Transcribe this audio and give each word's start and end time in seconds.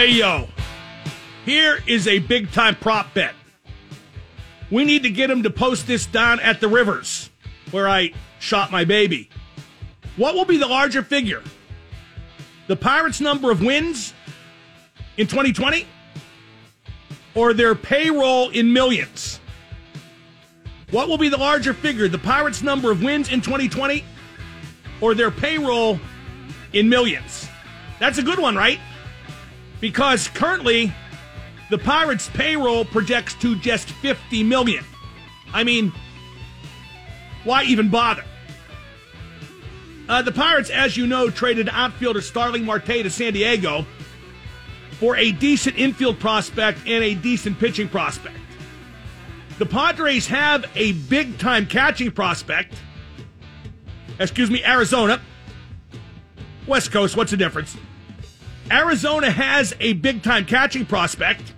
Hey, 0.00 0.12
yo. 0.12 0.48
Here 1.44 1.78
is 1.86 2.08
a 2.08 2.20
big 2.20 2.50
time 2.52 2.74
prop 2.74 3.12
bet. 3.12 3.34
We 4.70 4.86
need 4.86 5.02
to 5.02 5.10
get 5.10 5.30
him 5.30 5.42
to 5.42 5.50
post 5.50 5.86
this 5.86 6.06
down 6.06 6.40
at 6.40 6.58
the 6.58 6.68
Rivers, 6.68 7.28
where 7.70 7.86
I 7.86 8.14
shot 8.38 8.72
my 8.72 8.86
baby. 8.86 9.28
What 10.16 10.34
will 10.34 10.46
be 10.46 10.56
the 10.56 10.66
larger 10.66 11.02
figure? 11.02 11.42
The 12.66 12.76
Pirates' 12.76 13.20
number 13.20 13.50
of 13.50 13.60
wins 13.60 14.14
in 15.18 15.26
2020? 15.26 15.86
Or 17.34 17.52
their 17.52 17.74
payroll 17.74 18.48
in 18.48 18.72
millions? 18.72 19.38
What 20.92 21.08
will 21.08 21.18
be 21.18 21.28
the 21.28 21.36
larger 21.36 21.74
figure? 21.74 22.08
The 22.08 22.16
Pirates' 22.16 22.62
number 22.62 22.90
of 22.90 23.02
wins 23.02 23.30
in 23.30 23.42
2020? 23.42 24.02
Or 25.02 25.14
their 25.14 25.30
payroll 25.30 26.00
in 26.72 26.88
millions? 26.88 27.46
That's 27.98 28.16
a 28.16 28.22
good 28.22 28.38
one, 28.38 28.56
right? 28.56 28.80
Because 29.80 30.28
currently, 30.28 30.92
the 31.70 31.78
Pirates' 31.78 32.28
payroll 32.28 32.84
projects 32.84 33.34
to 33.34 33.56
just 33.56 33.90
50 33.90 34.42
million. 34.44 34.84
I 35.52 35.64
mean, 35.64 35.92
why 37.44 37.64
even 37.64 37.88
bother? 37.88 38.24
Uh, 40.08 40.22
the 40.22 40.32
Pirates, 40.32 40.70
as 40.70 40.96
you 40.96 41.06
know, 41.06 41.30
traded 41.30 41.68
outfielder 41.68 42.20
Starling 42.20 42.64
Marte 42.64 42.86
to 42.86 43.10
San 43.10 43.32
Diego 43.32 43.86
for 44.98 45.16
a 45.16 45.32
decent 45.32 45.78
infield 45.78 46.18
prospect 46.18 46.80
and 46.86 47.02
a 47.02 47.14
decent 47.14 47.58
pitching 47.58 47.88
prospect. 47.88 48.36
The 49.58 49.66
Padres 49.66 50.26
have 50.26 50.64
a 50.74 50.92
big 50.92 51.38
time 51.38 51.66
catching 51.66 52.10
prospect. 52.10 52.74
Excuse 54.18 54.50
me, 54.50 54.64
Arizona. 54.64 55.20
West 56.66 56.92
Coast, 56.92 57.16
what's 57.16 57.30
the 57.30 57.36
difference? 57.36 57.76
Arizona 58.70 59.30
has 59.30 59.74
a 59.80 59.94
big 59.94 60.22
time 60.22 60.44
catching 60.44 60.86
prospect. 60.86 61.54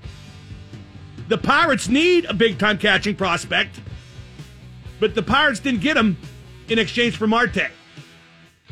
The 1.29 1.39
Pirates 1.39 1.89
need 1.89 2.25
a 2.25 2.35
big 2.35 2.59
time 2.59 2.79
catching 2.79 3.15
prospect, 3.15 3.81
but 4.99 5.15
the 5.15 5.23
Pirates 5.23 5.61
didn't 5.61 5.81
get 5.81 5.97
him 5.97 6.17
in 6.69 6.79
exchange 6.79 7.17
for 7.17 7.27
Marte. 7.27 7.71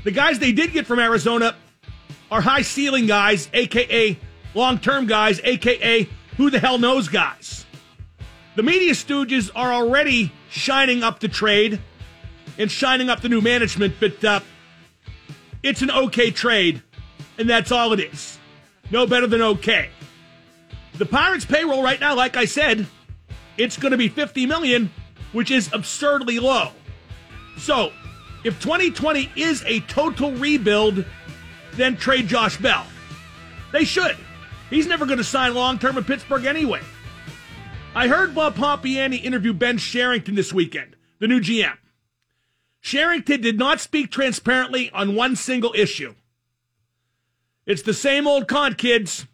The 0.05 0.11
guys 0.11 0.39
they 0.39 0.53
did 0.53 0.73
get 0.73 0.87
from 0.87 0.99
Arizona 0.99 1.55
are 2.31 2.41
high 2.41 2.63
ceiling 2.63 3.07
guys, 3.07 3.49
aka 3.53 4.19
long 4.55 4.79
term 4.79 5.07
guys, 5.07 5.41
aka 5.45 6.09
who 6.37 6.51
the 6.51 6.59
hell 6.59 6.79
knows 6.79 7.09
guys. 7.09 7.67
The 8.57 8.63
media 8.63 8.93
stooges 8.93 9.51
are 9.55 9.73
already 9.73 10.33
shining 10.51 11.03
up 11.03 11.21
the 11.21 11.29
trade 11.29 11.81
and 12.59 12.71
shining 12.71 13.11
up 13.11 13.21
the 13.21 13.29
new 13.29 13.41
management, 13.41 13.95
but 14.01 14.25
uh, 14.25 14.41
it's 15.63 15.83
an 15.83 15.91
okay 15.91 16.31
trade, 16.31 16.83
and 17.41 17.49
that's 17.49 17.73
all 17.73 17.93
it 17.95 18.01
is. 18.01 18.39
No 18.91 19.07
better 19.07 19.27
than 19.27 19.41
okay. 19.41 19.89
The 20.99 21.07
Pirates' 21.07 21.47
payroll 21.47 21.83
right 21.83 21.99
now, 21.99 22.15
like 22.15 22.37
I 22.37 22.45
said, 22.45 22.87
it's 23.57 23.79
going 23.79 23.93
to 23.93 23.99
be 23.99 24.09
50 24.09 24.45
million, 24.45 24.91
which 25.33 25.51
is 25.51 25.73
absurdly 25.73 26.39
low. 26.39 26.71
So, 27.57 27.93
if 28.45 28.61
2020 28.63 29.31
is 29.37 29.65
a 29.67 29.81
total 29.81 30.33
rebuild, 30.33 31.05
then 31.73 31.97
trade 31.97 32.29
Josh 32.29 32.59
Bell. 32.59 32.85
They 33.73 33.85
should. 33.85 34.17
He's 34.69 34.87
never 34.87 35.07
going 35.07 35.19
to 35.19 35.25
sign 35.25 35.55
long 35.55 35.79
term 35.79 35.97
in 35.97 36.05
Pittsburgh 36.05 36.45
anyway. 36.45 36.83
I 37.95 38.09
heard 38.09 38.35
Bob 38.35 38.55
Pompeani 38.55 39.23
interview 39.23 39.55
Ben 39.55 39.79
Cherington 39.79 40.35
this 40.35 40.53
weekend, 40.53 40.95
the 41.19 41.27
new 41.27 41.41
GM. 41.41 41.77
Cherington 42.83 43.41
did 43.41 43.59
not 43.59 43.81
speak 43.81 44.11
transparently 44.11 44.91
on 44.91 45.15
one 45.15 45.37
single 45.37 45.73
issue. 45.77 46.15
It's 47.71 47.83
the 47.83 47.95
same 47.95 48.27
old 48.27 48.49
con 48.49 48.75
kids 48.75 49.29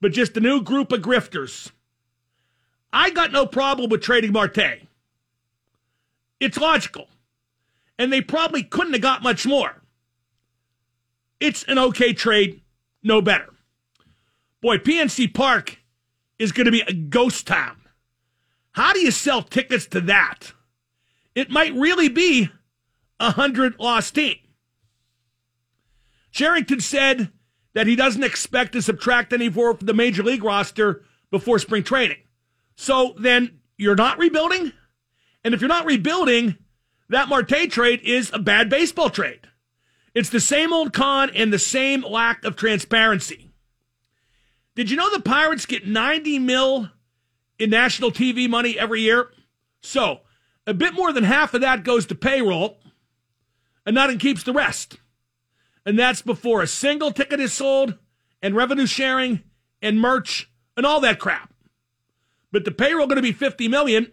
but 0.00 0.12
just 0.12 0.38
a 0.38 0.40
new 0.40 0.62
group 0.62 0.90
of 0.90 1.02
grifters. 1.02 1.70
I 2.94 3.10
got 3.10 3.30
no 3.30 3.44
problem 3.44 3.90
with 3.90 4.00
trading 4.00 4.32
Marte. 4.32 4.88
It's 6.40 6.56
logical. 6.56 7.08
And 7.98 8.10
they 8.10 8.22
probably 8.22 8.62
couldn't 8.62 8.94
have 8.94 9.02
got 9.02 9.22
much 9.22 9.44
more. 9.44 9.82
It's 11.38 11.62
an 11.64 11.78
okay 11.78 12.14
trade, 12.14 12.62
no 13.02 13.20
better. 13.20 13.52
Boy, 14.62 14.78
PNC 14.78 15.34
Park 15.34 15.78
is 16.38 16.52
going 16.52 16.64
to 16.64 16.72
be 16.72 16.84
a 16.88 16.94
ghost 16.94 17.46
town. 17.46 17.76
How 18.72 18.94
do 18.94 19.00
you 19.00 19.10
sell 19.10 19.42
tickets 19.42 19.84
to 19.88 20.00
that? 20.02 20.54
It 21.34 21.50
might 21.50 21.74
really 21.74 22.08
be 22.08 22.48
a 23.20 23.32
hundred 23.32 23.78
lost 23.78 24.14
team. 24.14 24.36
Cherington 26.36 26.80
said 26.80 27.32
that 27.76 27.86
he 27.86 27.94
doesn't 27.94 28.24
expect 28.24 28.72
to 28.72 28.80
subtract 28.80 29.34
any 29.34 29.50
for 29.50 29.74
the 29.74 29.92
major 29.92 30.22
league 30.22 30.42
roster 30.42 31.02
before 31.30 31.58
spring 31.58 31.82
training. 31.82 32.16
So 32.74 33.14
then 33.18 33.60
you're 33.76 33.94
not 33.94 34.16
rebuilding? 34.16 34.72
And 35.44 35.52
if 35.52 35.60
you're 35.60 35.68
not 35.68 35.84
rebuilding, 35.84 36.56
that 37.10 37.28
Marte 37.28 37.70
trade 37.70 38.00
is 38.00 38.30
a 38.32 38.38
bad 38.38 38.70
baseball 38.70 39.10
trade. 39.10 39.40
It's 40.14 40.30
the 40.30 40.40
same 40.40 40.72
old 40.72 40.94
con 40.94 41.28
and 41.34 41.52
the 41.52 41.58
same 41.58 42.00
lack 42.00 42.46
of 42.46 42.56
transparency. 42.56 43.52
Did 44.74 44.90
you 44.90 44.96
know 44.96 45.12
the 45.12 45.20
Pirates 45.20 45.66
get 45.66 45.86
90 45.86 46.38
mil 46.38 46.88
in 47.58 47.68
national 47.68 48.10
TV 48.10 48.48
money 48.48 48.78
every 48.78 49.02
year? 49.02 49.32
So 49.82 50.20
a 50.66 50.72
bit 50.72 50.94
more 50.94 51.12
than 51.12 51.24
half 51.24 51.52
of 51.52 51.60
that 51.60 51.84
goes 51.84 52.06
to 52.06 52.14
payroll, 52.14 52.78
and 53.84 53.94
nothing 53.94 54.16
keeps 54.16 54.44
the 54.44 54.54
rest 54.54 54.96
and 55.86 55.96
that's 55.96 56.20
before 56.20 56.60
a 56.60 56.66
single 56.66 57.12
ticket 57.12 57.38
is 57.38 57.52
sold 57.52 57.94
and 58.42 58.56
revenue 58.56 58.86
sharing 58.86 59.42
and 59.80 60.00
merch 60.00 60.50
and 60.76 60.84
all 60.84 61.00
that 61.00 61.20
crap. 61.20 61.54
But 62.50 62.64
the 62.64 62.72
payroll 62.72 63.06
going 63.06 63.16
to 63.16 63.22
be 63.22 63.32
50 63.32 63.68
million. 63.68 64.10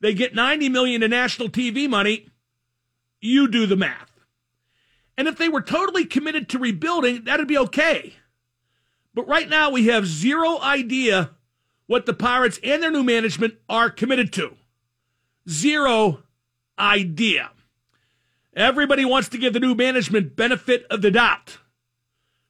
They 0.00 0.14
get 0.14 0.34
90 0.34 0.68
million 0.68 1.02
in 1.02 1.10
national 1.10 1.48
TV 1.48 1.88
money. 1.88 2.28
You 3.20 3.48
do 3.48 3.66
the 3.66 3.76
math. 3.76 4.10
And 5.18 5.28
if 5.28 5.36
they 5.36 5.48
were 5.48 5.60
totally 5.60 6.04
committed 6.04 6.48
to 6.50 6.58
rebuilding, 6.58 7.24
that'd 7.24 7.48
be 7.48 7.58
okay. 7.58 8.14
But 9.12 9.28
right 9.28 9.48
now 9.48 9.70
we 9.70 9.88
have 9.88 10.06
zero 10.06 10.58
idea 10.60 11.30
what 11.86 12.06
the 12.06 12.14
Pirates 12.14 12.58
and 12.62 12.82
their 12.82 12.90
new 12.90 13.02
management 13.02 13.54
are 13.68 13.90
committed 13.90 14.32
to. 14.34 14.56
Zero 15.48 16.22
idea. 16.78 17.50
Everybody 18.54 19.04
wants 19.04 19.28
to 19.30 19.38
give 19.38 19.54
the 19.54 19.60
new 19.60 19.74
management 19.74 20.36
benefit 20.36 20.86
of 20.90 21.00
the 21.00 21.10
doubt, 21.10 21.58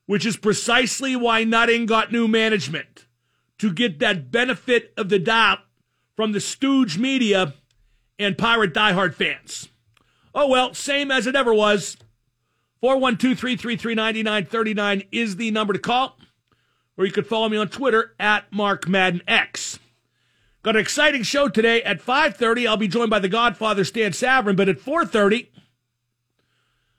which 0.06 0.26
is 0.26 0.36
precisely 0.36 1.14
why 1.14 1.44
Nutting 1.44 1.86
got 1.86 2.10
new 2.10 2.26
management 2.26 3.06
to 3.58 3.72
get 3.72 4.00
that 4.00 4.32
benefit 4.32 4.92
of 4.96 5.08
the 5.08 5.20
doubt 5.20 5.60
from 6.16 6.32
the 6.32 6.40
stooge 6.40 6.98
media 6.98 7.54
and 8.18 8.36
pirate 8.36 8.74
diehard 8.74 9.14
fans. 9.14 9.68
Oh 10.34 10.48
well, 10.48 10.74
same 10.74 11.10
as 11.10 11.26
it 11.26 11.36
ever 11.36 11.54
was. 11.54 11.96
412 12.80 13.38
333 13.38 13.94
9939 13.94 15.02
is 15.12 15.36
the 15.36 15.52
number 15.52 15.72
to 15.72 15.78
call. 15.78 16.18
Or 16.98 17.06
you 17.06 17.12
could 17.12 17.26
follow 17.26 17.48
me 17.48 17.56
on 17.56 17.68
Twitter 17.68 18.14
at 18.18 18.52
Mark 18.52 18.88
Madden 18.88 19.22
X. 19.28 19.78
Got 20.62 20.76
an 20.76 20.82
exciting 20.82 21.22
show 21.22 21.48
today 21.48 21.82
at 21.82 22.00
5.30. 22.00 22.68
I'll 22.68 22.76
be 22.76 22.88
joined 22.88 23.10
by 23.10 23.18
the 23.18 23.28
Godfather 23.28 23.84
Stan 23.84 24.12
Savran, 24.12 24.56
but 24.56 24.68
at 24.68 24.78
4.30, 24.78 25.48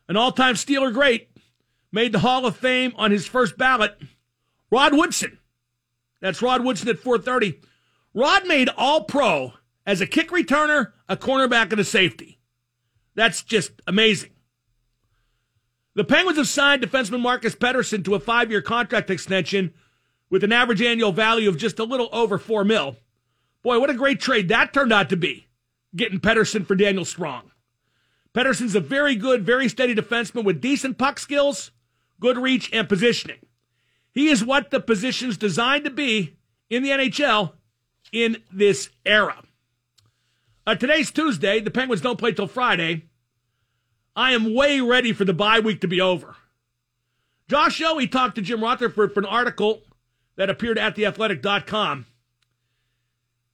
an 0.08 0.18
all 0.18 0.32
time 0.32 0.56
Steeler 0.56 0.94
great, 0.94 1.30
made 1.92 2.12
the 2.12 2.20
Hall 2.20 2.46
of 2.46 2.58
Fame 2.58 2.94
on 2.96 3.12
his 3.12 3.26
first 3.26 3.58
ballot, 3.58 3.98
Rod 4.72 4.94
Woodson. 4.94 5.40
That's 6.22 6.42
Rod 6.42 6.64
Woodson 6.64 6.90
at 6.90 7.00
430. 7.00 7.60
Rod 8.14 8.48
made 8.48 8.70
all 8.78 9.04
pro 9.04 9.54
as 9.86 10.02
a 10.02 10.08
kick 10.08 10.30
returner, 10.30 10.94
a 11.10 11.18
cornerback, 11.18 11.72
and 11.72 11.80
a 11.80 11.84
safety. 11.84 12.40
That's 13.16 13.44
just 13.44 13.72
amazing. 13.86 14.32
The 15.96 16.04
Penguins 16.04 16.38
have 16.38 16.48
signed 16.48 16.82
defenseman 16.82 17.22
Marcus 17.22 17.56
Pettersson 17.56 18.04
to 18.06 18.16
a 18.16 18.20
five 18.20 18.50
year 18.50 18.62
contract 18.62 19.10
extension 19.10 19.74
with 20.30 20.44
an 20.44 20.52
average 20.52 20.82
annual 20.82 21.12
value 21.12 21.50
of 21.50 21.58
just 21.58 21.78
a 21.78 21.84
little 21.84 22.10
over 22.12 22.38
four 22.40 22.64
mil. 22.64 22.96
Boy, 23.62 23.80
what 23.80 23.90
a 23.90 23.94
great 23.94 24.20
trade 24.20 24.48
that 24.50 24.74
turned 24.74 24.92
out 24.92 25.10
to 25.10 25.18
be, 25.18 25.48
getting 25.96 26.20
Pedersen 26.20 26.66
for 26.66 26.76
Daniel 26.76 27.06
Sprong. 27.06 27.52
Pettersson's 28.34 28.76
a 28.76 28.80
very 28.80 29.16
good, 29.16 29.46
very 29.46 29.70
steady 29.70 29.94
defenseman 29.94 30.44
with 30.44 30.62
decent 30.62 30.98
puck 30.98 31.20
skills, 31.20 31.72
good 32.20 32.38
reach, 32.38 32.70
and 32.74 32.90
positioning. 32.90 33.40
He 34.12 34.30
is 34.30 34.44
what 34.44 34.72
the 34.72 34.80
position's 34.80 35.38
designed 35.38 35.86
to 35.86 35.92
be 35.92 36.38
in 36.70 36.84
the 36.84 36.90
NHL 36.90 37.54
in 38.12 38.38
this 38.52 38.90
era. 39.06 39.44
Uh, 40.66 40.76
today's 40.76 41.12
Tuesday. 41.12 41.60
The 41.60 41.72
Penguins 41.72 42.02
don't 42.02 42.20
play 42.20 42.32
till 42.32 42.48
Friday. 42.48 43.04
I 44.16 44.32
am 44.34 44.54
way 44.54 44.80
ready 44.80 45.14
for 45.14 45.26
the 45.26 45.34
bye 45.34 45.60
week 45.60 45.82
to 45.82 45.88
be 45.88 46.00
over. 46.00 46.36
Josh 47.50 47.80
Yohe 47.80 48.10
talked 48.10 48.36
to 48.36 48.42
Jim 48.42 48.64
Rutherford 48.64 49.14
for 49.14 49.20
an 49.20 49.26
article 49.26 49.82
that 50.38 50.50
appeared 50.50 50.78
at 50.78 50.96
theathletic.com. 50.96 52.06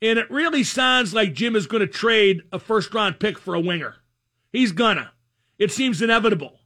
And 0.01 0.19
it 0.19 0.29
really 0.31 0.63
sounds 0.63 1.13
like 1.13 1.33
Jim 1.33 1.55
is 1.55 1.67
going 1.67 1.81
to 1.81 1.87
trade 1.87 2.43
a 2.51 2.59
first 2.59 2.93
round 2.93 3.19
pick 3.19 3.37
for 3.37 3.55
a 3.55 3.59
winger. 3.59 3.95
He's 4.51 4.71
gonna. 4.71 5.11
It 5.57 5.71
seems 5.71 6.01
inevitable. 6.01 6.59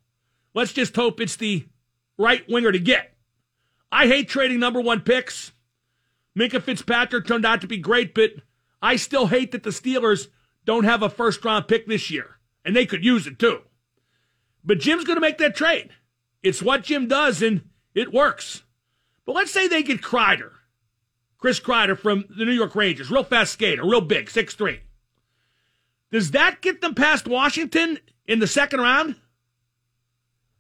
Let's 0.54 0.74
just 0.74 0.96
hope 0.96 1.20
it's 1.20 1.36
the 1.36 1.68
right 2.18 2.48
winger 2.48 2.72
to 2.72 2.80
get. 2.80 3.16
I 3.92 4.08
hate 4.08 4.30
trading 4.30 4.60
number 4.60 4.82
one 4.82 5.02
picks. 5.02 5.52
Minkah 6.38 6.62
Fitzpatrick 6.62 7.28
turned 7.28 7.46
out 7.46 7.62
to 7.62 7.68
be 7.68 7.78
great, 7.78 8.14
but 8.16 8.32
I 8.82 8.96
still 8.96 9.28
hate 9.28 9.52
that 9.52 9.64
the 9.64 9.70
Steelers 9.70 10.28
don't 10.66 10.84
have 10.84 11.04
a 11.04 11.10
first 11.10 11.44
round 11.46 11.68
pick 11.68 11.88
this 11.88 12.10
year, 12.10 12.38
and 12.66 12.76
they 12.76 12.86
could 12.86 13.04
use 13.04 13.28
it 13.28 13.40
too. 13.40 13.62
But 14.64 14.80
Jim's 14.80 15.04
going 15.04 15.18
to 15.18 15.22
make 15.22 15.38
that 15.40 15.56
trade. 15.56 15.92
It's 16.42 16.62
what 16.62 16.84
Jim 16.84 17.08
does, 17.08 17.42
and 17.42 17.70
it 17.94 18.14
works. 18.14 18.64
But 19.26 19.36
let's 19.36 19.52
say 19.52 19.68
they 19.68 19.84
get 19.84 20.02
Kreider, 20.02 20.52
Chris 21.38 21.60
Kreider 21.60 21.98
from 21.98 22.26
the 22.36 22.46
New 22.46 22.52
York 22.52 22.76
Rangers, 22.76 23.12
real 23.12 23.24
fast 23.24 23.54
skater, 23.54 23.84
real 23.84 24.02
big, 24.02 24.30
six 24.30 24.56
three. 24.56 24.82
Does 26.14 26.30
that 26.30 26.62
get 26.62 26.80
them 26.80 26.94
past 26.94 27.28
Washington 27.28 27.98
in 28.28 28.38
the 28.38 28.46
second 28.46 28.82
round? 28.82 29.16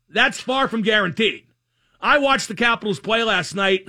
That's 0.10 0.40
far 0.40 0.68
from 0.68 0.82
guaranteed. 0.82 1.46
I 2.02 2.18
watched 2.18 2.48
the 2.48 2.56
Capitals 2.56 3.00
play 3.00 3.24
last 3.24 3.54
night 3.54 3.88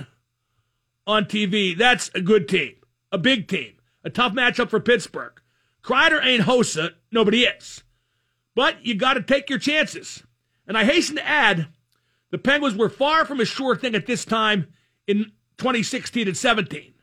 on 1.07 1.25
TV. 1.25 1.75
That's 1.75 2.11
a 2.13 2.21
good 2.21 2.47
team, 2.47 2.75
a 3.11 3.17
big 3.17 3.47
team, 3.47 3.77
a 4.03 4.11
tough 4.11 4.33
matchup 4.33 4.69
for 4.69 4.79
Pittsburgh. 4.79 5.41
Kreider 5.83 6.23
ain't 6.23 6.43
Hossa, 6.43 6.91
nobody 7.11 7.45
is. 7.45 7.83
But 8.53 8.85
you 8.85 8.93
got 8.93 9.15
to 9.15 9.23
take 9.23 9.49
your 9.49 9.57
chances. 9.57 10.21
And 10.67 10.77
I 10.77 10.83
hasten 10.83 11.15
to 11.15 11.27
add, 11.27 11.69
the 12.29 12.37
Penguins 12.37 12.75
were 12.75 12.89
far 12.89 13.25
from 13.25 13.39
a 13.39 13.45
sure 13.45 13.75
thing 13.75 13.95
at 13.95 14.05
this 14.05 14.23
time 14.23 14.67
in 15.07 15.31
2016 15.57 16.27
and 16.27 16.37
17. 16.37 16.93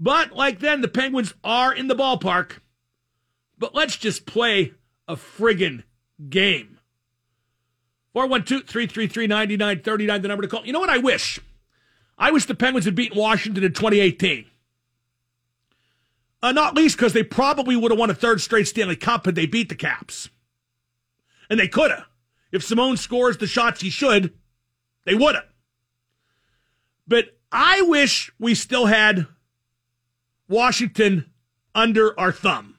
But 0.00 0.32
like 0.32 0.60
then, 0.60 0.80
the 0.80 0.88
Penguins 0.88 1.34
are 1.44 1.74
in 1.74 1.88
the 1.88 1.94
ballpark. 1.94 2.60
But 3.58 3.74
let's 3.74 3.96
just 3.96 4.26
play 4.26 4.72
a 5.08 5.16
friggin' 5.16 5.84
game. 6.28 6.78
412 8.12 8.64
333 8.66 9.26
9939, 9.26 10.22
the 10.22 10.28
number 10.28 10.42
to 10.42 10.48
call. 10.48 10.66
You 10.66 10.72
know 10.72 10.80
what 10.80 10.90
I 10.90 10.98
wish? 10.98 11.38
I 12.18 12.30
wish 12.30 12.46
the 12.46 12.54
Penguins 12.54 12.86
had 12.86 12.94
beaten 12.94 13.18
Washington 13.18 13.62
in 13.62 13.72
2018. 13.72 14.46
Uh, 16.42 16.52
not 16.52 16.74
least 16.74 16.96
because 16.96 17.12
they 17.12 17.22
probably 17.22 17.76
would 17.76 17.90
have 17.90 17.98
won 17.98 18.10
a 18.10 18.14
third 18.14 18.40
straight 18.40 18.68
Stanley 18.68 18.96
Cup 18.96 19.26
had 19.26 19.34
they 19.34 19.46
beat 19.46 19.68
the 19.68 19.74
Caps. 19.74 20.28
And 21.50 21.58
they 21.58 21.68
could 21.68 21.90
have. 21.90 22.06
If 22.52 22.64
Simon 22.64 22.96
scores 22.96 23.36
the 23.36 23.46
shots 23.46 23.80
he 23.80 23.90
should, 23.90 24.32
they 25.04 25.14
would 25.14 25.34
have. 25.34 25.44
But 27.06 27.36
I 27.52 27.82
wish 27.82 28.32
we 28.38 28.54
still 28.54 28.86
had 28.86 29.26
Washington 30.48 31.30
under 31.74 32.18
our 32.18 32.32
thumb. 32.32 32.75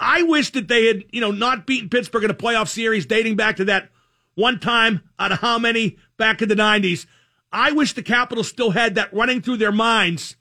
I 0.00 0.22
wish 0.22 0.50
that 0.52 0.66
they 0.66 0.86
had, 0.86 1.04
you 1.12 1.20
know, 1.20 1.30
not 1.30 1.66
beaten 1.66 1.90
Pittsburgh 1.90 2.24
in 2.24 2.30
a 2.30 2.34
playoff 2.34 2.68
series 2.68 3.04
dating 3.04 3.36
back 3.36 3.56
to 3.56 3.66
that 3.66 3.90
one 4.34 4.58
time 4.58 5.02
out 5.18 5.30
of 5.30 5.40
how 5.40 5.58
many 5.58 5.98
back 6.16 6.40
in 6.40 6.48
the 6.48 6.54
90s. 6.54 7.04
I 7.52 7.72
wish 7.72 7.92
the 7.92 8.02
Capitals 8.02 8.48
still 8.48 8.70
had 8.70 8.94
that 8.94 9.12
running 9.12 9.42
through 9.42 9.58
their 9.58 9.72
minds 9.72 10.36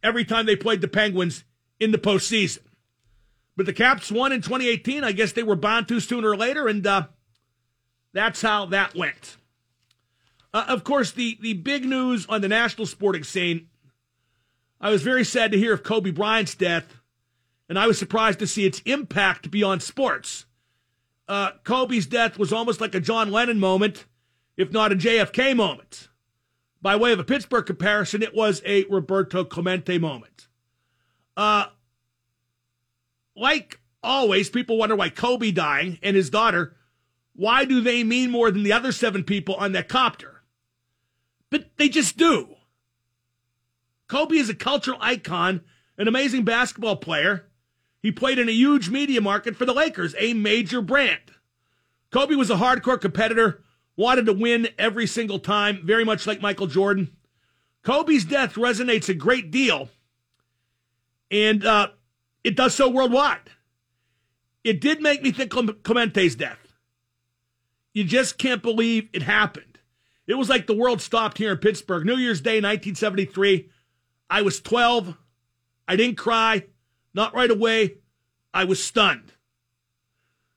every 0.00 0.24
time 0.24 0.46
they 0.46 0.54
played 0.54 0.80
the 0.80 0.88
Penguins 0.88 1.42
in 1.80 1.90
the 1.90 1.98
postseason. 1.98 2.60
But 3.56 3.66
the 3.66 3.72
Caps 3.72 4.12
won 4.12 4.30
in 4.30 4.42
2018. 4.42 5.02
I 5.02 5.10
guess 5.10 5.32
they 5.32 5.42
were 5.42 5.56
bound 5.56 5.88
to 5.88 5.98
sooner 5.98 6.30
or 6.30 6.36
later, 6.36 6.68
and 6.68 6.86
uh, 6.86 7.08
that's 8.12 8.42
how 8.42 8.66
that 8.66 8.94
went. 8.94 9.36
Uh, 10.54 10.66
of 10.68 10.84
course, 10.84 11.10
the, 11.10 11.36
the 11.40 11.54
big 11.54 11.84
news 11.84 12.26
on 12.26 12.42
the 12.42 12.48
national 12.48 12.86
sporting 12.86 13.24
scene, 13.24 13.68
I 14.80 14.90
was 14.90 15.02
very 15.02 15.24
sad 15.24 15.50
to 15.52 15.58
hear 15.58 15.74
of 15.74 15.82
Kobe 15.82 16.10
Bryant's 16.10 16.54
death, 16.54 16.99
and 17.70 17.78
I 17.78 17.86
was 17.86 17.98
surprised 17.98 18.40
to 18.40 18.48
see 18.48 18.66
its 18.66 18.82
impact 18.84 19.48
beyond 19.48 19.80
sports. 19.80 20.44
Uh, 21.28 21.52
Kobe's 21.62 22.04
death 22.04 22.36
was 22.36 22.52
almost 22.52 22.80
like 22.80 22.96
a 22.96 23.00
John 23.00 23.30
Lennon 23.30 23.60
moment, 23.60 24.06
if 24.56 24.72
not 24.72 24.90
a 24.90 24.96
JFK 24.96 25.54
moment. 25.54 26.08
By 26.82 26.96
way 26.96 27.12
of 27.12 27.20
a 27.20 27.24
Pittsburgh 27.24 27.64
comparison, 27.64 28.24
it 28.24 28.34
was 28.34 28.60
a 28.66 28.86
Roberto 28.86 29.44
Clemente 29.44 29.98
moment. 29.98 30.48
Uh, 31.36 31.66
like 33.36 33.78
always, 34.02 34.50
people 34.50 34.76
wonder 34.76 34.96
why 34.96 35.08
Kobe 35.08 35.52
dying 35.52 36.00
and 36.02 36.16
his 36.16 36.28
daughter, 36.28 36.74
why 37.36 37.64
do 37.64 37.80
they 37.80 38.02
mean 38.02 38.32
more 38.32 38.50
than 38.50 38.64
the 38.64 38.72
other 38.72 38.90
seven 38.90 39.22
people 39.22 39.54
on 39.54 39.70
that 39.72 39.88
copter? 39.88 40.42
But 41.50 41.70
they 41.76 41.88
just 41.88 42.16
do. 42.16 42.56
Kobe 44.08 44.38
is 44.38 44.48
a 44.48 44.56
cultural 44.56 44.98
icon, 45.00 45.60
an 45.96 46.08
amazing 46.08 46.44
basketball 46.44 46.96
player. 46.96 47.46
He 48.02 48.10
played 48.10 48.38
in 48.38 48.48
a 48.48 48.52
huge 48.52 48.88
media 48.88 49.20
market 49.20 49.56
for 49.56 49.64
the 49.66 49.74
Lakers, 49.74 50.14
a 50.18 50.32
major 50.34 50.80
brand. 50.80 51.20
Kobe 52.10 52.34
was 52.34 52.50
a 52.50 52.56
hardcore 52.56 53.00
competitor, 53.00 53.62
wanted 53.96 54.26
to 54.26 54.32
win 54.32 54.68
every 54.78 55.06
single 55.06 55.38
time, 55.38 55.80
very 55.84 56.04
much 56.04 56.26
like 56.26 56.40
Michael 56.40 56.66
Jordan. 56.66 57.14
Kobe's 57.82 58.24
death 58.24 58.54
resonates 58.54 59.08
a 59.08 59.14
great 59.14 59.50
deal. 59.50 59.90
And 61.30 61.64
uh, 61.64 61.88
it 62.42 62.56
does 62.56 62.74
so 62.74 62.88
worldwide. 62.88 63.50
It 64.64 64.80
did 64.80 65.00
make 65.00 65.22
me 65.22 65.30
think 65.30 65.50
Clemente's 65.50 66.34
death. 66.34 66.58
You 67.92 68.04
just 68.04 68.38
can't 68.38 68.62
believe 68.62 69.08
it 69.12 69.22
happened. 69.22 69.78
It 70.26 70.34
was 70.34 70.48
like 70.48 70.66
the 70.66 70.74
world 70.74 71.00
stopped 71.00 71.38
here 71.38 71.52
in 71.52 71.58
Pittsburgh. 71.58 72.06
New 72.06 72.16
Year's 72.16 72.40
Day, 72.40 72.56
1973. 72.56 73.68
I 74.28 74.42
was 74.42 74.60
12. 74.60 75.16
I 75.88 75.96
didn't 75.96 76.16
cry, 76.16 76.66
not 77.14 77.34
right 77.34 77.50
away. 77.50 77.96
I 78.52 78.64
was 78.64 78.82
stunned. 78.82 79.32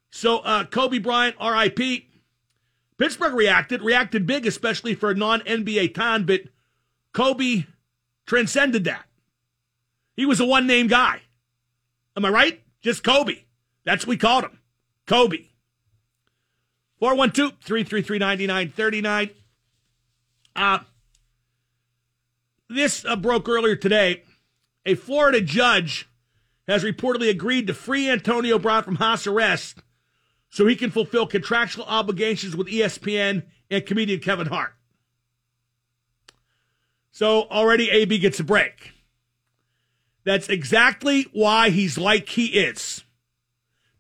So, 0.10 0.40
uh, 0.40 0.66
Kobe 0.66 1.00
Bryant, 1.00 1.36
RIP. 1.40 2.06
Pittsburgh 2.98 3.34
reacted, 3.34 3.82
reacted 3.82 4.28
big, 4.28 4.46
especially 4.46 4.94
for 4.96 5.12
a 5.12 5.16
non 5.16 5.42
NBA 5.42 5.94
town, 5.94 6.26
but 6.26 6.42
Kobe 7.12 7.66
transcended 8.26 8.84
that. 8.84 9.06
He 10.16 10.26
was 10.26 10.40
a 10.40 10.46
one 10.46 10.68
name 10.68 10.88
guy. 10.88 11.22
Am 12.16 12.26
I 12.26 12.30
right? 12.30 12.64
Just 12.82 13.04
Kobe. 13.04 13.44
That's 13.86 14.06
what 14.06 14.12
we 14.12 14.18
called 14.18 14.46
him. 14.46 14.60
Kobe. 15.08 15.48
412 17.00 17.54
333 17.62 18.20
9939. 18.20 19.30
Uh, 20.56 20.80
this 22.70 23.04
uh, 23.06 23.16
broke 23.16 23.50
earlier 23.50 23.76
today. 23.76 24.24
A 24.86 24.96
Florida 24.96 25.42
judge 25.42 26.10
has 26.68 26.84
reportedly 26.84 27.30
agreed 27.30 27.68
to 27.68 27.74
free 27.74 28.10
Antonio 28.10 28.58
Brown 28.58 28.84
from 28.84 28.96
house 28.96 29.28
arrest 29.28 29.80
so 30.50 30.68
he 30.68 30.76
can 30.76 30.92
fulfill 30.92 31.28
contractual 31.28 31.86
obligations 31.86 32.56
with 32.56 32.68
ESPN 32.68 33.44
and 33.70 33.86
comedian 33.86 34.20
Kevin 34.20 34.48
Hart. 34.48 34.74
So 37.12 37.44
already 37.50 37.90
AB 37.90 38.20
gets 38.20 38.40
a 38.40 38.44
break. 38.44 38.92
That's 40.26 40.50
exactly 40.50 41.28
why 41.34 41.70
he's 41.70 41.98
like 41.98 42.30
he 42.30 42.46
is. 42.46 43.04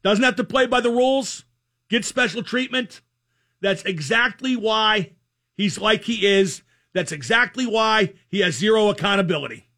Doesn't 0.04 0.24
have 0.24 0.36
to 0.38 0.44
play 0.44 0.68
by 0.68 0.82
the 0.82 0.90
rules, 0.90 1.44
get 1.90 2.06
special 2.06 2.44
treatment. 2.44 3.02
That's 3.62 3.84
exactly 3.84 4.56
why 4.56 5.14
he's 5.56 5.80
like 5.80 6.04
he 6.04 6.26
is. 6.26 6.62
That's 6.94 7.12
exactly 7.12 7.66
why 7.66 8.14
he 8.28 8.42
has 8.42 8.56
zero 8.56 8.90
accountability. 8.90 9.70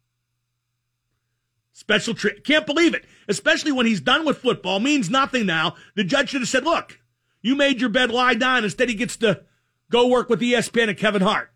Special 1.76 2.14
treat. 2.14 2.42
Can't 2.42 2.64
believe 2.64 2.94
it. 2.94 3.04
Especially 3.28 3.70
when 3.70 3.84
he's 3.84 4.00
done 4.00 4.24
with 4.24 4.38
football, 4.38 4.80
means 4.80 5.10
nothing 5.10 5.44
now. 5.44 5.74
The 5.94 6.04
judge 6.04 6.30
should 6.30 6.40
have 6.40 6.48
said, 6.48 6.64
look, 6.64 6.98
you 7.42 7.54
made 7.54 7.82
your 7.82 7.90
bed 7.90 8.10
lie 8.10 8.32
down. 8.32 8.64
Instead, 8.64 8.88
he 8.88 8.94
gets 8.94 9.14
to 9.18 9.42
go 9.90 10.06
work 10.06 10.30
with 10.30 10.40
ESPN 10.40 10.88
and 10.88 10.96
Kevin 10.96 11.20
Hart. 11.20 11.52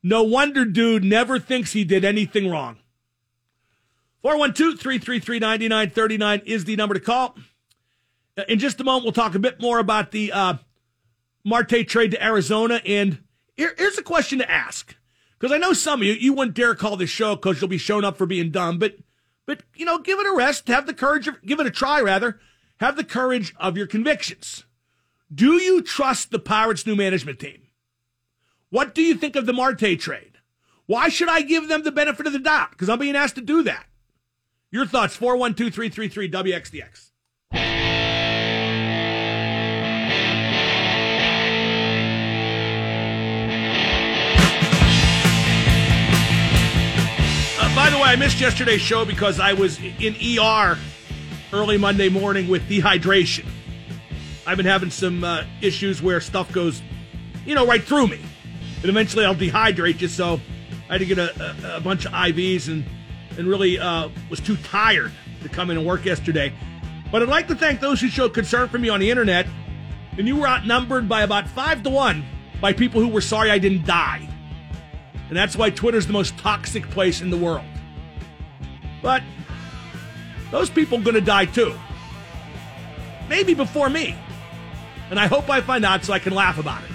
No 0.00 0.22
wonder 0.22 0.64
dude 0.64 1.02
never 1.02 1.40
thinks 1.40 1.72
he 1.72 1.82
did 1.82 2.04
anything 2.04 2.48
wrong. 2.48 2.76
412 4.22 4.78
333 4.78 5.40
9939 5.40 6.42
is 6.46 6.64
the 6.64 6.76
number 6.76 6.94
to 6.94 7.00
call. 7.00 7.36
In 8.46 8.60
just 8.60 8.78
a 8.78 8.84
moment, 8.84 9.02
we'll 9.02 9.12
talk 9.12 9.34
a 9.34 9.40
bit 9.40 9.60
more 9.60 9.80
about 9.80 10.12
the 10.12 10.30
uh, 10.30 10.54
Marte 11.44 11.84
trade 11.88 12.12
to 12.12 12.24
Arizona. 12.24 12.80
And 12.86 13.24
here, 13.56 13.74
here's 13.76 13.98
a 13.98 14.04
question 14.04 14.38
to 14.38 14.48
ask. 14.48 14.94
Because 15.38 15.54
I 15.54 15.58
know 15.58 15.72
some 15.72 16.00
of 16.00 16.06
you, 16.06 16.14
you 16.14 16.32
wouldn't 16.32 16.56
dare 16.56 16.74
call 16.74 16.96
this 16.96 17.10
show 17.10 17.36
because 17.36 17.60
you'll 17.60 17.68
be 17.68 17.78
shown 17.78 18.04
up 18.04 18.16
for 18.16 18.26
being 18.26 18.50
dumb. 18.50 18.78
But, 18.78 18.96
but 19.46 19.62
you 19.76 19.84
know, 19.84 19.98
give 19.98 20.18
it 20.18 20.26
a 20.26 20.34
rest. 20.34 20.68
Have 20.68 20.86
the 20.86 20.94
courage, 20.94 21.28
of, 21.28 21.40
give 21.42 21.60
it 21.60 21.66
a 21.66 21.70
try, 21.70 22.00
rather. 22.00 22.40
Have 22.80 22.96
the 22.96 23.04
courage 23.04 23.54
of 23.58 23.76
your 23.76 23.86
convictions. 23.86 24.64
Do 25.32 25.54
you 25.54 25.82
trust 25.82 26.30
the 26.30 26.38
Pirates' 26.38 26.86
new 26.86 26.96
management 26.96 27.38
team? 27.38 27.68
What 28.70 28.94
do 28.94 29.02
you 29.02 29.14
think 29.14 29.36
of 29.36 29.46
the 29.46 29.52
Marte 29.52 29.98
trade? 29.98 30.38
Why 30.86 31.08
should 31.08 31.28
I 31.28 31.42
give 31.42 31.68
them 31.68 31.82
the 31.82 31.92
benefit 31.92 32.26
of 32.26 32.32
the 32.32 32.38
doubt? 32.38 32.70
Because 32.70 32.88
I'm 32.88 32.98
being 32.98 33.16
asked 33.16 33.34
to 33.34 33.40
do 33.40 33.62
that. 33.64 33.86
Your 34.70 34.86
thoughts, 34.86 35.16
412 35.16 35.72
333 35.72 36.30
WXDX. 36.30 37.07
I 48.08 48.16
missed 48.16 48.40
yesterday's 48.40 48.80
show 48.80 49.04
because 49.04 49.38
I 49.38 49.52
was 49.52 49.78
in 49.78 50.16
ER 50.40 50.78
early 51.52 51.76
Monday 51.76 52.08
morning 52.08 52.48
with 52.48 52.66
dehydration. 52.66 53.46
I've 54.46 54.56
been 54.56 54.64
having 54.64 54.88
some 54.88 55.22
uh, 55.22 55.44
issues 55.60 56.00
where 56.00 56.18
stuff 56.18 56.50
goes, 56.50 56.80
you 57.44 57.54
know, 57.54 57.66
right 57.66 57.84
through 57.84 58.06
me. 58.06 58.18
and 58.76 58.86
eventually 58.86 59.26
I'll 59.26 59.34
dehydrate 59.34 60.00
you. 60.00 60.08
So 60.08 60.40
I 60.88 60.92
had 60.92 61.00
to 61.00 61.04
get 61.04 61.18
a, 61.18 61.74
a, 61.74 61.76
a 61.76 61.80
bunch 61.82 62.06
of 62.06 62.12
IVs 62.12 62.68
and 62.68 62.82
and 63.36 63.46
really 63.46 63.78
uh, 63.78 64.08
was 64.30 64.40
too 64.40 64.56
tired 64.56 65.12
to 65.42 65.50
come 65.50 65.70
in 65.70 65.76
and 65.76 65.86
work 65.86 66.06
yesterday. 66.06 66.50
But 67.12 67.20
I'd 67.20 67.28
like 67.28 67.46
to 67.48 67.54
thank 67.54 67.80
those 67.80 68.00
who 68.00 68.08
showed 68.08 68.32
concern 68.32 68.70
for 68.70 68.78
me 68.78 68.88
on 68.88 69.00
the 69.00 69.10
internet. 69.10 69.46
And 70.16 70.26
you 70.26 70.36
were 70.36 70.48
outnumbered 70.48 71.10
by 71.10 71.24
about 71.24 71.46
five 71.46 71.82
to 71.82 71.90
one 71.90 72.24
by 72.58 72.72
people 72.72 73.02
who 73.02 73.08
were 73.08 73.20
sorry 73.20 73.50
I 73.50 73.58
didn't 73.58 73.84
die. 73.84 74.26
And 75.28 75.36
that's 75.36 75.56
why 75.56 75.68
Twitter's 75.68 76.06
the 76.06 76.14
most 76.14 76.38
toxic 76.38 76.88
place 76.88 77.20
in 77.20 77.28
the 77.28 77.36
world. 77.36 77.66
But 79.02 79.22
those 80.50 80.70
people 80.70 80.98
are 80.98 81.02
going 81.02 81.14
to 81.14 81.20
die 81.20 81.44
too. 81.44 81.74
Maybe 83.28 83.54
before 83.54 83.90
me. 83.90 84.16
And 85.10 85.18
I 85.18 85.26
hope 85.26 85.48
I 85.48 85.60
find 85.60 85.84
out 85.84 86.04
so 86.04 86.12
I 86.12 86.18
can 86.18 86.34
laugh 86.34 86.58
about 86.58 86.82
it. 86.84 86.90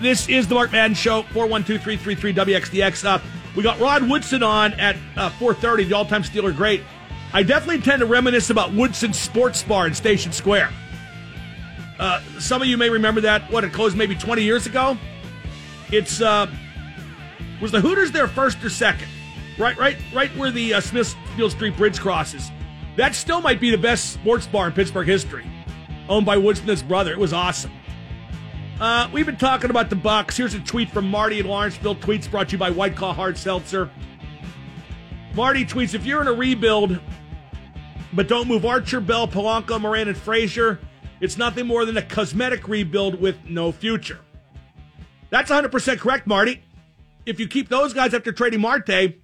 This 0.00 0.28
is 0.28 0.48
the 0.48 0.54
Mark 0.56 0.72
Madden 0.72 0.96
Show, 0.96 1.22
412-333-WXDX. 1.22 3.04
Uh, 3.04 3.18
we 3.54 3.62
got 3.62 3.78
Rod 3.78 4.08
Woodson 4.08 4.42
on 4.42 4.72
at 4.74 4.96
uh, 5.16 5.30
4.30, 5.30 5.88
the 5.88 5.94
all-time 5.94 6.24
Steeler 6.24 6.54
great. 6.54 6.82
I 7.32 7.42
definitely 7.42 7.82
tend 7.82 8.00
to 8.00 8.06
reminisce 8.06 8.50
about 8.50 8.72
Woodson's 8.72 9.18
Sports 9.18 9.62
Bar 9.62 9.86
in 9.86 9.94
Station 9.94 10.32
Square. 10.32 10.70
Uh, 11.98 12.20
some 12.38 12.60
of 12.60 12.68
you 12.68 12.76
may 12.76 12.90
remember 12.90 13.20
that. 13.20 13.50
What, 13.50 13.62
it 13.64 13.72
closed 13.72 13.96
maybe 13.96 14.16
20 14.16 14.42
years 14.42 14.66
ago? 14.66 14.98
It's, 15.92 16.20
uh, 16.20 16.50
was 17.62 17.70
the 17.70 17.80
Hooters 17.80 18.10
there 18.10 18.26
first 18.26 18.62
or 18.64 18.68
second? 18.68 19.08
Right, 19.56 19.78
right, 19.78 19.96
right 20.12 20.36
where 20.36 20.50
the 20.50 20.74
uh, 20.74 20.80
Smithfield 20.80 21.52
Street 21.52 21.76
Bridge 21.76 22.00
crosses. 22.00 22.50
That 22.96 23.14
still 23.14 23.40
might 23.40 23.60
be 23.60 23.70
the 23.70 23.78
best 23.78 24.12
sports 24.12 24.48
bar 24.48 24.66
in 24.66 24.72
Pittsburgh 24.72 25.06
history. 25.06 25.46
Owned 26.08 26.26
by 26.26 26.36
Woodson 26.36 26.68
and 26.68 26.88
brother. 26.88 27.12
It 27.12 27.18
was 27.18 27.32
awesome. 27.32 27.70
Uh, 28.80 29.08
we've 29.12 29.26
been 29.26 29.36
talking 29.36 29.70
about 29.70 29.90
the 29.90 29.96
Bucks. 29.96 30.36
Here's 30.36 30.54
a 30.54 30.60
tweet 30.60 30.90
from 30.90 31.08
Marty 31.08 31.38
in 31.38 31.46
Lawrenceville. 31.46 31.94
Tweets 31.94 32.28
brought 32.28 32.48
to 32.48 32.52
you 32.52 32.58
by 32.58 32.70
White 32.70 32.96
Claw 32.96 33.14
Hard 33.14 33.38
Seltzer. 33.38 33.88
Marty 35.34 35.64
tweets: 35.64 35.94
If 35.94 36.04
you're 36.04 36.20
in 36.20 36.26
a 36.26 36.32
rebuild, 36.32 36.98
but 38.12 38.26
don't 38.26 38.48
move 38.48 38.66
Archer, 38.66 39.00
Bell, 39.00 39.28
Polanco, 39.28 39.80
Moran, 39.80 40.08
and 40.08 40.16
Frazier, 40.16 40.80
it's 41.20 41.38
nothing 41.38 41.66
more 41.66 41.84
than 41.84 41.96
a 41.96 42.02
cosmetic 42.02 42.66
rebuild 42.66 43.20
with 43.20 43.36
no 43.44 43.70
future. 43.70 44.18
That's 45.30 45.50
100% 45.50 45.98
correct, 45.98 46.26
Marty. 46.26 46.62
If 47.24 47.38
you 47.38 47.46
keep 47.46 47.68
those 47.68 47.92
guys 47.92 48.14
after 48.14 48.32
trading 48.32 48.60
Marte, 48.60 49.14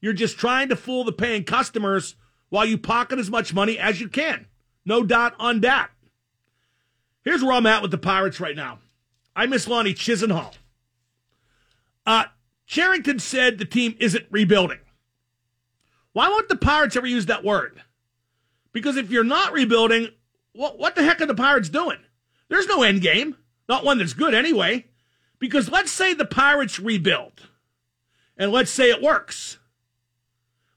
you're 0.00 0.12
just 0.12 0.38
trying 0.38 0.68
to 0.68 0.76
fool 0.76 1.04
the 1.04 1.12
paying 1.12 1.44
customers 1.44 2.16
while 2.48 2.64
you 2.64 2.78
pocket 2.78 3.18
as 3.18 3.30
much 3.30 3.52
money 3.52 3.78
as 3.78 4.00
you 4.00 4.08
can. 4.08 4.46
No 4.84 5.02
doubt 5.02 5.34
on 5.38 5.60
that. 5.60 5.90
Here's 7.22 7.42
where 7.42 7.52
I'm 7.52 7.66
at 7.66 7.82
with 7.82 7.90
the 7.90 7.98
Pirates 7.98 8.40
right 8.40 8.54
now. 8.54 8.78
I 9.34 9.46
miss 9.46 9.68
Lonnie 9.68 9.94
Chisenhall. 9.94 10.54
Uh, 12.06 12.24
Cherington 12.66 13.18
said 13.18 13.58
the 13.58 13.64
team 13.64 13.96
isn't 13.98 14.26
rebuilding. 14.30 14.78
Why 16.12 16.28
won't 16.28 16.48
the 16.48 16.56
Pirates 16.56 16.96
ever 16.96 17.06
use 17.06 17.26
that 17.26 17.44
word? 17.44 17.82
Because 18.72 18.96
if 18.96 19.10
you're 19.10 19.24
not 19.24 19.52
rebuilding, 19.52 20.08
what, 20.52 20.78
what 20.78 20.94
the 20.94 21.02
heck 21.02 21.20
are 21.20 21.26
the 21.26 21.34
Pirates 21.34 21.68
doing? 21.68 21.98
There's 22.48 22.66
no 22.66 22.82
end 22.82 23.02
game, 23.02 23.36
not 23.68 23.84
one 23.84 23.98
that's 23.98 24.14
good 24.14 24.34
anyway. 24.34 24.86
Because 25.38 25.70
let's 25.70 25.92
say 25.92 26.14
the 26.14 26.24
Pirates 26.24 26.78
rebuild, 26.78 27.48
and 28.36 28.52
let's 28.52 28.70
say 28.70 28.90
it 28.90 29.02
works. 29.02 29.58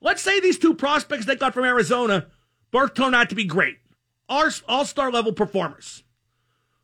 Let's 0.02 0.22
say 0.22 0.40
these 0.40 0.60
two 0.60 0.74
prospects 0.74 1.26
they 1.26 1.36
got 1.36 1.54
from 1.54 1.66
Arizona 1.66 2.28
both 2.72 2.94
turned 2.94 3.16
out 3.16 3.30
to 3.30 3.36
be 3.36 3.46
great, 3.46 3.78
all 4.28 4.50
star 4.86 5.12
level 5.12 5.34
performers. 5.34 6.04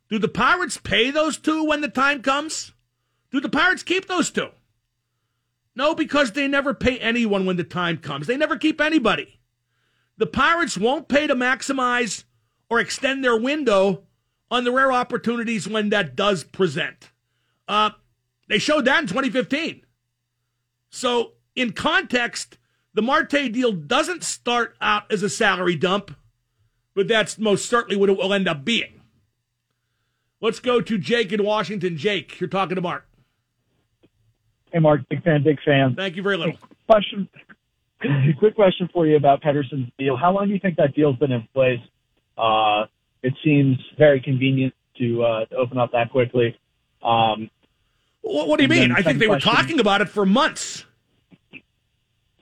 Do 0.09 0.19
the 0.19 0.27
Pirates 0.27 0.77
pay 0.77 1.11
those 1.11 1.37
two 1.37 1.63
when 1.63 1.81
the 1.81 1.87
time 1.87 2.21
comes? 2.21 2.73
Do 3.31 3.39
the 3.39 3.49
Pirates 3.49 3.83
keep 3.83 4.07
those 4.07 4.29
two? 4.29 4.49
No, 5.75 5.93
because 5.93 6.31
they 6.31 6.47
never 6.47 6.73
pay 6.73 6.97
anyone 6.99 7.45
when 7.45 7.57
the 7.57 7.63
time 7.63 7.97
comes. 7.97 8.27
They 8.27 8.37
never 8.37 8.57
keep 8.57 8.79
anybody. 8.79 9.39
The 10.17 10.27
Pirates 10.27 10.77
won't 10.77 11.09
pay 11.09 11.27
to 11.27 11.35
maximize 11.35 12.23
or 12.69 12.79
extend 12.79 13.23
their 13.23 13.37
window 13.37 14.03
on 14.49 14.63
the 14.63 14.71
rare 14.71 14.91
opportunities 14.91 15.67
when 15.67 15.89
that 15.89 16.15
does 16.15 16.43
present. 16.43 17.11
Uh, 17.67 17.91
they 18.47 18.59
showed 18.59 18.85
that 18.85 19.01
in 19.01 19.07
2015. 19.07 19.81
So, 20.89 21.33
in 21.55 21.71
context, 21.71 22.57
the 22.93 23.01
Marte 23.01 23.51
deal 23.51 23.71
doesn't 23.71 24.23
start 24.23 24.75
out 24.79 25.11
as 25.11 25.23
a 25.23 25.29
salary 25.29 25.75
dump, 25.75 26.15
but 26.93 27.07
that's 27.07 27.37
most 27.37 27.69
certainly 27.69 27.97
what 27.97 28.09
it 28.09 28.17
will 28.17 28.33
end 28.33 28.47
up 28.47 28.63
being. 28.63 29.01
Let's 30.41 30.59
go 30.59 30.79
to 30.79 30.97
Jake 30.97 31.31
in 31.31 31.43
Washington. 31.43 31.97
Jake, 31.97 32.39
you're 32.39 32.49
talking 32.49 32.75
to 32.75 32.81
Mark. 32.81 33.07
Hey, 34.71 34.79
Mark, 34.79 35.01
big 35.09 35.23
fan, 35.23 35.43
big 35.43 35.57
fan. 35.63 35.95
Thank 35.95 36.15
you 36.15 36.23
very 36.23 36.37
little. 36.37 36.57
Question, 36.87 37.27
quick 38.39 38.55
question 38.55 38.89
for 38.93 39.07
you 39.07 39.15
about 39.15 39.41
Pettersson's 39.41 39.91
deal. 39.97 40.15
How 40.15 40.33
long 40.33 40.47
do 40.47 40.53
you 40.53 40.59
think 40.59 40.77
that 40.77 40.93
deal's 40.93 41.17
been 41.17 41.31
in 41.31 41.47
place? 41.53 41.79
Uh, 42.37 42.85
it 43.23 43.33
seems 43.43 43.77
very 43.97 44.21
convenient 44.21 44.73
to, 44.99 45.23
uh, 45.23 45.45
to 45.45 45.55
open 45.55 45.77
up 45.77 45.91
that 45.93 46.11
quickly. 46.11 46.57
Um, 47.03 47.49
what, 48.25 48.47
what, 48.47 48.57
do 48.57 48.63
you 48.63 48.69
mean? 48.69 48.91
I 48.91 49.01
think 49.01 49.19
they 49.19 49.27
question, 49.27 49.49
were 49.49 49.55
talking 49.55 49.79
about 49.79 50.01
it 50.01 50.09
for 50.09 50.25
months. 50.25 50.85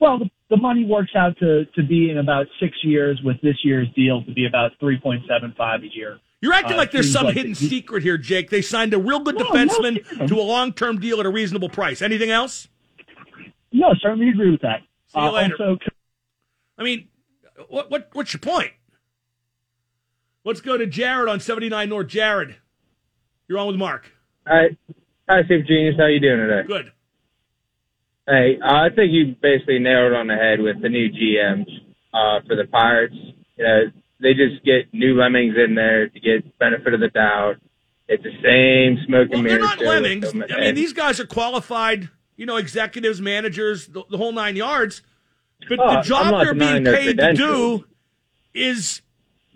Well, 0.00 0.18
the, 0.18 0.30
the 0.50 0.56
money 0.56 0.84
works 0.84 1.12
out 1.16 1.38
to, 1.38 1.64
to 1.64 1.82
be 1.82 2.10
in 2.10 2.18
about 2.18 2.46
six 2.60 2.76
years, 2.82 3.20
with 3.24 3.40
this 3.42 3.56
year's 3.62 3.88
deal 3.94 4.24
to 4.24 4.32
be 4.32 4.46
about 4.46 4.72
3.75 4.82 5.82
a 5.82 5.94
year. 5.94 6.18
You're 6.40 6.52
acting 6.52 6.74
uh, 6.74 6.78
like 6.78 6.90
there's 6.90 7.10
some 7.10 7.24
like 7.24 7.36
hidden 7.36 7.52
the, 7.52 7.68
secret 7.68 8.02
here, 8.02 8.18
Jake. 8.18 8.50
They 8.50 8.60
signed 8.60 8.92
a 8.92 8.98
real 8.98 9.20
good 9.20 9.38
no, 9.38 9.46
defenseman 9.46 10.18
no, 10.18 10.26
to 10.26 10.34
a 10.40 10.42
long 10.42 10.74
term 10.74 11.00
deal 11.00 11.18
at 11.20 11.26
a 11.26 11.30
reasonable 11.30 11.70
price. 11.70 12.02
Anything 12.02 12.30
else? 12.30 12.68
No, 13.72 13.94
certainly 14.02 14.28
agree 14.28 14.50
with 14.50 14.60
that. 14.60 14.80
See 15.06 15.20
you 15.20 15.26
uh, 15.26 15.32
later. 15.32 15.54
Also, 15.58 15.78
I 16.76 16.82
mean, 16.82 17.08
what, 17.68 17.90
what 17.90 18.10
what's 18.12 18.32
your 18.34 18.40
point? 18.40 18.72
Let's 20.44 20.60
go 20.60 20.76
to 20.76 20.86
Jared 20.86 21.30
on 21.30 21.40
79 21.40 21.88
North. 21.88 22.08
Jared, 22.08 22.56
you're 23.48 23.58
on 23.58 23.68
with 23.68 23.76
Mark. 23.76 24.12
Hi, 24.46 24.76
hi, 25.28 25.42
Super 25.42 25.62
Genius. 25.62 25.96
How 25.98 26.06
you 26.06 26.20
doing 26.20 26.38
today? 26.38 26.66
Good. 26.66 26.92
Hey, 28.26 28.58
uh, 28.62 28.86
I 28.86 28.88
think 28.88 29.12
you 29.12 29.36
basically 29.40 29.78
nailed 29.78 30.12
it 30.12 30.16
on 30.16 30.26
the 30.28 30.34
head 30.34 30.60
with 30.60 30.80
the 30.80 30.88
new 30.88 31.10
GMs 31.10 31.68
uh, 32.14 32.40
for 32.46 32.56
the 32.56 32.64
Pirates. 32.70 33.14
You 33.56 33.64
know, 33.64 33.80
they 34.20 34.32
just 34.32 34.64
get 34.64 34.92
new 34.92 35.14
lemmings 35.14 35.54
in 35.56 35.74
there 35.74 36.08
to 36.08 36.20
get 36.20 36.58
benefit 36.58 36.94
of 36.94 37.00
the 37.00 37.08
doubt. 37.08 37.56
It's 38.08 38.22
the 38.22 38.32
same 38.42 39.04
smoke 39.06 39.28
and 39.32 39.42
well, 39.44 39.50
They're 39.50 39.58
not 39.58 39.78
lemmings. 39.80 40.32
I 40.34 40.60
mean, 40.60 40.74
these 40.74 40.92
guys 40.92 41.20
are 41.20 41.26
qualified, 41.26 42.08
you 42.36 42.46
know, 42.46 42.56
executives, 42.56 43.20
managers, 43.20 43.86
the, 43.88 44.04
the 44.10 44.16
whole 44.16 44.32
nine 44.32 44.56
yards. 44.56 45.02
But 45.68 45.78
oh, 45.80 45.94
the 45.94 46.00
job 46.02 46.42
they're 46.42 46.54
being 46.54 46.84
paid 46.84 47.18
to 47.18 47.32
do 47.32 47.84
is 48.52 49.02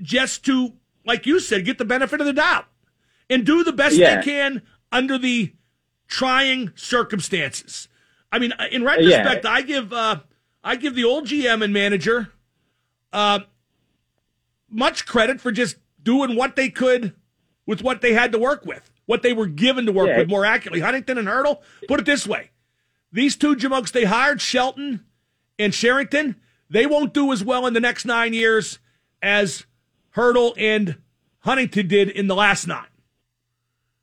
just 0.01 0.45
to, 0.47 0.73
like 1.05 1.27
you 1.27 1.41
said, 1.41 1.65
get 1.65 1.79
the 1.79 1.85
benefit 1.85 2.21
of 2.21 2.27
the 2.27 2.33
doubt 2.33 2.67
and 3.29 3.45
do 3.45 3.65
the 3.65 3.73
best 3.73 3.97
yeah. 3.97 4.17
they 4.17 4.23
can 4.23 4.63
under 4.91 5.19
the 5.19 5.53
trying 6.09 6.73
circumstances. 6.75 7.89
I 8.33 8.39
mean, 8.39 8.53
in 8.73 8.83
retrospect, 8.83 9.45
yeah. 9.45 9.51
I 9.51 9.63
give 9.63 9.93
uh, 9.93 10.21
I 10.65 10.77
give 10.77 10.95
the 10.95 11.05
old 11.05 11.27
GM 11.27 11.63
and 11.63 11.73
manager 11.73 12.33
uh, 13.13 13.41
much 14.69 15.07
credit 15.07 15.41
for 15.41 15.53
just 15.53 15.77
doing 16.03 16.37
what 16.37 16.57
they 16.57 16.69
could 16.69 17.15
with 17.67 17.83
what 17.83 18.01
they 18.01 18.15
had 18.15 18.33
to 18.33 18.39
work 18.39 18.67
with, 18.67 18.91
what 19.07 19.23
they 19.23 19.33
were 19.33 19.47
given 19.47 19.87
to 19.87 19.93
work 19.93 20.09
yeah. 20.09 20.19
with 20.19 20.29
more 20.29 20.45
accurately. 20.45 20.81
Huntington 20.81 21.19
and 21.19 21.29
Hurdle. 21.29 21.63
put 21.87 22.01
it 22.01 22.07
this 22.07 22.27
way 22.27 22.51
these 23.13 23.37
two 23.37 23.57
jamokes 23.57 23.93
they 23.93 24.05
hired, 24.05 24.41
Shelton 24.41 25.05
and 25.59 25.73
Cherington, 25.73 26.37
they 26.71 26.87
won't 26.87 27.15
do 27.15 27.33
as 27.33 27.43
well 27.43 27.67
in 27.67 27.75
the 27.75 27.81
next 27.81 28.05
nine 28.05 28.35
years 28.35 28.79
as 29.23 29.65
Hurdle 30.11 30.55
and 30.59 30.99
Huntington 31.41 31.89
did 31.89 32.11
in 32.11 32.27
the 32.27 32.35
last 32.35 32.67
nine. 32.67 32.87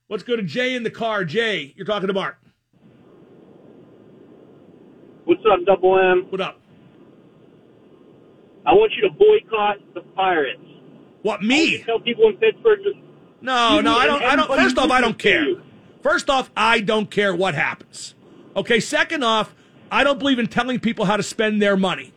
Let's 0.09 0.24
go 0.24 0.35
to 0.35 0.43
Jay 0.43 0.75
in 0.75 0.83
the 0.83 0.91
car. 0.91 1.25
Jay, 1.25 1.74
you're 1.75 1.85
talking 1.85 2.07
to 2.07 2.13
Mark. 2.13 2.38
What's 5.25 5.41
up, 5.51 5.65
Double 5.65 5.97
M? 5.97 6.27
What 6.29 6.41
up? 6.41 6.62
I 8.67 8.74
want 8.74 8.91
you 8.95 9.09
to 9.09 9.15
boycott 9.15 9.77
the 9.95 10.01
Pirates. 10.15 10.62
What 11.24 11.41
me? 11.41 11.81
Tell 11.83 12.00
people 12.00 12.27
in 12.29 12.38
Pittsburgh. 12.38 12.79
no, 13.41 13.81
no, 13.81 13.95
I 13.95 14.05
don't. 14.05 14.21
I 14.21 14.35
don't. 14.35 14.47
First 14.47 14.77
off, 14.77 14.91
I 14.91 15.01
don't 15.01 15.17
care. 15.17 15.55
First 16.03 16.29
off, 16.29 16.51
I 16.55 16.81
don't 16.81 17.09
care 17.09 17.35
what 17.35 17.55
happens. 17.55 18.13
Okay. 18.55 18.79
Second 18.79 19.24
off, 19.24 19.55
I 19.91 20.03
don't 20.03 20.19
believe 20.19 20.38
in 20.38 20.45
telling 20.47 20.79
people 20.79 21.05
how 21.05 21.17
to 21.17 21.24
spend 21.24 21.63
their 21.63 21.75
money. 21.75 22.13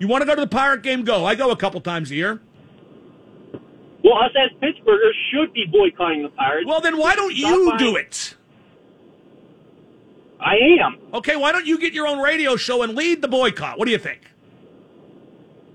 You 0.00 0.08
want 0.08 0.22
to 0.22 0.26
go 0.26 0.34
to 0.34 0.40
the 0.40 0.48
Pirate 0.48 0.82
game? 0.82 1.04
Go. 1.04 1.24
I 1.24 1.36
go 1.36 1.52
a 1.52 1.56
couple 1.56 1.80
times 1.80 2.10
a 2.10 2.16
year. 2.16 2.40
Well, 4.10 4.24
us 4.24 4.32
as 4.34 4.50
Pittsburghers 4.60 5.12
should 5.32 5.52
be 5.52 5.66
boycotting 5.70 6.24
the 6.24 6.30
Pirates. 6.30 6.66
Well, 6.66 6.80
then 6.80 6.98
why 6.98 7.14
don't 7.14 7.32
you 7.34 7.78
do 7.78 7.94
it? 7.94 8.34
I 10.40 10.54
am. 10.82 10.98
Okay, 11.14 11.36
why 11.36 11.52
don't 11.52 11.66
you 11.66 11.78
get 11.78 11.92
your 11.92 12.08
own 12.08 12.18
radio 12.18 12.56
show 12.56 12.82
and 12.82 12.96
lead 12.96 13.22
the 13.22 13.28
boycott? 13.28 13.78
What 13.78 13.84
do 13.84 13.92
you 13.92 13.98
think? 13.98 14.22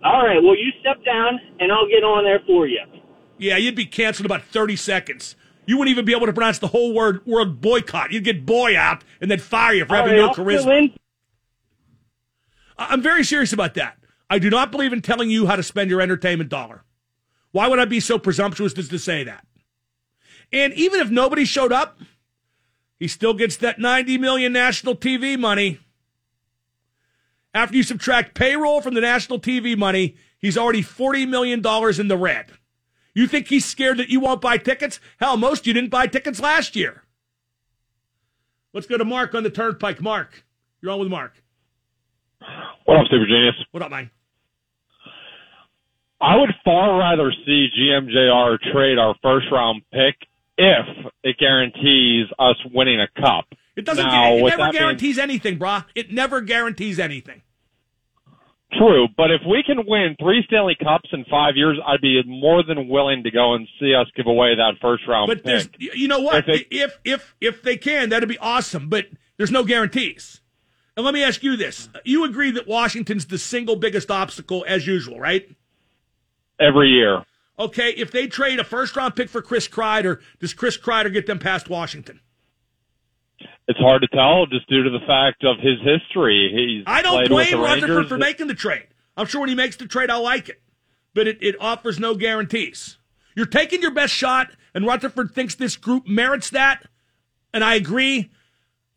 All 0.03 0.25
right. 0.25 0.41
Well, 0.43 0.57
you 0.57 0.71
step 0.81 1.03
down, 1.05 1.39
and 1.59 1.71
I'll 1.71 1.87
get 1.87 2.03
on 2.03 2.25
there 2.25 2.41
for 2.45 2.67
you. 2.67 2.81
Yeah, 3.37 3.55
you'd 3.57 3.75
be 3.75 3.85
canceled 3.85 4.25
about 4.25 4.43
30 4.43 4.75
seconds. 4.75 5.35
You 5.65 5.77
wouldn't 5.77 5.91
even 5.93 6.03
be 6.03 6.13
able 6.13 6.25
to 6.25 6.33
pronounce 6.33 6.59
the 6.59 6.67
whole 6.67 6.93
word 6.93 7.25
word 7.25 7.61
boycott. 7.61 8.11
You'd 8.11 8.23
get 8.23 8.45
boy 8.45 8.77
out 8.77 9.03
and 9.21 9.31
then 9.31 9.39
fire 9.39 9.73
you 9.73 9.85
for 9.85 9.95
All 9.95 10.01
having 10.01 10.13
right, 10.17 10.21
no 10.21 10.27
I'll 10.29 10.35
charisma. 10.35 10.77
in. 10.77 10.93
I'm 12.77 13.01
very 13.01 13.23
serious 13.23 13.53
about 13.53 13.75
that. 13.75 13.97
I 14.29 14.39
do 14.39 14.49
not 14.49 14.71
believe 14.71 14.91
in 14.93 15.01
telling 15.01 15.29
you 15.29 15.47
how 15.47 15.55
to 15.55 15.63
spend 15.63 15.89
your 15.89 16.01
entertainment 16.01 16.49
dollar. 16.49 16.84
Why 17.55 17.69
would 17.69 17.79
I 17.79 17.85
be 17.85 18.01
so 18.01 18.19
presumptuous 18.19 18.77
as 18.77 18.89
to 18.89 18.99
say 18.99 19.23
that? 19.23 19.47
And 20.51 20.73
even 20.73 20.99
if 20.99 21.09
nobody 21.09 21.45
showed 21.45 21.71
up, 21.71 21.97
he 22.99 23.07
still 23.07 23.33
gets 23.33 23.55
that 23.55 23.79
90 23.79 24.17
million 24.17 24.51
national 24.51 24.97
TV 24.97 25.39
money. 25.39 25.79
After 27.53 27.77
you 27.77 27.83
subtract 27.83 28.35
payroll 28.35 28.81
from 28.81 28.93
the 28.93 28.99
national 28.99 29.39
TV 29.39 29.77
money, 29.77 30.17
he's 30.37 30.57
already 30.57 30.83
$40 30.83 31.29
million 31.29 31.59
in 31.97 32.07
the 32.09 32.17
red. 32.17 32.51
You 33.13 33.25
think 33.25 33.47
he's 33.47 33.63
scared 33.63 33.99
that 33.99 34.09
you 34.09 34.19
won't 34.19 34.41
buy 34.41 34.57
tickets? 34.57 34.99
Hell, 35.21 35.37
most 35.37 35.61
of 35.61 35.67
you 35.67 35.73
didn't 35.73 35.91
buy 35.91 36.07
tickets 36.07 36.41
last 36.41 36.75
year. 36.75 37.03
Let's 38.73 38.85
go 38.85 38.97
to 38.97 39.05
Mark 39.05 39.33
on 39.33 39.43
the 39.43 39.49
turnpike. 39.49 40.01
Mark, 40.01 40.43
you're 40.81 40.91
on 40.91 40.99
with 40.99 41.07
Mark. 41.07 41.41
What 42.83 42.97
up, 42.97 43.05
Super 43.09 43.25
Genius? 43.25 43.55
What 43.71 43.81
up, 43.81 43.91
man? 43.91 44.11
I 46.25 46.37
would 46.37 46.53
far 46.63 46.97
rather 46.97 47.31
see 47.45 47.67
GMJR 47.77 48.57
trade 48.73 48.97
our 48.97 49.15
first 49.21 49.45
round 49.51 49.83
pick 49.91 50.15
if 50.57 50.85
it 51.23 51.37
guarantees 51.37 52.27
us 52.39 52.55
winning 52.73 52.99
a 52.99 53.07
cup. 53.21 53.45
It 53.75 53.85
doesn't. 53.85 54.05
Now, 54.07 54.33
it 54.37 54.57
never 54.57 54.71
guarantees 54.71 55.19
anything, 55.19 55.59
brah. 55.59 55.85
It 55.93 56.11
never 56.11 56.41
guarantees 56.41 56.99
anything. 56.99 57.41
True, 58.73 59.07
but 59.15 59.29
if 59.31 59.41
we 59.47 59.61
can 59.63 59.85
win 59.85 60.15
three 60.19 60.43
Stanley 60.47 60.75
Cups 60.81 61.09
in 61.13 61.23
five 61.25 61.55
years, 61.55 61.77
I'd 61.85 62.01
be 62.01 62.21
more 62.25 62.63
than 62.63 62.87
willing 62.89 63.23
to 63.23 63.31
go 63.31 63.53
and 63.53 63.67
see 63.79 63.93
us 63.93 64.07
give 64.15 64.25
away 64.25 64.55
that 64.55 64.73
first 64.81 65.03
round 65.07 65.27
But 65.27 65.43
pick. 65.43 65.75
you 65.79 66.07
know 66.07 66.19
what? 66.19 66.49
If 66.49 66.61
it- 66.61 66.67
if 66.71 66.99
if 67.05 67.35
if 67.39 67.61
they 67.61 67.77
can, 67.77 68.09
that'd 68.09 68.27
be 68.27 68.39
awesome. 68.39 68.89
But 68.89 69.07
there's 69.37 69.51
no 69.51 69.63
guarantees. 69.63 70.41
And 70.97 71.05
let 71.05 71.13
me 71.13 71.23
ask 71.23 71.43
you 71.43 71.55
this: 71.55 71.89
You 72.03 72.23
agree 72.23 72.51
that 72.51 72.67
Washington's 72.67 73.27
the 73.27 73.37
single 73.37 73.75
biggest 73.75 74.09
obstacle, 74.09 74.65
as 74.67 74.87
usual, 74.87 75.19
right? 75.19 75.47
Every 76.59 76.89
year. 76.89 77.23
Okay, 77.57 77.91
if 77.91 78.11
they 78.11 78.27
trade 78.27 78.59
a 78.59 78.63
first 78.63 78.95
round 78.95 79.15
pick 79.15 79.29
for 79.29 79.41
Chris 79.41 79.67
Kreider, 79.67 80.19
does 80.39 80.53
Chris 80.53 80.77
Kreider 80.77 81.11
get 81.11 81.25
them 81.25 81.39
past 81.39 81.69
Washington? 81.69 82.19
It's 83.67 83.79
hard 83.79 84.01
to 84.01 84.07
tell 84.09 84.45
just 84.45 84.67
due 84.69 84.83
to 84.83 84.89
the 84.89 85.05
fact 85.07 85.43
of 85.43 85.57
his 85.59 85.79
history. 85.81 86.51
He's 86.53 86.83
I 86.85 87.01
don't 87.01 87.27
blame 87.27 87.51
the 87.51 87.57
Rutherford 87.57 88.07
for 88.07 88.17
making 88.17 88.47
the 88.47 88.53
trade. 88.53 88.87
I'm 89.17 89.25
sure 89.25 89.41
when 89.41 89.49
he 89.49 89.55
makes 89.55 89.77
the 89.77 89.87
trade, 89.87 90.09
I'll 90.09 90.23
like 90.23 90.49
it. 90.49 90.61
But 91.13 91.27
it, 91.27 91.37
it 91.41 91.55
offers 91.59 91.99
no 91.99 92.15
guarantees. 92.15 92.97
You're 93.35 93.45
taking 93.45 93.81
your 93.81 93.91
best 93.91 94.13
shot, 94.13 94.51
and 94.73 94.85
Rutherford 94.85 95.31
thinks 95.31 95.55
this 95.55 95.77
group 95.77 96.07
merits 96.07 96.49
that, 96.51 96.83
and 97.53 97.63
I 97.63 97.75
agree. 97.75 98.31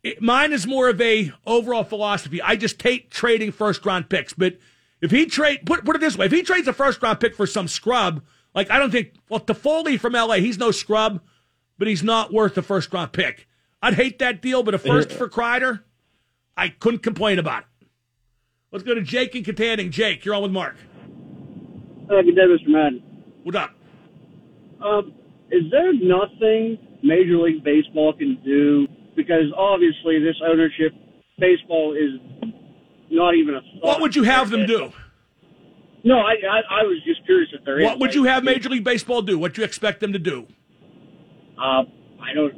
It, 0.03 0.21
mine 0.21 0.53
is 0.53 0.67
more 0.67 0.89
of 0.89 1.01
a 1.01 1.31
overall 1.45 1.83
philosophy. 1.83 2.41
I 2.41 2.55
just 2.55 2.81
hate 2.81 3.11
trading 3.11 3.51
first 3.51 3.85
round 3.85 4.09
picks. 4.09 4.33
But 4.33 4.57
if 5.01 5.11
he 5.11 5.25
trade, 5.25 5.65
put 5.65 5.85
put 5.85 5.95
it 5.95 5.99
this 5.99 6.17
way, 6.17 6.25
if 6.25 6.31
he 6.31 6.41
trades 6.41 6.67
a 6.67 6.73
first 6.73 7.01
round 7.01 7.19
pick 7.19 7.35
for 7.35 7.47
some 7.47 7.67
scrub, 7.67 8.21
like 8.53 8.69
I 8.71 8.79
don't 8.79 8.91
think, 8.91 9.13
well, 9.29 9.39
Toffoli 9.39 9.99
from 9.99 10.13
LA, 10.13 10.35
he's 10.35 10.57
no 10.57 10.71
scrub, 10.71 11.21
but 11.77 11.87
he's 11.87 12.03
not 12.03 12.33
worth 12.33 12.57
a 12.57 12.61
first 12.61 12.93
round 12.93 13.13
pick. 13.13 13.47
I'd 13.81 13.93
hate 13.93 14.19
that 14.19 14.41
deal, 14.41 14.63
but 14.63 14.73
a 14.73 14.77
first 14.77 15.11
for 15.11 15.29
Kreider, 15.29 15.81
I 16.57 16.69
couldn't 16.69 17.01
complain 17.01 17.39
about 17.39 17.63
it. 17.63 17.87
Let's 18.71 18.83
go 18.83 18.93
to 18.93 19.01
Jake 19.01 19.33
and 19.35 19.45
Kittanning. 19.45 19.89
Jake, 19.89 20.25
you're 20.25 20.35
on 20.35 20.43
with 20.43 20.51
Mark. 20.51 20.75
Uh, 22.09 22.21
good 22.21 22.35
day, 22.35 22.41
Mr. 22.41 22.67
Madden. 22.67 23.01
What 23.43 23.55
up? 23.55 23.71
Um, 24.83 25.13
is 25.49 25.63
there 25.71 25.93
nothing 25.93 26.77
Major 27.01 27.37
League 27.37 27.63
Baseball 27.63 28.13
can 28.13 28.37
do? 28.43 28.87
Because 29.15 29.45
obviously, 29.57 30.19
this 30.19 30.35
ownership, 30.45 30.93
baseball 31.39 31.95
is 31.95 32.19
not 33.09 33.35
even 33.35 33.55
a 33.55 33.61
thought. 33.61 33.83
What 33.83 34.01
would 34.01 34.15
you 34.15 34.23
have 34.23 34.49
them 34.49 34.65
do? 34.65 34.91
No, 36.03 36.19
I, 36.19 36.33
I, 36.49 36.81
I 36.81 36.83
was 36.83 37.01
just 37.05 37.25
curious 37.25 37.49
if 37.53 37.65
there 37.65 37.79
is. 37.79 37.85
What 37.85 37.99
would 37.99 38.15
you 38.15 38.23
have 38.23 38.43
Major 38.43 38.69
League 38.69 38.83
Baseball 38.83 39.21
do? 39.21 39.37
What 39.37 39.53
do 39.53 39.61
you 39.61 39.65
expect 39.65 39.99
them 39.99 40.13
to 40.13 40.19
do? 40.19 40.47
Uh, 41.57 41.83
I 42.21 42.33
don't. 42.33 42.53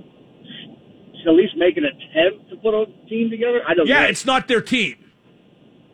At 1.28 1.34
least 1.34 1.56
make 1.56 1.78
an 1.78 1.84
attempt 1.86 2.50
to 2.50 2.56
put 2.58 2.74
a 2.74 2.86
team 3.08 3.30
together. 3.30 3.62
I 3.68 3.74
don't. 3.76 3.88
Yeah, 3.88 4.02
know. 4.02 4.08
it's 4.08 4.26
not 4.26 4.48
their 4.48 4.62
team. 4.62 4.98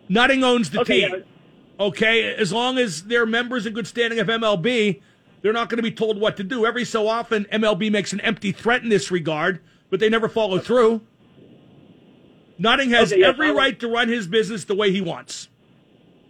Nutting 0.09 0.43
owns 0.43 0.69
the 0.69 0.81
okay. 0.81 1.01
team. 1.01 1.09
yeah. 1.11 1.85
Okay, 1.85 2.33
as 2.33 2.51
long 2.51 2.77
as 2.77 3.03
they're 3.03 3.25
members 3.25 3.65
in 3.65 3.73
good 3.73 3.85
standing 3.85 4.19
of 4.19 4.27
MLB, 4.27 5.01
they're 5.41 5.53
not 5.53 5.69
going 5.69 5.77
to 5.77 5.83
be 5.83 5.91
told 5.91 6.19
what 6.19 6.37
to 6.37 6.43
do. 6.43 6.65
Every 6.65 6.85
so 6.85 7.07
often, 7.07 7.45
MLB 7.51 7.91
makes 7.91 8.13
an 8.13 8.21
empty 8.21 8.51
threat 8.51 8.81
in 8.81 8.89
this 8.89 9.11
regard, 9.11 9.59
but 9.89 9.99
they 9.99 10.09
never 10.09 10.27
follow 10.27 10.59
through. 10.59 11.01
Nutting 12.59 12.89
has 12.91 13.11
Okay, 13.11 13.21
yeah, 13.21 13.27
every 13.27 13.51
right 13.51 13.79
to 13.79 13.87
run 13.87 14.09
his 14.09 14.27
business 14.27 14.65
the 14.65 14.75
way 14.75 14.91
he 14.91 15.01
wants. 15.01 15.47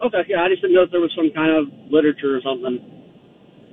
Okay, 0.02 0.24
yeah, 0.28 0.44
I 0.44 0.50
just 0.50 0.62
didn't 0.62 0.76
know 0.76 0.84
if 0.84 0.92
there 0.92 1.00
was 1.00 1.12
some 1.16 1.32
kind 1.34 1.52
of 1.52 1.92
literature 1.92 2.36
or 2.36 2.42
something. 2.42 2.98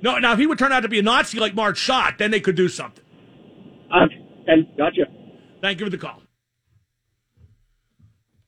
No, 0.01 0.17
now 0.19 0.33
if 0.33 0.39
he 0.39 0.47
would 0.47 0.57
turn 0.57 0.71
out 0.71 0.81
to 0.81 0.89
be 0.89 0.99
a 0.99 1.03
Nazi 1.03 1.39
like 1.39 1.53
Marge 1.53 1.77
Schott, 1.77 2.17
then 2.17 2.31
they 2.31 2.39
could 2.39 2.55
do 2.55 2.67
something. 2.67 3.03
Uh, 3.91 4.07
and 4.47 4.67
gotcha. 4.77 5.05
Thank 5.61 5.79
you 5.79 5.85
for 5.85 5.89
the 5.89 5.97
call. 5.97 6.21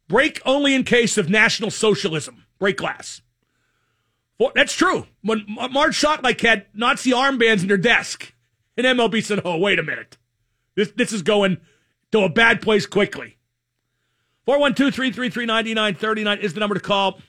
Break 0.07 0.41
only 0.45 0.73
in 0.73 0.83
case 0.83 1.17
of 1.17 1.29
National 1.29 1.69
Socialism. 1.69 2.45
Break 2.59 2.77
glass. 2.77 3.21
For, 4.37 4.51
that's 4.55 4.73
true. 4.73 5.07
When 5.21 5.45
M- 5.59 5.73
Marge 5.73 5.95
Schott 5.95 6.23
like 6.23 6.39
had 6.41 6.67
Nazi 6.73 7.11
armbands 7.11 7.63
in 7.63 7.69
her 7.69 7.77
desk, 7.77 8.33
and 8.77 8.85
MLB 8.85 9.23
said, 9.23 9.41
"Oh, 9.43 9.57
wait 9.57 9.79
a 9.79 9.83
minute, 9.83 10.17
this 10.75 10.91
this 10.91 11.11
is 11.11 11.21
going 11.21 11.57
to 12.11 12.19
a 12.19 12.29
bad 12.29 12.61
place 12.61 12.85
quickly." 12.85 13.36
412-333-9939 14.47 16.39
is 16.39 16.53
the 16.53 16.59
number 16.59 16.75
to 16.75 16.81
call. 16.81 17.19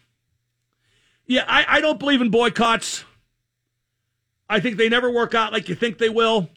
Yeah, 1.26 1.44
I, 1.46 1.64
I 1.68 1.80
don't 1.80 1.98
believe 1.98 2.20
in 2.20 2.30
boycotts. 2.30 3.04
I 4.48 4.60
think 4.60 4.76
they 4.76 4.88
never 4.88 5.10
work 5.10 5.34
out 5.34 5.52
like 5.52 5.68
you 5.68 5.74
think 5.74 5.98
they 5.98 6.08
will. 6.08 6.48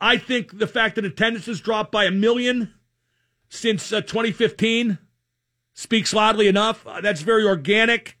I 0.00 0.18
think 0.18 0.58
the 0.58 0.66
fact 0.66 0.96
that 0.96 1.04
attendance 1.04 1.46
has 1.46 1.60
dropped 1.60 1.90
by 1.90 2.04
a 2.04 2.10
million 2.10 2.74
since 3.48 3.92
uh, 3.92 4.02
2015 4.02 4.98
speaks 5.72 6.12
loudly 6.12 6.46
enough. 6.46 6.86
Uh, 6.86 7.00
that's 7.00 7.22
very 7.22 7.44
organic. 7.44 8.18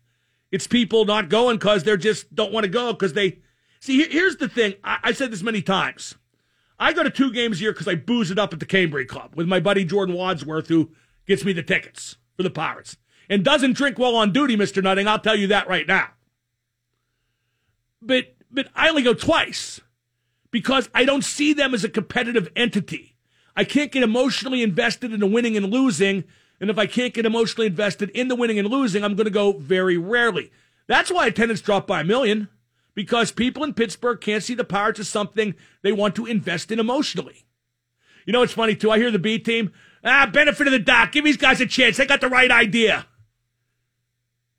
It's 0.50 0.66
people 0.66 1.04
not 1.04 1.28
going 1.28 1.58
because 1.58 1.84
they 1.84 1.96
just 1.96 2.34
don't 2.34 2.52
want 2.52 2.64
to 2.64 2.70
go 2.70 2.92
because 2.92 3.12
they 3.12 3.40
see. 3.80 4.08
Here's 4.08 4.36
the 4.36 4.48
thing. 4.48 4.74
I, 4.82 4.98
I 5.04 5.12
said 5.12 5.30
this 5.30 5.42
many 5.42 5.60
times. 5.60 6.14
I 6.78 6.92
go 6.92 7.02
to 7.02 7.10
two 7.10 7.32
games 7.32 7.58
a 7.58 7.62
year 7.62 7.72
because 7.72 7.88
I 7.88 7.94
booze 7.94 8.30
it 8.30 8.38
up 8.38 8.52
at 8.52 8.60
the 8.60 8.66
Cambridge 8.66 9.08
Club 9.08 9.34
with 9.34 9.46
my 9.46 9.60
buddy 9.60 9.84
Jordan 9.84 10.14
Wadsworth, 10.14 10.68
who 10.68 10.90
gets 11.26 11.44
me 11.44 11.52
the 11.52 11.62
tickets 11.62 12.16
for 12.36 12.42
the 12.42 12.50
Pirates 12.50 12.96
and 13.28 13.44
doesn't 13.44 13.76
drink 13.76 13.98
while 13.98 14.16
on 14.16 14.32
duty, 14.32 14.56
Mister 14.56 14.80
Nutting. 14.80 15.08
I'll 15.08 15.18
tell 15.18 15.36
you 15.36 15.46
that 15.48 15.68
right 15.68 15.86
now. 15.86 16.10
But 18.00 18.36
but 18.50 18.68
I 18.74 18.88
only 18.88 19.02
go 19.02 19.14
twice 19.14 19.80
because 20.50 20.88
I 20.94 21.04
don't 21.04 21.24
see 21.24 21.52
them 21.52 21.74
as 21.74 21.84
a 21.84 21.88
competitive 21.88 22.48
entity. 22.56 23.16
I 23.56 23.64
can't 23.64 23.92
get 23.92 24.02
emotionally 24.02 24.62
invested 24.62 25.12
in 25.12 25.20
the 25.20 25.26
winning 25.26 25.56
and 25.56 25.70
losing. 25.70 26.24
And 26.60 26.70
if 26.70 26.78
I 26.78 26.86
can't 26.86 27.12
get 27.12 27.26
emotionally 27.26 27.66
invested 27.66 28.10
in 28.10 28.28
the 28.28 28.34
winning 28.34 28.58
and 28.58 28.68
losing, 28.68 29.04
I'm 29.04 29.14
going 29.14 29.26
to 29.26 29.30
go 29.30 29.52
very 29.52 29.98
rarely. 29.98 30.50
That's 30.86 31.10
why 31.10 31.26
attendance 31.26 31.60
dropped 31.60 31.86
by 31.86 32.00
a 32.00 32.04
million 32.04 32.48
because 32.94 33.30
people 33.30 33.62
in 33.62 33.74
Pittsburgh 33.74 34.20
can't 34.20 34.42
see 34.42 34.54
the 34.54 34.64
Pirates 34.64 35.00
as 35.00 35.08
something 35.08 35.54
they 35.82 35.92
want 35.92 36.14
to 36.16 36.24
invest 36.24 36.70
in 36.70 36.78
emotionally. 36.78 37.44
You 38.24 38.32
know, 38.32 38.42
it's 38.42 38.54
funny 38.54 38.74
too. 38.74 38.90
I 38.90 38.98
hear 38.98 39.10
the 39.10 39.18
B 39.18 39.38
team, 39.38 39.72
ah, 40.04 40.28
benefit 40.32 40.66
of 40.66 40.72
the 40.72 40.78
doubt. 40.78 41.12
Give 41.12 41.24
these 41.24 41.36
guys 41.36 41.60
a 41.60 41.66
chance. 41.66 41.96
They 41.96 42.06
got 42.06 42.20
the 42.20 42.28
right 42.28 42.50
idea. 42.50 43.06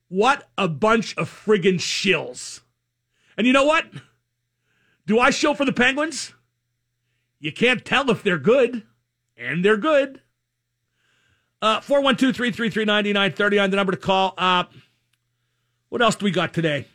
What 0.09 0.47
a 0.57 0.67
bunch 0.67 1.15
of 1.17 1.29
friggin' 1.29 1.75
shills. 1.75 2.61
And 3.37 3.45
you 3.45 3.53
know 3.53 3.65
what? 3.65 3.85
Do 5.05 5.19
I 5.19 5.29
show 5.29 5.53
for 5.53 5.65
the 5.65 5.73
Penguins? 5.73 6.33
You 7.39 7.51
can't 7.51 7.85
tell 7.85 8.09
if 8.09 8.23
they're 8.23 8.37
good, 8.37 8.83
and 9.35 9.63
they're 9.63 9.77
good. 9.77 10.21
Uh, 11.61 11.81
412 11.81 12.35
333 12.35 12.85
9939, 12.85 13.69
the 13.69 13.75
number 13.75 13.91
to 13.91 13.97
call. 13.97 14.33
Uh, 14.37 14.65
what 15.89 16.01
else 16.01 16.15
do 16.15 16.25
we 16.25 16.31
got 16.31 16.53
today? 16.53 16.87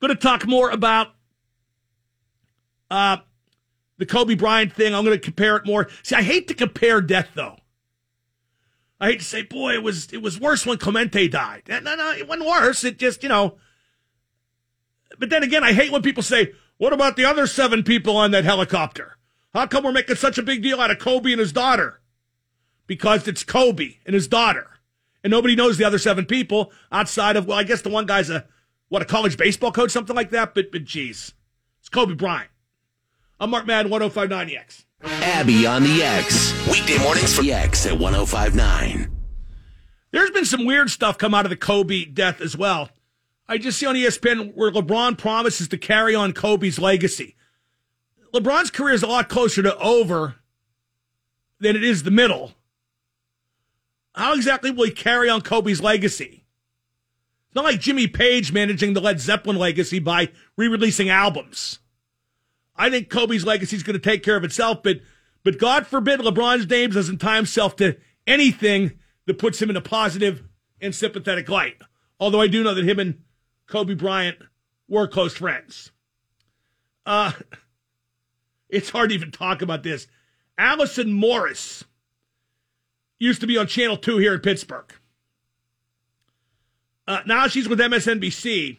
Going 0.00 0.14
to 0.14 0.20
talk 0.20 0.46
more 0.46 0.70
about 0.70 1.08
uh, 2.90 3.18
the 4.00 4.06
Kobe 4.06 4.34
Bryant 4.34 4.72
thing. 4.72 4.94
I'm 4.94 5.04
going 5.04 5.16
to 5.16 5.22
compare 5.22 5.56
it 5.56 5.66
more. 5.66 5.86
See, 6.02 6.14
I 6.16 6.22
hate 6.22 6.48
to 6.48 6.54
compare 6.54 7.02
death, 7.02 7.28
though. 7.34 7.58
I 8.98 9.10
hate 9.10 9.20
to 9.20 9.24
say, 9.26 9.42
boy, 9.42 9.74
it 9.74 9.82
was 9.82 10.10
it 10.12 10.22
was 10.22 10.40
worse 10.40 10.64
when 10.66 10.78
Clemente 10.78 11.28
died. 11.28 11.64
Eh, 11.68 11.80
no, 11.80 11.94
no, 11.94 12.10
it 12.12 12.26
wasn't 12.26 12.48
worse. 12.48 12.82
It 12.82 12.98
just, 12.98 13.22
you 13.22 13.28
know. 13.28 13.56
But 15.18 15.28
then 15.28 15.42
again, 15.42 15.62
I 15.62 15.74
hate 15.74 15.92
when 15.92 16.02
people 16.02 16.22
say, 16.22 16.52
"What 16.78 16.94
about 16.94 17.16
the 17.16 17.26
other 17.26 17.46
seven 17.46 17.82
people 17.82 18.16
on 18.16 18.30
that 18.30 18.44
helicopter? 18.44 19.16
How 19.52 19.66
come 19.66 19.84
we're 19.84 19.92
making 19.92 20.16
such 20.16 20.38
a 20.38 20.42
big 20.42 20.62
deal 20.62 20.80
out 20.80 20.90
of 20.90 20.98
Kobe 20.98 21.32
and 21.32 21.40
his 21.40 21.52
daughter?" 21.52 22.00
Because 22.86 23.28
it's 23.28 23.44
Kobe 23.44 23.96
and 24.06 24.14
his 24.14 24.28
daughter, 24.28 24.80
and 25.22 25.30
nobody 25.30 25.54
knows 25.54 25.76
the 25.76 25.84
other 25.84 25.98
seven 25.98 26.24
people 26.24 26.72
outside 26.90 27.36
of 27.36 27.46
well, 27.46 27.58
I 27.58 27.64
guess 27.64 27.82
the 27.82 27.90
one 27.90 28.06
guy's 28.06 28.30
a 28.30 28.46
what 28.88 29.02
a 29.02 29.06
college 29.06 29.36
baseball 29.36 29.72
coach, 29.72 29.90
something 29.90 30.16
like 30.16 30.30
that. 30.30 30.54
But 30.54 30.72
but 30.72 30.84
geez, 30.84 31.34
it's 31.80 31.90
Kobe 31.90 32.14
Bryant. 32.14 32.49
I'm 33.42 33.48
Mark 33.48 33.66
Madden, 33.66 33.90
1059 33.90 34.48
The 34.48 34.58
X. 34.58 34.84
Abby 35.02 35.66
on 35.66 35.82
the 35.82 36.02
X. 36.02 36.52
Weekday 36.68 36.98
mornings 36.98 37.34
for 37.34 37.40
the 37.40 37.54
X 37.54 37.86
at 37.86 37.98
1059. 37.98 39.10
There's 40.10 40.30
been 40.30 40.44
some 40.44 40.66
weird 40.66 40.90
stuff 40.90 41.16
come 41.16 41.32
out 41.32 41.46
of 41.46 41.50
the 41.50 41.56
Kobe 41.56 42.04
death 42.04 42.42
as 42.42 42.54
well. 42.54 42.90
I 43.48 43.56
just 43.56 43.78
see 43.78 43.86
on 43.86 43.94
ESPN 43.94 44.54
where 44.54 44.70
LeBron 44.70 45.16
promises 45.16 45.68
to 45.68 45.78
carry 45.78 46.14
on 46.14 46.34
Kobe's 46.34 46.78
legacy. 46.78 47.34
LeBron's 48.34 48.70
career 48.70 48.92
is 48.92 49.02
a 49.02 49.06
lot 49.06 49.30
closer 49.30 49.62
to 49.62 49.74
over 49.78 50.34
than 51.60 51.76
it 51.76 51.82
is 51.82 52.02
the 52.02 52.10
middle. 52.10 52.52
How 54.14 54.34
exactly 54.34 54.70
will 54.70 54.84
he 54.84 54.90
carry 54.90 55.30
on 55.30 55.40
Kobe's 55.40 55.80
legacy? 55.80 56.44
It's 57.46 57.54
not 57.54 57.64
like 57.64 57.80
Jimmy 57.80 58.06
Page 58.06 58.52
managing 58.52 58.92
the 58.92 59.00
Led 59.00 59.18
Zeppelin 59.18 59.56
legacy 59.56 59.98
by 59.98 60.28
re 60.58 60.68
releasing 60.68 61.08
albums. 61.08 61.79
I 62.80 62.88
think 62.88 63.10
Kobe's 63.10 63.44
legacy 63.44 63.76
is 63.76 63.82
going 63.82 64.00
to 64.00 64.00
take 64.00 64.22
care 64.22 64.36
of 64.36 64.42
itself, 64.42 64.82
but 64.82 65.00
but 65.42 65.58
God 65.58 65.86
forbid 65.86 66.20
LeBron's 66.20 66.68
name 66.68 66.90
doesn't 66.90 67.18
tie 67.18 67.36
himself 67.36 67.76
to 67.76 67.98
anything 68.26 68.92
that 69.26 69.38
puts 69.38 69.60
him 69.60 69.68
in 69.68 69.76
a 69.76 69.82
positive 69.82 70.42
and 70.80 70.94
sympathetic 70.94 71.48
light. 71.50 71.76
Although 72.18 72.40
I 72.40 72.46
do 72.46 72.62
know 72.62 72.74
that 72.74 72.88
him 72.88 72.98
and 72.98 73.22
Kobe 73.66 73.94
Bryant 73.94 74.38
were 74.88 75.06
close 75.06 75.36
friends. 75.36 75.92
Uh, 77.04 77.32
it's 78.70 78.88
hard 78.88 79.10
to 79.10 79.14
even 79.14 79.30
talk 79.30 79.60
about 79.60 79.82
this. 79.82 80.06
Allison 80.56 81.12
Morris 81.12 81.84
used 83.18 83.42
to 83.42 83.46
be 83.46 83.58
on 83.58 83.66
Channel 83.66 83.98
2 83.98 84.16
here 84.16 84.34
in 84.34 84.40
Pittsburgh. 84.40 84.90
Uh, 87.06 87.20
now 87.26 87.46
she's 87.46 87.68
with 87.68 87.78
MSNBC. 87.78 88.78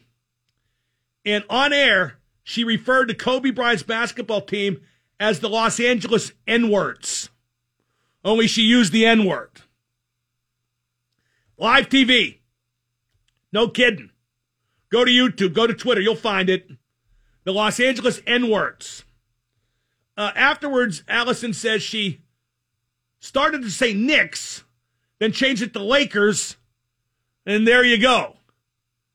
And 1.24 1.44
on 1.48 1.72
air, 1.72 2.18
she 2.42 2.64
referred 2.64 3.06
to 3.06 3.14
Kobe 3.14 3.50
Bryant's 3.50 3.82
basketball 3.82 4.40
team 4.40 4.80
as 5.20 5.40
the 5.40 5.48
Los 5.48 5.78
Angeles 5.78 6.32
N 6.46 6.70
words. 6.70 7.30
Only 8.24 8.46
she 8.46 8.62
used 8.62 8.92
the 8.92 9.06
N 9.06 9.24
word. 9.24 9.62
Live 11.56 11.88
TV. 11.88 12.38
No 13.52 13.68
kidding. 13.68 14.10
Go 14.90 15.04
to 15.04 15.10
YouTube, 15.10 15.54
go 15.54 15.66
to 15.66 15.74
Twitter, 15.74 16.00
you'll 16.00 16.16
find 16.16 16.50
it. 16.50 16.68
The 17.44 17.52
Los 17.52 17.80
Angeles 17.80 18.20
N 18.26 18.50
words. 18.50 19.04
Uh, 20.16 20.32
afterwards, 20.34 21.02
Allison 21.08 21.52
says 21.52 21.82
she 21.82 22.20
started 23.18 23.62
to 23.62 23.70
say 23.70 23.94
Knicks, 23.94 24.64
then 25.18 25.32
changed 25.32 25.62
it 25.62 25.72
to 25.72 25.82
Lakers, 25.82 26.56
and 27.46 27.66
there 27.66 27.84
you 27.84 27.98
go. 27.98 28.36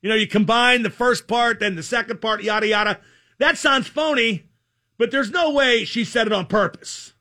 You 0.02 0.08
know, 0.08 0.14
you 0.14 0.26
combine 0.26 0.82
the 0.82 0.90
first 0.90 1.28
part, 1.28 1.60
then 1.60 1.76
the 1.76 1.82
second 1.82 2.20
part, 2.20 2.42
yada, 2.42 2.66
yada. 2.66 3.00
That 3.38 3.58
sounds 3.58 3.86
phony, 3.86 4.44
but 4.96 5.10
there's 5.10 5.30
no 5.30 5.50
way 5.50 5.84
she 5.84 6.04
said 6.04 6.26
it 6.26 6.32
on 6.32 6.46
purpose. 6.46 7.14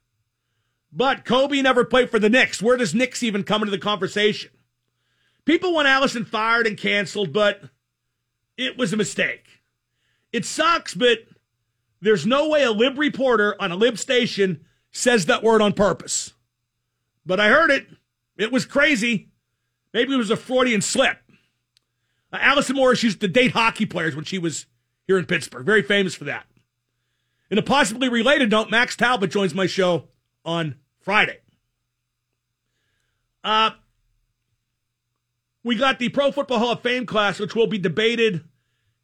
But 0.91 1.25
Kobe 1.25 1.62
never 1.62 1.86
played 1.86 2.10
for 2.10 2.19
the 2.19 2.30
Knicks. 2.30 2.62
Where 2.62 2.77
does 2.77 2.95
Knicks 2.95 3.21
even 3.21 3.43
come 3.43 3.62
into 3.62 3.71
the 3.71 3.77
conversation? 3.77 4.51
People 5.45 5.73
want 5.73 5.88
Allison 5.88 6.25
fired 6.25 6.67
and 6.67 6.77
canceled, 6.77 7.32
but 7.32 7.62
it 8.58 8.77
was 8.77 8.93
a 8.93 8.97
mistake. 8.97 9.45
It 10.34 10.43
sucks, 10.43 10.93
but 10.93 11.19
there's 12.01 12.25
no 12.25 12.49
way 12.49 12.63
a 12.63 12.71
lib 12.71 12.97
reporter 12.97 13.56
on 13.60 13.71
a 13.71 13.75
lib 13.75 13.97
station 13.97 14.65
says 14.91 15.27
that 15.27 15.43
word 15.43 15.62
on 15.62 15.73
purpose. 15.73 16.34
But 17.25 17.39
I 17.39 17.49
heard 17.49 17.71
it. 17.71 17.88
It 18.38 18.51
was 18.51 18.65
crazy. 18.65 19.30
Maybe 19.93 20.13
it 20.13 20.17
was 20.17 20.32
a 20.32 20.38
Freudian 20.38 20.82
slip. 20.82 21.17
Uh, 22.32 22.38
Allison 22.41 22.75
Morris 22.75 23.03
used 23.03 23.21
to 23.21 23.27
date 23.27 23.51
hockey 23.51 23.86
players 23.86 24.15
when 24.15 24.25
she 24.25 24.38
was 24.38 24.65
here 25.08 25.17
in 25.17 25.26
Pittsburgh. 25.26 25.65
Very 25.65 25.82
famous 25.82 26.13
for 26.13 26.26
that. 26.26 26.46
In 27.50 27.58
a 27.58 27.63
possibly 27.63 28.10
related 28.10 28.52
note, 28.52 28.70
Max 28.70 28.96
Talbot 28.96 29.32
joins 29.32 29.56
my 29.56 29.65
show 29.65 30.10
on 30.43 30.76
Friday. 31.00 31.39
Uh, 33.43 33.72
we 35.63 35.76
got 35.76 36.00
the 36.00 36.10
Pro 36.10 36.32
Football 36.32 36.60
Hall 36.60 36.72
of 36.72 36.82
Fame 36.82 37.06
class, 37.06 37.39
which 37.39 37.56
will 37.56 37.67
be 37.67 37.78
debated 37.78 38.43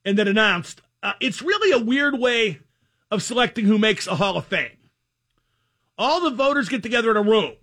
and 0.04 0.18
then 0.18 0.28
announced. 0.28 0.82
Uh, 1.02 1.13
it's 1.22 1.42
really 1.42 1.72
a 1.72 1.84
weird 1.84 2.20
way 2.20 2.60
of 3.10 3.24
selecting 3.24 3.66
who 3.66 3.78
makes 3.78 4.08
a 4.08 4.16
Hall 4.16 4.38
of 4.38 4.46
Fame. 4.46 4.78
All 5.98 6.22
the 6.22 6.36
voters 6.36 6.70
get 6.70 6.84
together 6.84 7.12
in 7.12 7.18
a 7.18 7.22
room. 7.22 7.54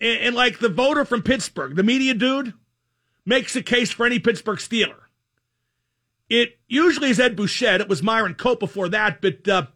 And, 0.00 0.20
and 0.20 0.36
like 0.36 0.58
the 0.58 0.68
voter 0.68 1.04
from 1.04 1.22
Pittsburgh, 1.22 1.76
the 1.76 1.82
media 1.82 2.12
dude, 2.12 2.52
makes 3.24 3.56
a 3.56 3.62
case 3.62 3.90
for 3.90 4.04
any 4.04 4.18
Pittsburgh 4.18 4.58
Steeler. 4.58 5.01
It 6.32 6.58
usually 6.66 7.10
is 7.10 7.20
Ed 7.20 7.36
Bouchette. 7.36 7.82
It 7.82 7.90
was 7.90 8.02
Myron 8.02 8.32
Cope 8.32 8.58
before 8.58 8.88
that, 8.88 9.20
but 9.20 9.46
uh, 9.46 9.66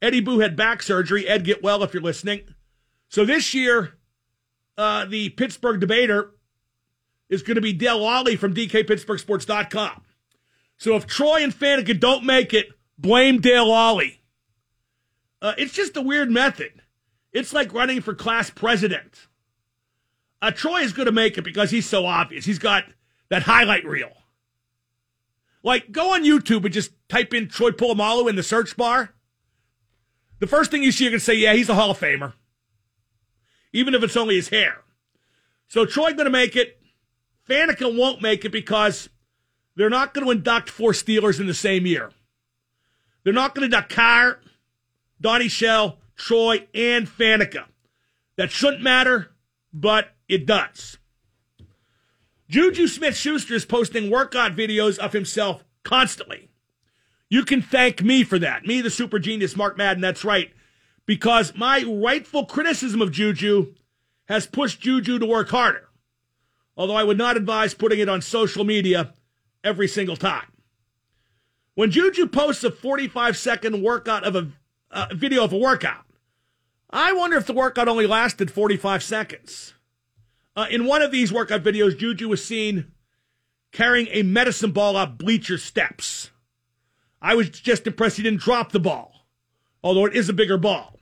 Eddie 0.00 0.20
Boo 0.20 0.38
had 0.38 0.54
back 0.54 0.80
surgery. 0.80 1.26
Ed, 1.26 1.44
get 1.44 1.64
well 1.64 1.82
if 1.82 1.92
you're 1.92 2.00
listening. 2.00 2.42
So 3.08 3.24
this 3.24 3.54
year, 3.54 3.94
uh, 4.78 5.06
the 5.06 5.30
Pittsburgh 5.30 5.80
debater 5.80 6.30
is 7.28 7.42
going 7.42 7.56
to 7.56 7.60
be 7.60 7.72
Dale 7.72 7.98
Lolley 7.98 8.38
from 8.38 8.54
DKPittsburghSports.com. 8.54 10.04
So 10.76 10.94
if 10.94 11.08
Troy 11.08 11.42
and 11.42 11.52
Faneca 11.52 11.98
don't 11.98 12.22
make 12.24 12.54
it, 12.54 12.68
blame 12.96 13.40
Dale 13.40 13.66
Lolley. 13.66 14.18
Uh, 15.42 15.54
it's 15.58 15.72
just 15.72 15.96
a 15.96 16.02
weird 16.02 16.30
method. 16.30 16.82
It's 17.32 17.52
like 17.52 17.74
running 17.74 18.00
for 18.00 18.14
class 18.14 18.48
president. 18.48 19.26
Uh, 20.40 20.52
Troy 20.52 20.82
is 20.82 20.92
going 20.92 21.06
to 21.06 21.12
make 21.12 21.36
it 21.36 21.42
because 21.42 21.72
he's 21.72 21.88
so 21.88 22.06
obvious. 22.06 22.44
He's 22.44 22.60
got 22.60 22.84
that 23.28 23.42
highlight 23.42 23.84
reel. 23.84 24.12
Like, 25.66 25.90
go 25.90 26.14
on 26.14 26.22
YouTube 26.22 26.64
and 26.64 26.72
just 26.72 26.92
type 27.08 27.34
in 27.34 27.48
Troy 27.48 27.72
Polamalu 27.72 28.30
in 28.30 28.36
the 28.36 28.44
search 28.44 28.76
bar. 28.76 29.12
The 30.38 30.46
first 30.46 30.70
thing 30.70 30.84
you 30.84 30.92
see, 30.92 31.02
you're 31.02 31.10
going 31.10 31.18
to 31.18 31.24
say, 31.24 31.34
yeah, 31.34 31.54
he's 31.54 31.68
a 31.68 31.74
Hall 31.74 31.90
of 31.90 31.98
Famer. 31.98 32.34
Even 33.72 33.92
if 33.92 34.04
it's 34.04 34.16
only 34.16 34.36
his 34.36 34.50
hair. 34.50 34.84
So 35.66 35.84
Troy 35.84 36.12
going 36.12 36.26
to 36.26 36.30
make 36.30 36.54
it. 36.54 36.80
Faneca 37.48 37.98
won't 37.98 38.22
make 38.22 38.44
it 38.44 38.52
because 38.52 39.08
they're 39.74 39.90
not 39.90 40.14
going 40.14 40.24
to 40.24 40.30
induct 40.30 40.70
four 40.70 40.92
Steelers 40.92 41.40
in 41.40 41.48
the 41.48 41.54
same 41.54 41.84
year. 41.84 42.12
They're 43.24 43.32
not 43.32 43.56
going 43.56 43.68
to 43.68 43.76
induct 43.76 43.92
Carr, 43.92 44.38
Donnie 45.20 45.48
Shell, 45.48 45.98
Troy, 46.14 46.68
and 46.74 47.08
Faneca. 47.08 47.64
That 48.36 48.52
shouldn't 48.52 48.84
matter, 48.84 49.32
but 49.72 50.14
it 50.28 50.46
does. 50.46 50.98
Juju 52.48 52.86
Smith 52.86 53.16
Schuster 53.16 53.54
is 53.54 53.64
posting 53.64 54.10
workout 54.10 54.54
videos 54.54 54.98
of 54.98 55.12
himself 55.12 55.64
constantly. 55.82 56.48
You 57.28 57.44
can 57.44 57.60
thank 57.60 58.02
me 58.02 58.22
for 58.22 58.38
that. 58.38 58.64
Me, 58.64 58.80
the 58.80 58.90
super 58.90 59.18
genius, 59.18 59.56
Mark 59.56 59.76
Madden, 59.76 60.00
that's 60.00 60.24
right. 60.24 60.52
Because 61.06 61.56
my 61.56 61.82
rightful 61.82 62.46
criticism 62.46 63.02
of 63.02 63.10
Juju 63.10 63.74
has 64.28 64.46
pushed 64.46 64.80
Juju 64.80 65.18
to 65.18 65.26
work 65.26 65.48
harder. 65.48 65.88
Although 66.76 66.96
I 66.96 67.04
would 67.04 67.18
not 67.18 67.36
advise 67.36 67.74
putting 67.74 67.98
it 67.98 68.08
on 68.08 68.22
social 68.22 68.64
media 68.64 69.14
every 69.64 69.88
single 69.88 70.16
time. 70.16 70.52
When 71.74 71.90
Juju 71.90 72.28
posts 72.28 72.64
a 72.64 72.70
45 72.70 73.36
second 73.36 73.82
workout 73.82 74.24
of 74.24 74.36
a 74.36 74.48
uh, 74.90 75.08
video 75.12 75.42
of 75.44 75.52
a 75.52 75.58
workout, 75.58 76.04
I 76.90 77.12
wonder 77.12 77.36
if 77.36 77.46
the 77.46 77.52
workout 77.52 77.88
only 77.88 78.06
lasted 78.06 78.50
45 78.50 79.02
seconds. 79.02 79.74
Uh, 80.56 80.66
in 80.70 80.86
one 80.86 81.02
of 81.02 81.10
these 81.10 81.32
workout 81.32 81.62
videos, 81.62 81.98
Juju 81.98 82.28
was 82.28 82.44
seen 82.44 82.92
carrying 83.72 84.08
a 84.10 84.22
medicine 84.22 84.72
ball 84.72 84.96
up 84.96 85.18
bleacher 85.18 85.58
steps. 85.58 86.30
I 87.20 87.34
was 87.34 87.50
just 87.50 87.86
impressed 87.86 88.16
he 88.16 88.22
didn't 88.22 88.40
drop 88.40 88.72
the 88.72 88.80
ball, 88.80 89.26
although 89.84 90.06
it 90.06 90.16
is 90.16 90.28
a 90.30 90.32
bigger 90.32 90.56
ball. 90.56 90.98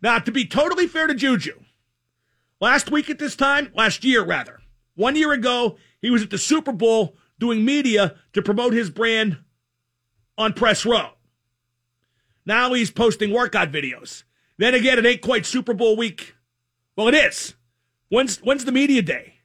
Now, 0.00 0.18
to 0.18 0.30
be 0.30 0.44
totally 0.46 0.86
fair 0.86 1.08
to 1.08 1.14
Juju, 1.14 1.58
last 2.60 2.90
week 2.90 3.10
at 3.10 3.18
this 3.18 3.34
time, 3.34 3.72
last 3.74 4.04
year 4.04 4.22
rather, 4.22 4.60
one 4.94 5.16
year 5.16 5.32
ago, 5.32 5.76
he 6.00 6.10
was 6.10 6.22
at 6.22 6.30
the 6.30 6.38
Super 6.38 6.72
Bowl 6.72 7.16
doing 7.38 7.64
media 7.64 8.14
to 8.32 8.42
promote 8.42 8.74
his 8.74 8.90
brand 8.90 9.38
on 10.38 10.52
press 10.52 10.86
row. 10.86 11.10
Now 12.46 12.74
he's 12.74 12.90
posting 12.90 13.32
workout 13.32 13.72
videos. 13.72 14.22
Then 14.58 14.74
again, 14.74 14.98
it 14.98 15.06
ain't 15.06 15.22
quite 15.22 15.46
Super 15.46 15.74
Bowl 15.74 15.96
week. 15.96 16.34
Well, 16.96 17.08
it 17.08 17.14
is. 17.14 17.54
When's 18.14 18.38
when's 18.42 18.64
the 18.64 18.70
media 18.70 19.02
day? 19.02 19.40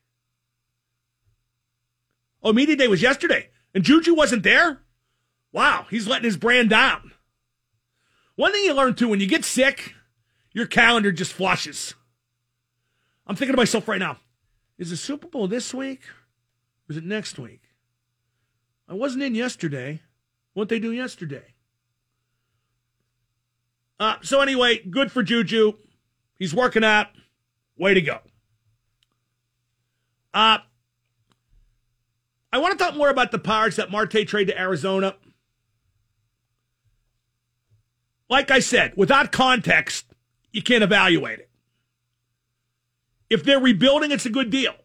Oh, 2.44 2.54
media 2.54 2.76
day 2.76 2.88
was 2.88 3.02
yesterday, 3.02 3.50
and 3.74 3.84
Juju 3.84 4.14
wasn't 4.14 4.44
there. 4.44 4.82
Wow, 5.52 5.88
he's 5.90 6.06
letting 6.06 6.26
his 6.26 6.38
brand 6.38 6.70
down. 6.70 7.12
One 8.36 8.52
thing 8.52 8.64
you 8.64 8.76
learn 8.76 8.94
too, 8.94 9.08
when 9.08 9.20
you 9.20 9.26
get 9.26 9.44
sick, 9.44 9.96
your 10.54 10.68
calendar 10.68 11.12
just 11.12 11.34
flushes. 11.34 11.96
I'm 13.26 13.36
thinking 13.36 13.54
to 13.54 13.58
myself 13.58 13.88
right 13.88 13.98
now: 13.98 14.18
Is 14.78 14.92
the 14.92 14.98
Super 14.98 15.28
Bowl 15.28 15.48
this 15.48 15.74
week, 15.74 16.04
or 16.88 16.92
is 16.92 16.98
it 16.98 17.04
next 17.04 17.40
week? 17.40 17.64
I 18.88 18.94
wasn't 18.94 19.24
in 19.24 19.34
yesterday. 19.34 20.04
What 20.54 20.70
they 20.70 20.78
do 20.78 20.92
yesterday? 20.92 21.56
Uh, 24.00 24.18
so 24.22 24.42
anyway, 24.42 24.84
good 24.84 25.12
for 25.12 25.24
Juju. 25.24 25.74
He's 26.38 26.54
working 26.54 26.84
out. 26.84 27.08
Way 27.76 27.96
to 27.96 28.02
go. 28.02 28.20
Uh, 30.34 30.60
I 32.52 32.58
want 32.58 32.78
to 32.78 32.84
talk 32.84 32.96
more 32.96 33.10
about 33.10 33.32
the 33.32 33.40
Pirates 33.40 33.76
that 33.78 33.92
Marte 33.92 34.28
trade 34.28 34.46
to 34.46 34.60
Arizona. 34.60 35.16
like 38.30 38.52
I 38.52 38.60
said, 38.60 38.94
without 38.96 39.32
context, 39.32 40.06
you 40.54 40.62
can't 40.62 40.84
evaluate 40.84 41.40
it. 41.40 41.50
If 43.30 43.44
they're 43.44 43.60
rebuilding, 43.60 44.12
it's 44.12 44.26
a 44.26 44.32
good 44.32 44.50
deal. 44.50 44.76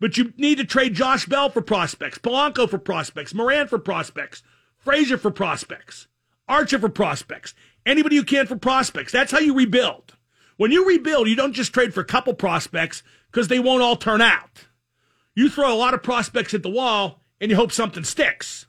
But 0.00 0.18
you 0.18 0.34
need 0.36 0.58
to 0.58 0.64
trade 0.64 0.94
Josh 0.94 1.26
Bell 1.26 1.48
for 1.48 1.62
prospects, 1.62 2.18
Polanco 2.18 2.68
for 2.68 2.78
prospects, 2.78 3.32
Moran 3.32 3.68
for 3.68 3.78
prospects, 3.78 4.42
Frazier 4.76 5.16
for 5.16 5.30
prospects, 5.30 6.08
Archer 6.48 6.78
for 6.78 6.88
prospects, 6.88 7.54
anybody 7.86 8.16
you 8.16 8.24
can 8.24 8.46
for 8.46 8.56
prospects. 8.56 9.12
That's 9.12 9.32
how 9.32 9.38
you 9.38 9.54
rebuild. 9.54 10.16
When 10.56 10.72
you 10.72 10.86
rebuild, 10.86 11.28
you 11.28 11.36
don't 11.36 11.52
just 11.52 11.72
trade 11.72 11.94
for 11.94 12.00
a 12.00 12.04
couple 12.04 12.34
prospects 12.34 13.02
because 13.34 13.48
they 13.48 13.58
won't 13.58 13.82
all 13.82 13.96
turn 13.96 14.20
out. 14.20 14.66
You 15.34 15.50
throw 15.50 15.74
a 15.74 15.74
lot 15.74 15.92
of 15.92 16.04
prospects 16.04 16.54
at 16.54 16.62
the 16.62 16.70
wall 16.70 17.20
and 17.40 17.50
you 17.50 17.56
hope 17.56 17.72
something 17.72 18.04
sticks. 18.04 18.66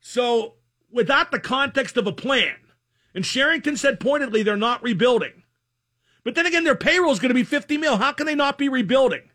So, 0.00 0.54
without 0.90 1.30
the 1.30 1.38
context 1.38 1.96
of 1.96 2.08
a 2.08 2.12
plan, 2.12 2.56
and 3.14 3.24
Cherington 3.24 3.76
said 3.76 4.00
pointedly 4.00 4.42
they're 4.42 4.56
not 4.56 4.82
rebuilding. 4.82 5.44
But 6.24 6.34
then 6.34 6.46
again, 6.46 6.64
their 6.64 6.74
payroll 6.74 7.12
is 7.12 7.20
going 7.20 7.28
to 7.28 7.34
be 7.34 7.44
50 7.44 7.76
mil. 7.76 7.98
How 7.98 8.10
can 8.10 8.26
they 8.26 8.34
not 8.34 8.58
be 8.58 8.68
rebuilding? 8.68 9.30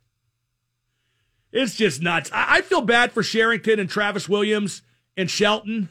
It's 1.54 1.76
just 1.76 2.02
nuts. 2.02 2.30
I, 2.34 2.58
I 2.58 2.62
feel 2.62 2.82
bad 2.82 3.14
for 3.14 3.24
Cherington 3.24 3.80
and 3.80 3.90
Travis 3.90 4.28
Williams 4.28 4.82
and 5.16 5.32
Shelton 5.32 5.88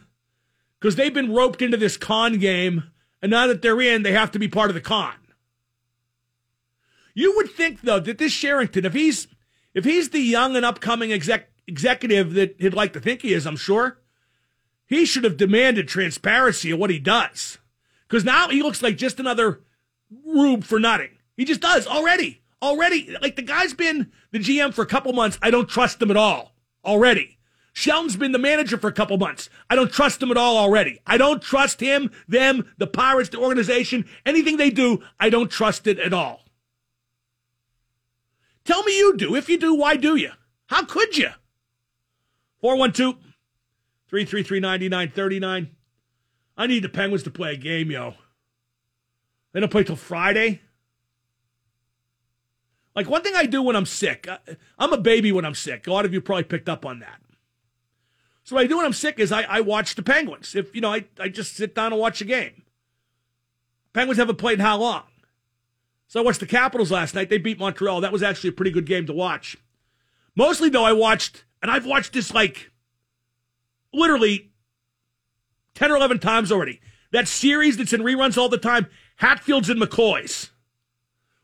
because 0.79 0.97
they've 0.97 1.15
been 1.15 1.33
roped 1.33 1.63
into 1.63 1.79
this 1.79 1.97
con 1.97 2.39
game, 2.39 2.91
and 3.23 3.31
now 3.31 3.47
that 3.47 3.63
they're 3.63 3.81
in, 3.81 4.03
they 4.03 4.13
have 4.13 4.33
to 4.33 4.39
be 4.39 4.49
part 4.49 4.69
of 4.69 4.75
the 4.75 4.83
con. 4.83 5.15
You 7.15 7.35
would 7.37 7.51
think, 7.51 7.83
though, 7.83 8.01
that 8.01 8.19
this 8.19 8.35
Cherington, 8.35 8.85
if 8.85 8.93
he's 8.93 9.29
if 9.73 9.85
he's 9.85 10.11
the 10.11 10.21
young 10.21 10.57
and 10.57 10.65
upcoming 10.65 11.13
exec, 11.13 11.51
executive 11.67 12.35
that 12.35 12.57
he'd 12.59 12.75
like 12.75 12.93
to 12.93 13.01
think 13.01 13.23
he 13.23 13.35
is, 13.35 13.47
I'm 13.47 13.57
sure, 13.57 13.99
he 14.87 15.05
should 15.05 15.25
have 15.25 15.37
demanded 15.37 15.89
transparency 15.89 16.71
of 16.71 16.79
what 16.79 16.91
he 16.91 16.99
does. 16.99 17.59
Because 18.09 18.25
now 18.25 18.49
he 18.49 18.63
looks 18.63 18.83
like 18.83 18.97
just 18.97 19.19
another 19.19 19.63
rube 20.25 20.65
for 20.65 20.79
nothing. 20.79 21.11
He 21.37 21.45
just 21.45 21.61
does 21.61 21.87
already. 21.87 22.43
Already. 22.63 23.17
Like 23.21 23.37
the 23.37 23.43
guy's 23.43 23.75
been 23.75 24.13
the 24.31 24.39
GM 24.39 24.73
for 24.73 24.83
a 24.83 24.87
couple 24.87 25.13
months. 25.13 25.39
I 25.43 25.51
don't 25.51 25.69
trust 25.69 26.01
him 26.01 26.11
at 26.11 26.17
all. 26.17 26.55
Already. 26.85 27.39
Shelton's 27.73 28.15
been 28.15 28.31
the 28.31 28.39
manager 28.39 28.79
for 28.79 28.87
a 28.87 28.93
couple 28.93 29.19
months. 29.19 29.51
I 29.69 29.75
don't 29.75 29.93
trust 29.93 30.23
him 30.23 30.31
at 30.31 30.37
all 30.37 30.57
already. 30.57 31.01
I 31.07 31.17
don't 31.17 31.43
trust 31.43 31.81
him, 31.81 32.13
them, 32.29 32.71
the 32.79 32.87
Pirates, 32.87 33.31
the 33.31 33.39
organization, 33.39 34.07
anything 34.25 34.57
they 34.57 34.71
do, 34.71 35.03
I 35.19 35.29
don't 35.29 35.51
trust 35.51 35.89
it 35.89 35.99
at 35.99 36.13
all. 36.13 36.44
Tell 38.65 38.83
me 38.83 38.97
you 38.97 39.17
do. 39.17 39.35
If 39.35 39.49
you 39.49 39.59
do, 39.59 39.75
why 39.75 39.97
do 39.97 40.17
you? 40.17 40.31
How 40.67 40.85
could 40.85 41.17
you? 41.17 41.31
412 42.61 43.17
333 44.09 44.61
9939. 44.61 45.71
I 46.57 46.67
need 46.67 46.85
the 46.85 46.89
Penguins 46.89 47.23
to 47.25 47.31
play 47.31 47.53
a 47.53 47.57
game, 47.57 47.91
yo. 47.91 48.15
They 49.53 49.61
don't 49.61 49.71
play 49.71 49.85
till 49.85 49.97
Friday. 49.97 50.61
Like 52.95 53.11
one 53.11 53.23
thing 53.23 53.35
I 53.35 53.47
do 53.47 53.61
when 53.61 53.77
I'm 53.77 53.87
sick, 53.87 54.29
I'm 54.79 54.93
a 54.93 54.99
baby 54.99 55.33
when 55.33 55.45
I'm 55.45 55.55
sick. 55.55 55.87
A 55.87 55.93
lot 55.93 56.05
of 56.05 56.13
you 56.13 56.21
probably 56.21 56.45
picked 56.45 56.69
up 56.69 56.87
on 56.87 57.01
that. 57.01 57.21
So 58.45 58.55
what 58.55 58.65
I 58.65 58.67
do 58.69 58.77
when 58.77 58.87
I'm 58.87 58.93
sick 58.93 59.19
is 59.19 59.33
I, 59.33 59.43
I 59.43 59.61
watch 59.63 59.95
the 59.95 60.03
Penguins. 60.03 60.55
If 60.55 60.75
you 60.75 60.81
know, 60.81 60.93
I, 60.93 61.07
I 61.19 61.29
just 61.29 61.57
sit 61.57 61.75
down 61.75 61.93
and 61.93 62.01
watch 62.01 62.21
a 62.21 62.25
game. 62.25 62.63
Penguins 63.93 64.19
haven't 64.19 64.37
played 64.37 64.59
in 64.59 64.65
how 64.65 64.79
long? 64.79 65.03
So 66.15 66.21
I 66.21 66.23
watched 66.23 66.39
the 66.39 66.47
Capitals 66.47 66.93
last 66.93 67.17
night. 67.17 67.29
They 67.29 67.39
beat 67.39 67.59
Montreal. 67.59 68.01
That 68.01 68.13
was 68.13 68.23
actually 68.23 68.51
a 68.51 68.53
pretty 68.53 68.71
good 68.71 68.87
game 68.87 69.05
to 69.07 69.13
watch. 69.13 69.57
Mostly 70.37 70.69
though, 70.69 70.85
I 70.85 70.93
watched, 70.93 71.45
and 71.61 71.69
I've 71.69 71.87
watched 71.87 72.13
this 72.13 72.33
like 72.33 72.71
literally 73.93 74.53
10 75.75 75.91
or 75.91 75.97
11 75.97 76.21
times 76.21 76.53
already. 76.53 76.81
That 77.11 77.27
series 77.27 77.77
that's 77.77 77.93
in 77.93 78.03
reruns 78.03 78.39
all 78.39 78.49
the 78.49 78.59
time, 78.59 78.87
Hatfields 79.17 79.69
and 79.69 79.83
McCoys. 79.83 80.51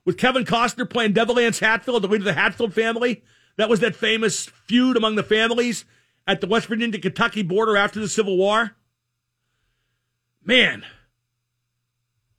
With 0.05 0.17
Kevin 0.17 0.45
Costner 0.45 0.89
playing 0.89 1.15
Devil 1.15 1.41
Anse 1.41 1.59
Hatfield, 1.59 2.05
the 2.05 2.07
leader 2.07 2.23
of 2.23 2.27
the 2.27 2.41
Hatfield 2.41 2.73
family. 2.73 3.25
That 3.57 3.69
was 3.69 3.81
that 3.81 3.97
famous 3.97 4.45
feud 4.45 4.97
among 4.97 5.17
the 5.17 5.25
families 5.25 5.85
at 6.29 6.41
the 6.41 6.47
West 6.47 6.69
Virginia 6.69 7.01
Kentucky 7.01 7.43
border 7.43 7.77
after 7.77 7.99
the 7.99 8.09
Civil 8.09 8.37
War. 8.37 8.77
Man, 10.45 10.85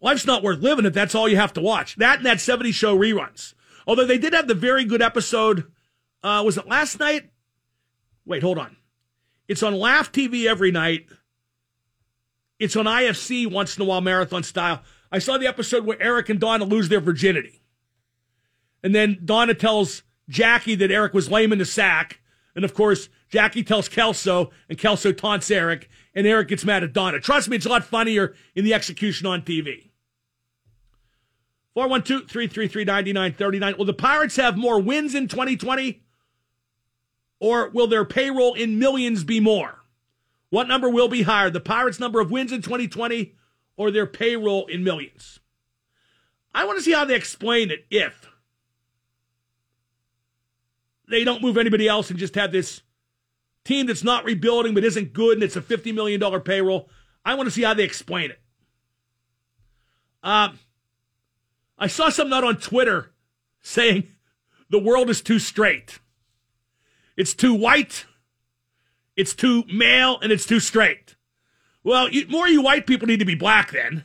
life's 0.01 0.25
not 0.25 0.43
worth 0.43 0.59
living 0.59 0.85
if 0.85 0.93
that's 0.93 1.15
all 1.15 1.29
you 1.29 1.37
have 1.37 1.53
to 1.53 1.61
watch. 1.61 1.95
That 1.95 2.17
and 2.17 2.25
that 2.25 2.41
70 2.41 2.71
show 2.71 2.97
reruns. 2.97 3.53
Although 3.87 4.05
they 4.05 4.17
did 4.17 4.33
have 4.33 4.47
the 4.47 4.53
very 4.53 4.85
good 4.85 5.01
episode, 5.01 5.71
uh, 6.23 6.43
was 6.45 6.57
it 6.57 6.67
last 6.67 6.99
night? 6.99 7.29
Wait, 8.25 8.43
hold 8.43 8.57
on. 8.57 8.77
It's 9.47 9.63
on 9.63 9.73
Laff 9.75 10.11
TV 10.11 10.45
every 10.45 10.71
night. 10.71 11.07
It's 12.59 12.75
on 12.75 12.85
IFC 12.85 13.51
once 13.51 13.75
in 13.75 13.81
a 13.81 13.85
while, 13.85 14.01
marathon 14.01 14.43
style. 14.43 14.83
I 15.11 15.19
saw 15.19 15.37
the 15.37 15.47
episode 15.47 15.85
where 15.85 16.01
Eric 16.01 16.29
and 16.29 16.39
Donna 16.39 16.63
lose 16.63 16.89
their 16.89 16.99
virginity. 16.99 17.61
And 18.83 18.95
then 18.95 19.19
Donna 19.25 19.53
tells 19.53 20.03
Jackie 20.29 20.75
that 20.75 20.91
Eric 20.91 21.13
was 21.13 21.29
lame 21.29 21.51
in 21.51 21.59
the 21.59 21.65
sack. 21.65 22.21
And 22.55 22.63
of 22.63 22.73
course, 22.73 23.09
Jackie 23.29 23.63
tells 23.63 23.89
Kelso, 23.89 24.51
and 24.69 24.77
Kelso 24.77 25.11
taunts 25.11 25.49
Eric, 25.49 25.89
and 26.13 26.27
Eric 26.27 26.49
gets 26.49 26.65
mad 26.65 26.83
at 26.83 26.93
Donna. 26.93 27.19
Trust 27.19 27.49
me, 27.49 27.55
it's 27.55 27.65
a 27.65 27.69
lot 27.69 27.83
funnier 27.83 28.35
in 28.55 28.65
the 28.65 28.73
execution 28.73 29.25
on 29.25 29.41
TV. 29.41 29.90
412 31.73 32.29
333 32.29 32.83
9939. 32.83 33.77
Will 33.77 33.85
the 33.85 33.93
Pirates 33.93 34.35
have 34.35 34.57
more 34.57 34.79
wins 34.79 35.15
in 35.15 35.27
2020? 35.27 36.01
Or 37.39 37.69
will 37.69 37.87
their 37.87 38.05
payroll 38.05 38.53
in 38.53 38.77
millions 38.77 39.23
be 39.23 39.39
more? 39.39 39.79
What 40.49 40.67
number 40.67 40.89
will 40.89 41.07
be 41.07 41.23
higher? 41.23 41.49
The 41.49 41.59
Pirates' 41.59 41.99
number 41.99 42.19
of 42.19 42.29
wins 42.29 42.51
in 42.51 42.61
2020 42.61 43.33
or 43.77 43.89
their 43.89 44.05
payroll 44.05 44.67
in 44.67 44.83
millions? 44.83 45.39
I 46.53 46.65
want 46.65 46.77
to 46.77 46.83
see 46.83 46.91
how 46.91 47.05
they 47.05 47.15
explain 47.15 47.71
it 47.71 47.85
if 47.89 48.27
they 51.07 51.23
don't 51.23 51.41
move 51.41 51.57
anybody 51.57 51.87
else 51.87 52.09
and 52.09 52.19
just 52.19 52.35
have 52.35 52.51
this 52.51 52.81
team 53.63 53.85
that's 53.85 54.03
not 54.03 54.25
rebuilding 54.25 54.73
but 54.73 54.83
isn't 54.83 55.13
good 55.13 55.35
and 55.35 55.43
it's 55.43 55.55
a 55.55 55.61
$50 55.61 55.93
million 55.93 56.41
payroll. 56.41 56.89
I 57.23 57.35
want 57.35 57.47
to 57.47 57.51
see 57.51 57.63
how 57.63 57.73
they 57.73 57.83
explain 57.83 58.31
it. 58.31 58.41
Uh, 60.21 60.49
I 61.81 61.87
saw 61.87 62.09
something 62.09 62.37
out 62.37 62.43
on 62.43 62.57
Twitter 62.57 63.11
saying 63.59 64.07
the 64.69 64.77
world 64.77 65.09
is 65.09 65.19
too 65.19 65.39
straight. 65.39 65.99
It's 67.17 67.33
too 67.33 67.55
white, 67.55 68.05
it's 69.15 69.33
too 69.33 69.63
male, 69.65 70.19
and 70.21 70.31
it's 70.31 70.45
too 70.45 70.59
straight. 70.59 71.15
Well, 71.83 72.07
you, 72.07 72.27
more 72.27 72.47
you 72.47 72.61
white 72.61 72.85
people 72.85 73.07
need 73.07 73.17
to 73.17 73.25
be 73.25 73.33
black 73.33 73.71
then. 73.71 74.03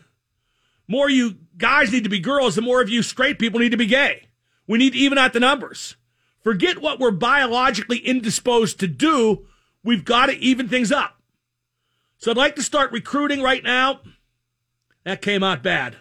More 0.88 1.10
you 1.10 1.36
guys 1.58 1.92
need 1.92 2.04
to 2.04 2.10
be 2.10 2.18
girls, 2.18 2.54
the 2.54 2.62
more 2.62 2.80
of 2.80 2.88
you 2.88 3.02
straight 3.02 3.38
people 3.38 3.60
need 3.60 3.72
to 3.72 3.76
be 3.76 3.86
gay. 3.86 4.28
We 4.66 4.78
need 4.78 4.94
to 4.94 4.98
even 4.98 5.18
out 5.18 5.34
the 5.34 5.40
numbers. 5.40 5.96
Forget 6.42 6.80
what 6.80 6.98
we're 6.98 7.10
biologically 7.10 7.98
indisposed 7.98 8.80
to 8.80 8.86
do. 8.86 9.46
We've 9.84 10.04
got 10.04 10.26
to 10.26 10.32
even 10.38 10.66
things 10.68 10.90
up. 10.90 11.20
So 12.16 12.30
I'd 12.30 12.38
like 12.38 12.56
to 12.56 12.62
start 12.62 12.90
recruiting 12.90 13.42
right 13.42 13.62
now. 13.62 14.00
That 15.04 15.20
came 15.20 15.42
out 15.42 15.62
bad. 15.62 15.96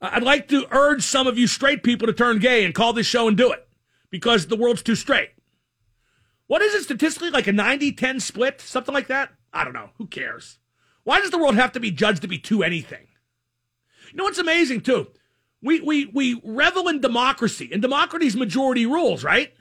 I'd 0.00 0.22
like 0.22 0.48
to 0.48 0.66
urge 0.70 1.02
some 1.02 1.26
of 1.26 1.38
you 1.38 1.46
straight 1.46 1.82
people 1.82 2.06
to 2.06 2.12
turn 2.12 2.38
gay 2.38 2.64
and 2.64 2.74
call 2.74 2.92
this 2.92 3.06
show 3.06 3.28
and 3.28 3.36
do 3.36 3.52
it 3.52 3.68
because 4.10 4.46
the 4.46 4.56
world's 4.56 4.82
too 4.82 4.94
straight. 4.94 5.30
What 6.46 6.62
is 6.62 6.74
it 6.74 6.82
statistically? 6.82 7.30
Like 7.30 7.46
a 7.46 7.52
90 7.52 7.92
10 7.92 8.20
split? 8.20 8.60
Something 8.60 8.94
like 8.94 9.08
that? 9.08 9.30
I 9.52 9.64
don't 9.64 9.72
know. 9.72 9.90
Who 9.98 10.06
cares? 10.06 10.58
Why 11.04 11.20
does 11.20 11.30
the 11.30 11.38
world 11.38 11.54
have 11.54 11.72
to 11.72 11.80
be 11.80 11.90
judged 11.90 12.22
to 12.22 12.28
be 12.28 12.38
two 12.38 12.62
anything? 12.62 13.06
You 14.10 14.16
know 14.16 14.24
what's 14.24 14.38
amazing 14.38 14.80
too? 14.80 15.08
We, 15.62 15.80
we, 15.80 16.06
we 16.06 16.40
revel 16.42 16.88
in 16.88 17.00
democracy, 17.00 17.68
and 17.72 17.82
democracy's 17.82 18.34
majority 18.34 18.86
rules, 18.86 19.22
right? 19.22 19.52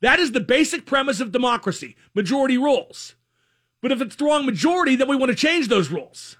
That 0.00 0.20
is 0.20 0.32
the 0.32 0.40
basic 0.40 0.86
premise 0.86 1.20
of 1.20 1.32
democracy 1.32 1.96
majority 2.14 2.58
rules. 2.58 3.16
But 3.80 3.92
if 3.92 4.00
it's 4.00 4.16
the 4.16 4.24
wrong 4.24 4.44
majority, 4.44 4.96
then 4.96 5.08
we 5.08 5.16
want 5.16 5.30
to 5.30 5.36
change 5.36 5.68
those 5.68 5.90
rules. 5.90 6.36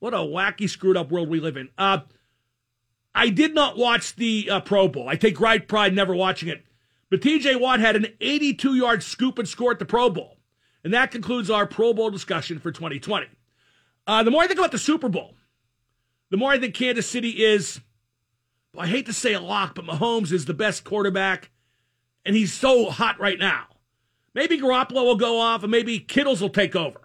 What 0.00 0.14
a 0.14 0.18
wacky, 0.18 0.68
screwed 0.68 0.96
up 0.96 1.10
world 1.10 1.28
we 1.28 1.40
live 1.40 1.56
in. 1.56 1.68
Uh, 1.78 2.00
I 3.14 3.28
did 3.28 3.54
not 3.54 3.76
watch 3.76 4.16
the 4.16 4.48
uh, 4.50 4.60
Pro 4.60 4.88
Bowl. 4.88 5.08
I 5.08 5.16
take 5.16 5.36
great 5.36 5.68
pride 5.68 5.94
never 5.94 6.14
watching 6.14 6.48
it. 6.48 6.64
But 7.10 7.20
TJ 7.20 7.60
Watt 7.60 7.80
had 7.80 7.96
an 7.96 8.06
82 8.20 8.74
yard 8.74 9.02
scoop 9.02 9.38
and 9.38 9.48
score 9.48 9.72
at 9.72 9.78
the 9.78 9.84
Pro 9.84 10.10
Bowl. 10.10 10.38
And 10.82 10.94
that 10.94 11.10
concludes 11.10 11.50
our 11.50 11.66
Pro 11.66 11.92
Bowl 11.92 12.10
discussion 12.10 12.58
for 12.58 12.72
2020. 12.72 13.26
Uh, 14.06 14.22
the 14.22 14.30
more 14.30 14.42
I 14.42 14.46
think 14.46 14.58
about 14.58 14.72
the 14.72 14.78
Super 14.78 15.08
Bowl, 15.08 15.34
the 16.30 16.36
more 16.36 16.50
I 16.50 16.58
think 16.58 16.74
Kansas 16.74 17.08
City 17.08 17.44
is, 17.44 17.80
well, 18.72 18.86
I 18.86 18.88
hate 18.88 19.06
to 19.06 19.12
say 19.12 19.34
a 19.34 19.40
lock, 19.40 19.74
but 19.74 19.84
Mahomes 19.84 20.32
is 20.32 20.46
the 20.46 20.54
best 20.54 20.84
quarterback, 20.84 21.50
and 22.24 22.34
he's 22.34 22.52
so 22.52 22.88
hot 22.88 23.20
right 23.20 23.38
now. 23.38 23.66
Maybe 24.32 24.58
Garoppolo 24.58 25.04
will 25.04 25.16
go 25.16 25.40
off, 25.40 25.62
and 25.62 25.70
maybe 25.70 25.98
Kittles 25.98 26.40
will 26.40 26.48
take 26.48 26.76
over. 26.76 27.00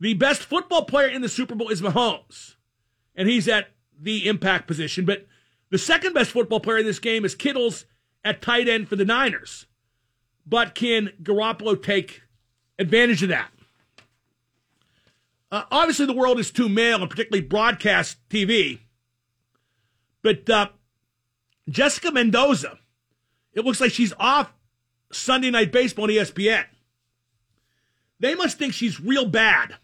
The 0.00 0.14
best 0.14 0.42
football 0.42 0.86
player 0.86 1.08
in 1.08 1.20
the 1.20 1.28
Super 1.28 1.54
Bowl 1.54 1.68
is 1.68 1.82
Mahomes, 1.82 2.56
and 3.14 3.28
he's 3.28 3.46
at 3.46 3.68
the 4.00 4.26
impact 4.26 4.66
position. 4.66 5.04
But 5.04 5.26
the 5.68 5.76
second 5.76 6.14
best 6.14 6.30
football 6.30 6.58
player 6.58 6.78
in 6.78 6.86
this 6.86 6.98
game 6.98 7.24
is 7.24 7.34
Kittles 7.34 7.84
at 8.24 8.40
tight 8.40 8.66
end 8.66 8.88
for 8.88 8.96
the 8.96 9.04
Niners. 9.04 9.66
But 10.46 10.74
can 10.74 11.12
Garoppolo 11.22 11.80
take 11.80 12.22
advantage 12.78 13.22
of 13.22 13.28
that? 13.28 13.50
Uh, 15.52 15.64
obviously, 15.70 16.06
the 16.06 16.14
world 16.14 16.38
is 16.38 16.50
too 16.50 16.68
male, 16.68 17.02
and 17.02 17.10
particularly 17.10 17.46
broadcast 17.46 18.16
TV. 18.30 18.80
But 20.22 20.48
uh, 20.48 20.68
Jessica 21.68 22.10
Mendoza, 22.10 22.78
it 23.52 23.66
looks 23.66 23.80
like 23.82 23.92
she's 23.92 24.14
off 24.18 24.54
Sunday 25.12 25.50
Night 25.50 25.72
Baseball 25.72 26.04
on 26.04 26.10
ESPN. 26.10 26.64
They 28.18 28.34
must 28.34 28.58
think 28.58 28.72
she's 28.72 29.00
real 29.00 29.26
bad 29.26 29.76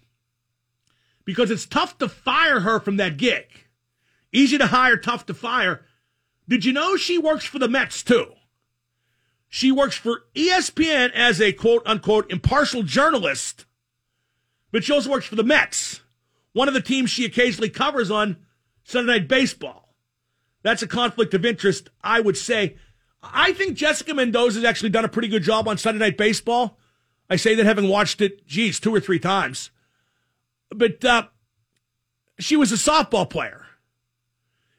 because 1.27 1.51
it's 1.51 1.67
tough 1.67 1.99
to 1.99 2.09
fire 2.09 2.61
her 2.61 2.81
from 2.81 2.97
that 2.97 3.19
gig. 3.19 3.45
Easy 4.33 4.57
to 4.57 4.69
hire, 4.69 4.97
tough 4.97 5.27
to 5.27 5.35
fire. 5.35 5.85
Did 6.49 6.65
you 6.65 6.73
know 6.73 6.97
she 6.97 7.19
works 7.19 7.45
for 7.45 7.59
the 7.59 7.69
Mets 7.69 8.03
too? 8.03 8.33
She 9.49 9.71
works 9.71 9.97
for 9.97 10.23
ESPN 10.35 11.11
as 11.13 11.41
a 11.41 11.53
quote 11.53 11.83
unquote 11.85 12.31
impartial 12.31 12.83
journalist, 12.83 13.67
but 14.73 14.85
she 14.85 14.93
also 14.93 15.11
works 15.11 15.27
for 15.27 15.37
the 15.37 15.45
Mets, 15.45 16.01
one 16.53 16.69
of 16.69 16.75
the 16.75 16.81
teams 16.81 17.11
she 17.11 17.25
occasionally 17.25 17.71
covers 17.71 18.11
on 18.11 18.37
Sunday 18.85 19.13
Night 19.13 19.29
Baseball. 19.29 19.95
That's 20.63 20.83
a 20.83 20.89
conflict 20.89 21.35
of 21.35 21.45
interest, 21.45 21.91
I 22.03 22.21
would 22.21 22.37
say. 22.37 22.77
I 23.23 23.53
think 23.53 23.77
Jessica 23.77 24.15
Mendoza 24.15 24.61
has 24.61 24.65
actually 24.65 24.91
done 24.91 25.05
a 25.05 25.09
pretty 25.09 25.29
good 25.29 25.43
job 25.43 25.67
on 25.67 25.79
Sunday 25.79 25.99
Night 25.99 26.17
Baseball. 26.17 26.79
I 27.29 27.37
say 27.37 27.55
that 27.57 27.67
having 27.67 27.89
watched 27.89 28.21
it, 28.21 28.47
geez, 28.47 28.79
two 28.79 28.95
or 28.95 29.01
three 29.01 29.19
times. 29.19 29.71
But 30.71 31.05
uh, 31.05 31.25
she 32.39 32.57
was 32.57 32.73
a 32.73 32.77
softball 32.77 33.29
player. 33.29 33.67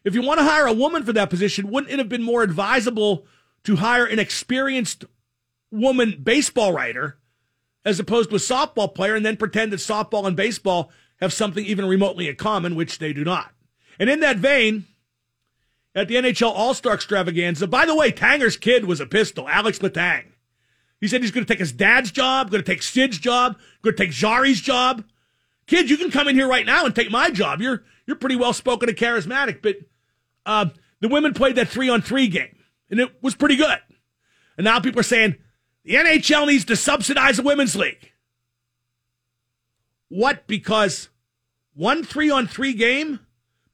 If 0.04 0.16
you 0.16 0.22
want 0.22 0.40
to 0.40 0.46
hire 0.46 0.68
a 0.68 0.74
woman 0.74 1.04
for 1.04 1.14
that 1.14 1.30
position, 1.30 1.70
wouldn't 1.70 1.92
it 1.92 2.00
have 2.00 2.10
been 2.10 2.24
more 2.24 2.44
advisable 2.44 3.26
to 3.64 3.78
hire 3.78 4.06
an 4.06 4.20
experienced 4.20 5.06
woman 5.72 6.22
baseball 6.24 6.72
writer 6.72 7.18
as 7.84 8.00
opposed 8.00 8.30
to 8.30 8.36
a 8.36 8.40
softball 8.40 8.94
player 8.94 9.16
and 9.16 9.26
then 9.26 9.38
pretend 9.38 9.74
that 9.74 9.78
softball 9.78 10.26
and 10.26 10.38
baseball 10.38 10.92
have 11.20 11.34
something 11.34 11.66
even 11.66 11.86
remotely 11.86 12.30
in 12.30 12.36
common, 12.36 12.76
which 12.76 13.00
they 13.00 13.12
do 13.12 13.24
not? 13.24 13.54
And 14.00 14.10
in 14.10 14.20
that 14.22 14.38
vein, 14.38 14.86
at 15.96 16.08
the 16.08 16.16
NHL 16.16 16.52
All 16.54 16.74
Star 16.74 16.94
extravaganza, 16.94 17.68
by 17.68 17.86
the 17.86 17.96
way, 17.96 18.12
Tanger's 18.12 18.56
kid 18.56 18.86
was 18.86 19.00
a 19.00 19.06
pistol, 19.06 19.50
Alex 19.50 19.80
Letang. 19.80 20.26
He 21.02 21.08
said 21.08 21.22
he's 21.22 21.32
going 21.32 21.46
to 21.46 21.52
take 21.52 21.60
his 21.60 21.72
dad's 21.72 22.12
job, 22.12 22.50
going 22.50 22.64
to 22.64 22.72
take 22.72 22.84
Sid's 22.84 23.18
job, 23.18 23.58
going 23.82 23.96
to 23.96 24.04
take 24.04 24.12
Jarry's 24.12 24.62
job. 24.62 25.04
Kid, 25.68 25.90
you 25.90 25.98
can 25.98 26.10
come 26.10 26.28
in 26.28 26.36
here 26.36 26.48
right 26.48 26.66
now 26.66 26.86
and 26.86 26.96
take 26.96 27.12
my 27.12 27.30
job. 27.30 27.62
You're 27.62 27.84
you're 28.06 28.16
pretty 28.16 28.38
well 28.38 28.54
spoken 28.54 28.90
and 28.90 28.98
charismatic, 28.98 29.62
but 29.62 29.76
uh, 30.46 30.68
the 31.02 31.10
women 31.10 31.34
played 31.34 31.56
that 31.56 31.68
three 31.68 31.90
on 31.90 32.02
three 32.02 32.28
game, 32.28 32.58
and 32.90 33.00
it 33.00 33.22
was 33.22 33.36
pretty 33.36 33.58
good. 33.58 33.78
And 34.58 34.64
now 34.64 34.80
people 34.80 35.02
are 35.02 35.04
saying 35.04 35.36
the 35.84 35.96
NHL 35.96 36.48
needs 36.48 36.66
to 36.66 36.76
subsidize 36.76 37.38
the 37.38 37.44
women's 37.44 37.76
league. 37.76 38.12
What? 40.08 40.48
Because 40.48 41.10
one 41.74 42.04
three 42.04 42.32
on 42.32 42.48
three 42.48 42.74
game 42.74 43.20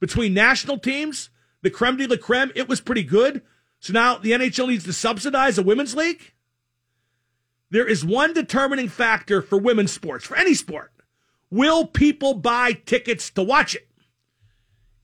between 0.00 0.34
national 0.34 0.78
teams, 0.78 1.30
the 1.62 1.70
creme 1.70 1.96
de 1.96 2.08
la 2.08 2.16
creme, 2.16 2.50
it 2.56 2.68
was 2.68 2.80
pretty 2.80 3.04
good. 3.04 3.40
So 3.78 3.92
now 3.92 4.18
the 4.18 4.32
NHL 4.32 4.68
needs 4.68 4.84
to 4.84 4.92
subsidize 4.92 5.58
a 5.58 5.62
women's 5.62 5.94
league? 5.94 6.32
There 7.70 7.86
is 7.86 8.04
one 8.04 8.32
determining 8.32 8.88
factor 8.88 9.42
for 9.42 9.58
women's 9.58 9.92
sports, 9.92 10.24
for 10.24 10.36
any 10.36 10.54
sport. 10.54 10.92
Will 11.50 11.86
people 11.86 12.34
buy 12.34 12.72
tickets 12.72 13.30
to 13.30 13.42
watch 13.42 13.74
it? 13.74 13.88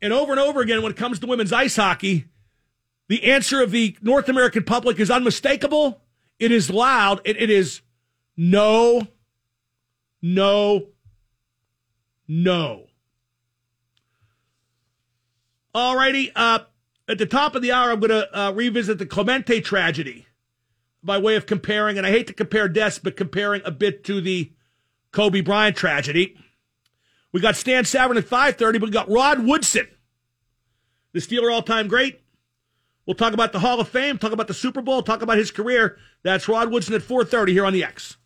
And 0.03 0.13
over 0.13 0.33
and 0.33 0.41
over 0.41 0.61
again, 0.61 0.83
when 0.83 0.93
it 0.93 0.99
comes 0.99 1.19
to 1.19 1.27
women's 1.27 1.53
ice 1.53 1.77
hockey, 1.77 2.27
the 3.09 3.25
answer 3.25 3.63
of 3.63 3.71
the 3.71 3.97
North 4.01 4.29
American 4.29 4.65
public 4.65 4.99
is 4.99 5.11
unmistakable. 5.11 6.01
It 6.39 6.53
is 6.53 6.71
loud. 6.71 7.21
and 7.27 7.37
it 7.37 7.51
is 7.51 7.83
no, 8.37 9.07
no, 10.23 10.87
no. 12.27 12.87
Alrighty. 15.75 16.33
Uh, 16.35 16.61
at 17.09 17.19
the 17.19 17.27
top 17.27 17.55
of 17.55 17.63
the 17.63 17.73
hour, 17.73 17.91
I'm 17.91 18.01
going 18.01 18.11
to 18.11 18.39
uh, 18.39 18.53
revisit 18.53 18.99
the 18.99 19.07
Clemente 19.07 19.61
tragedy 19.61 20.27
by 21.03 21.19
way 21.19 21.37
of 21.37 21.47
comparing, 21.47 21.99
and 21.99 22.07
I 22.07 22.11
hate 22.11 22.27
to 22.29 22.33
compare 22.33 22.69
deaths, 22.69 22.99
but 22.99 23.17
comparing 23.17 23.63
a 23.65 23.71
bit 23.71 24.05
to 24.05 24.21
the 24.21 24.53
Kobe 25.13 25.41
Bryant 25.41 25.77
tragedy. 25.77 26.37
We 27.33 27.41
got 27.41 27.57
Stan 27.57 27.85
Savran 27.85 28.17
at 28.17 28.27
5.30, 28.27 28.73
but 28.75 28.83
we 28.83 28.91
got 28.91 29.09
Rod 29.11 29.45
Woodson, 29.45 29.89
the 31.13 31.21
Steeler 31.21 31.53
all-time 31.53 31.87
great. 31.89 32.21
We'll 33.07 33.15
talk 33.15 33.33
about 33.33 33.53
the 33.53 33.61
Hall 33.61 33.81
of 33.81 33.89
Fame, 33.89 34.19
talk 34.19 34.33
about 34.33 34.49
the 34.49 34.55
Super 34.55 34.83
Bowl, 34.83 35.03
talk 35.03 35.23
about 35.23 35.39
his 35.39 35.51
career. 35.51 35.99
That's 36.23 36.49
Rod 36.49 36.71
Woodson 36.71 36.95
at 36.95 37.03
4.30 37.03 37.49
here 37.49 37.65
on 37.65 37.73
the 37.73 37.85
X. 37.85 38.17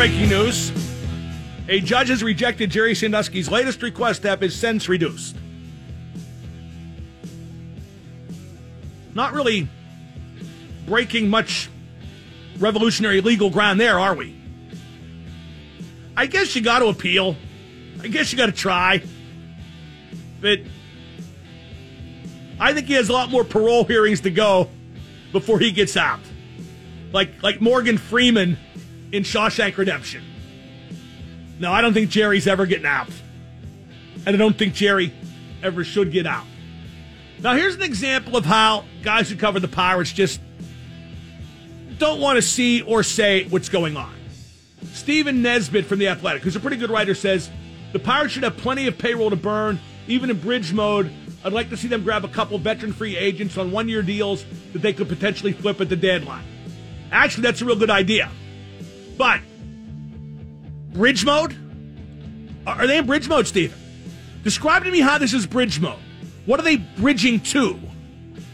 breaking 0.00 0.30
news. 0.30 0.72
A 1.68 1.78
judge 1.78 2.08
has 2.08 2.22
rejected 2.22 2.70
Jerry 2.70 2.94
Sandusky's 2.94 3.50
latest 3.50 3.82
request 3.82 4.22
to 4.22 4.30
have 4.30 4.40
his 4.40 4.58
sentence 4.58 4.88
reduced. 4.88 5.36
Not 9.12 9.34
really 9.34 9.68
breaking 10.86 11.28
much 11.28 11.68
revolutionary 12.58 13.20
legal 13.20 13.50
ground 13.50 13.78
there, 13.78 14.00
are 14.00 14.14
we? 14.14 14.34
I 16.16 16.24
guess 16.24 16.56
you 16.56 16.62
got 16.62 16.78
to 16.78 16.86
appeal. 16.86 17.36
I 18.02 18.08
guess 18.08 18.32
you 18.32 18.38
got 18.38 18.46
to 18.46 18.52
try. 18.52 19.02
But 20.40 20.60
I 22.58 22.72
think 22.72 22.86
he 22.86 22.94
has 22.94 23.10
a 23.10 23.12
lot 23.12 23.28
more 23.28 23.44
parole 23.44 23.84
hearings 23.84 24.22
to 24.22 24.30
go 24.30 24.70
before 25.30 25.58
he 25.58 25.70
gets 25.70 25.94
out. 25.98 26.20
Like 27.12 27.42
like 27.42 27.60
Morgan 27.60 27.98
Freeman 27.98 28.56
in 29.12 29.22
Shawshank 29.22 29.76
Redemption. 29.76 30.24
No, 31.58 31.72
I 31.72 31.80
don't 31.80 31.92
think 31.92 32.10
Jerry's 32.10 32.46
ever 32.46 32.66
getting 32.66 32.86
out. 32.86 33.10
And 34.26 34.34
I 34.34 34.38
don't 34.38 34.56
think 34.56 34.74
Jerry 34.74 35.12
ever 35.62 35.84
should 35.84 36.12
get 36.12 36.26
out. 36.26 36.46
Now, 37.42 37.54
here's 37.54 37.74
an 37.74 37.82
example 37.82 38.36
of 38.36 38.44
how 38.44 38.84
guys 39.02 39.30
who 39.30 39.36
cover 39.36 39.60
the 39.60 39.68
Pirates 39.68 40.12
just 40.12 40.40
don't 41.98 42.20
want 42.20 42.36
to 42.36 42.42
see 42.42 42.82
or 42.82 43.02
say 43.02 43.44
what's 43.44 43.68
going 43.68 43.96
on. 43.96 44.14
Stephen 44.92 45.42
Nesbitt 45.42 45.86
from 45.86 45.98
The 45.98 46.08
Athletic, 46.08 46.42
who's 46.42 46.56
a 46.56 46.60
pretty 46.60 46.76
good 46.76 46.90
writer, 46.90 47.14
says 47.14 47.50
the 47.92 47.98
Pirates 47.98 48.34
should 48.34 48.42
have 48.42 48.56
plenty 48.56 48.86
of 48.86 48.98
payroll 48.98 49.30
to 49.30 49.36
burn, 49.36 49.78
even 50.06 50.30
in 50.30 50.40
bridge 50.40 50.72
mode. 50.72 51.12
I'd 51.44 51.52
like 51.52 51.70
to 51.70 51.76
see 51.76 51.88
them 51.88 52.02
grab 52.02 52.24
a 52.24 52.28
couple 52.28 52.58
veteran 52.58 52.92
free 52.92 53.16
agents 53.16 53.56
on 53.56 53.70
one 53.70 53.88
year 53.88 54.02
deals 54.02 54.44
that 54.72 54.82
they 54.82 54.92
could 54.92 55.08
potentially 55.08 55.52
flip 55.52 55.80
at 55.80 55.88
the 55.88 55.96
deadline. 55.96 56.44
Actually, 57.12 57.42
that's 57.42 57.62
a 57.62 57.64
real 57.64 57.76
good 57.76 57.90
idea. 57.90 58.30
But 59.20 59.42
bridge 60.94 61.26
mode? 61.26 61.54
Are 62.66 62.86
they 62.86 62.96
in 62.96 63.04
bridge 63.04 63.28
mode, 63.28 63.46
Steven? 63.46 63.78
Describe 64.44 64.84
to 64.84 64.90
me 64.90 65.00
how 65.00 65.18
this 65.18 65.34
is 65.34 65.46
bridge 65.46 65.78
mode. 65.78 65.98
What 66.46 66.58
are 66.58 66.62
they 66.62 66.76
bridging 66.76 67.40
to? 67.40 67.78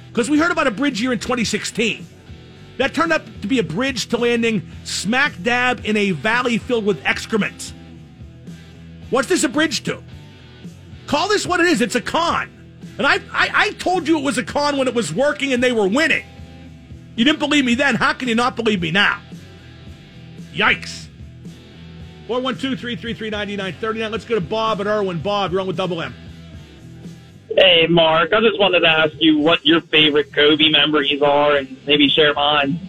Because 0.09 0.29
we 0.29 0.41
heard 0.41 0.51
about 0.51 0.67
a 0.67 0.73
bridge 0.73 1.01
year 1.01 1.13
in 1.13 1.21
2016. 1.21 2.05
That 2.79 2.95
turned 2.95 3.13
out 3.13 3.23
to 3.43 3.47
be 3.47 3.61
a 3.61 3.63
bridge 3.63 4.09
to 4.09 4.17
landing 4.17 4.69
smack 4.83 5.41
dab 5.41 5.83
in 5.85 5.97
a 5.97 6.11
valley 6.11 6.59
filled 6.59 6.85
with 6.85 7.01
excrement. 7.07 7.73
What's 9.11 9.29
this 9.29 9.45
a 9.45 9.49
bridge 9.49 9.85
to? 9.85 10.03
Call 11.07 11.29
this 11.29 11.47
what 11.47 11.61
it 11.61 11.67
is. 11.67 11.81
It's 11.81 11.95
a 11.95 12.01
con. 12.01 12.51
And 12.99 13.07
I, 13.07 13.21
I, 13.33 13.51
I 13.55 13.71
told 13.75 14.09
you 14.09 14.19
it 14.19 14.25
was 14.25 14.37
a 14.37 14.43
con 14.43 14.79
when 14.79 14.89
it 14.89 14.95
was 14.95 15.15
working 15.15 15.53
and 15.53 15.63
they 15.63 15.71
were 15.71 15.87
winning. 15.87 16.25
You 17.15 17.25
didn't 17.25 17.39
believe 17.39 17.65
me 17.65 17.77
then. 17.77 17.95
How 17.95 18.15
can 18.15 18.27
you 18.27 18.35
not 18.35 18.57
believe 18.57 18.83
me 18.83 18.91
now? 18.91 19.23
Yikes. 20.57 21.07
412 22.27 22.81
333 22.81 23.31
9939. 23.31 24.11
Let's 24.11 24.25
go 24.25 24.35
to 24.35 24.41
Bob 24.41 24.81
and 24.81 24.89
Irwin. 24.89 25.21
Bob, 25.21 25.53
you're 25.53 25.61
on 25.61 25.67
with 25.67 25.77
Double 25.77 26.03
M. 26.03 26.15
Hey, 27.57 27.87
Mark. 27.89 28.33
I 28.33 28.41
just 28.41 28.59
wanted 28.59 28.81
to 28.81 28.89
ask 28.89 29.15
you 29.21 29.39
what 29.39 29.65
your 29.65 29.81
favorite 29.81 30.33
Kobe 30.33 30.69
memories 30.69 31.23
are 31.23 31.57
and 31.57 31.77
maybe 31.87 32.09
share 32.09 32.35
mine. 32.35 32.81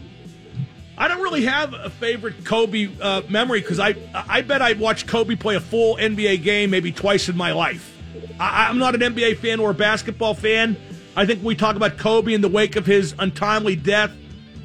I 0.98 1.08
don't 1.08 1.22
really 1.22 1.46
have 1.46 1.74
a 1.74 1.92
favorite 1.92 2.44
Kobe 2.44 2.90
uh, 3.00 3.22
memory 3.30 3.62
because 3.62 3.80
I 3.80 3.96
I 4.14 4.42
bet 4.42 4.64
I 4.64 4.74
watched 4.74 5.08
Kobe 5.08 5.36
play 5.36 5.56
a 5.56 5.60
full 5.60 5.96
NBA 5.98 6.44
game 6.44 6.72
maybe 6.72 6.92
twice 6.92 7.30
in 7.30 7.38
my 7.38 7.52
life. 7.52 7.96
I, 8.40 8.68
I'm 8.68 8.80
not 8.80 8.96
an 8.96 9.02
NBA 9.02 9.38
fan 9.38 9.60
or 9.60 9.70
a 9.70 9.76
basketball 9.76 10.34
fan. 10.34 10.76
I 11.16 11.26
think 11.28 11.44
we 11.44 11.56
talk 11.56 11.76
about 11.76 11.98
Kobe 11.98 12.34
in 12.34 12.42
the 12.42 12.50
wake 12.50 12.76
of 12.76 12.86
his 12.86 13.14
untimely 13.20 13.76
death. 13.76 14.12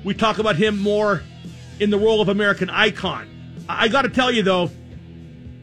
We 0.05 0.15
talk 0.15 0.39
about 0.39 0.57
him 0.57 0.79
more 0.79 1.23
in 1.83 1.91
the 1.91 1.99
role 1.99 2.21
of 2.21 2.29
American 2.29 2.71
icon. 2.71 3.29
I 3.69 3.89
got 3.89 4.03
to 4.03 4.09
tell 4.09 4.31
you 4.31 4.43
though, 4.45 4.71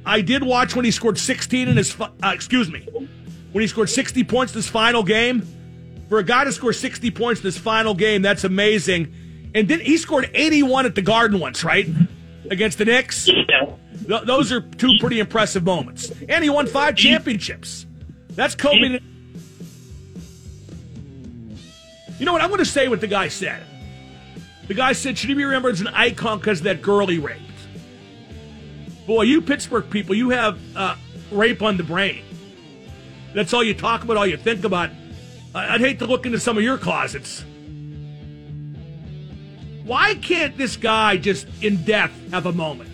I 0.06 0.22
did 0.22 0.44
watch 0.44 0.76
when 0.76 0.84
he 0.84 0.92
scored 0.92 1.18
16 1.18 1.68
in 1.70 1.78
his 1.78 1.96
uh, 2.00 2.10
excuse 2.24 2.70
me, 2.70 2.86
when 3.52 3.62
he 3.62 3.68
scored 3.68 3.90
60 3.90 4.24
points 4.26 4.54
in 4.54 4.58
his 4.58 4.68
final 4.68 5.02
game. 5.04 5.48
For 6.10 6.18
a 6.18 6.24
guy 6.24 6.44
to 6.44 6.52
score 6.52 6.74
60 6.74 7.12
points 7.12 7.42
in 7.42 7.46
his 7.46 7.58
final 7.58 7.94
game, 7.94 8.22
that's 8.22 8.44
amazing. 8.44 9.14
And 9.54 9.68
then 9.68 9.80
he 9.80 9.98
scored 9.98 10.30
81 10.34 10.88
at 10.88 10.96
the 10.96 11.02
Garden 11.04 11.40
once, 11.40 11.64
right? 11.64 11.88
Against 12.50 12.80
the 12.80 12.86
Knicks. 12.86 13.28
Yeah. 13.28 13.76
Th- 14.08 14.24
those 14.24 14.52
are 14.52 14.62
two 14.62 14.92
pretty 15.00 15.20
impressive 15.20 15.64
moments. 15.64 16.12
And 16.28 16.44
he 16.44 16.50
won 16.50 16.66
five 16.68 16.96
championships. 16.96 17.86
That's 18.32 18.56
Kobe. 18.56 19.00
You 22.18 22.26
know 22.26 22.34
what? 22.34 22.42
I'm 22.42 22.50
going 22.50 22.60
to 22.60 22.66
say 22.66 22.88
what 22.88 23.02
the 23.02 23.08
guy 23.08 23.28
said. 23.28 23.64
The 24.70 24.76
guy 24.76 24.94
said, 24.94 25.18
should 25.18 25.30
he 25.30 25.34
be 25.34 25.44
remembered 25.44 25.74
as 25.74 25.82
an 25.82 25.88
icon 25.88 26.38
because 26.38 26.62
that 26.62 26.84
girl 26.84 27.08
he 27.08 27.18
raped? 27.18 27.42
Boy, 29.08 29.24
you 29.24 29.42
Pittsburgh 29.42 29.90
people, 29.90 30.14
you 30.14 30.30
have 30.30 30.60
uh, 30.76 30.96
rape 31.32 31.64
on 31.64 31.76
the 31.76 31.84
brain. 31.84 32.24
That's 33.34 33.52
all 33.52 33.64
you 33.64 33.74
talk 33.74 34.04
about, 34.04 34.16
all 34.16 34.28
you 34.28 34.38
think 34.38 34.64
about. 34.64 34.92
I'd 35.56 35.82
hate 35.82 35.98
to 36.00 36.06
look 36.06 36.28
into 36.28 36.40
some 36.40 36.56
of 36.56 36.64
your 36.64 36.78
closets. 36.78 37.44
Why 39.86 40.14
can't 40.14 40.56
this 40.56 40.78
guy 40.78 41.18
just 41.18 41.48
in 41.64 41.84
death 41.84 42.12
have 42.30 42.46
a 42.46 42.54
moment? 42.54 42.92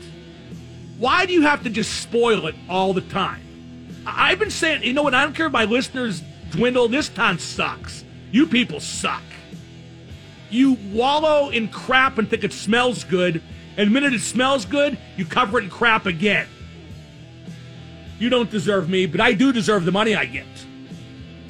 Why 0.98 1.26
do 1.26 1.34
you 1.34 1.42
have 1.42 1.62
to 1.64 1.70
just 1.70 2.02
spoil 2.02 2.48
it 2.48 2.56
all 2.70 2.94
the 2.94 3.02
time? 3.02 3.42
I've 4.06 4.40
been 4.40 4.50
saying, 4.50 4.84
you 4.84 4.94
know 4.94 5.04
what? 5.04 5.14
I 5.14 5.24
don't 5.24 5.36
care 5.36 5.48
if 5.48 5.52
my 5.52 5.66
listeners 5.66 6.24
dwindle. 6.52 6.88
This 6.88 7.10
town 7.10 7.38
sucks. 7.38 8.06
You 8.32 8.48
people 8.48 8.80
suck. 8.80 9.24
You 10.50 10.74
wallow 10.92 11.50
in 11.50 11.68
crap 11.70 12.18
and 12.18 12.30
think 12.30 12.44
it 12.44 12.54
smells 12.54 13.04
good, 13.04 13.42
and 13.78 13.88
the 13.88 13.92
minute 13.92 14.14
it 14.14 14.22
smells 14.22 14.66
good, 14.66 14.98
you 15.18 15.26
cover 15.26 15.60
it 15.60 15.66
in 15.66 15.70
crap 15.70 16.06
again. 16.06 16.48
You 18.20 18.30
don't 18.30 18.50
deserve 18.50 18.90
me, 18.90 19.06
but 19.06 19.20
I 19.20 19.34
do 19.34 19.52
deserve 19.52 19.86
the 19.86 19.92
money 19.92 20.16
I 20.16 20.26
get, 20.26 20.46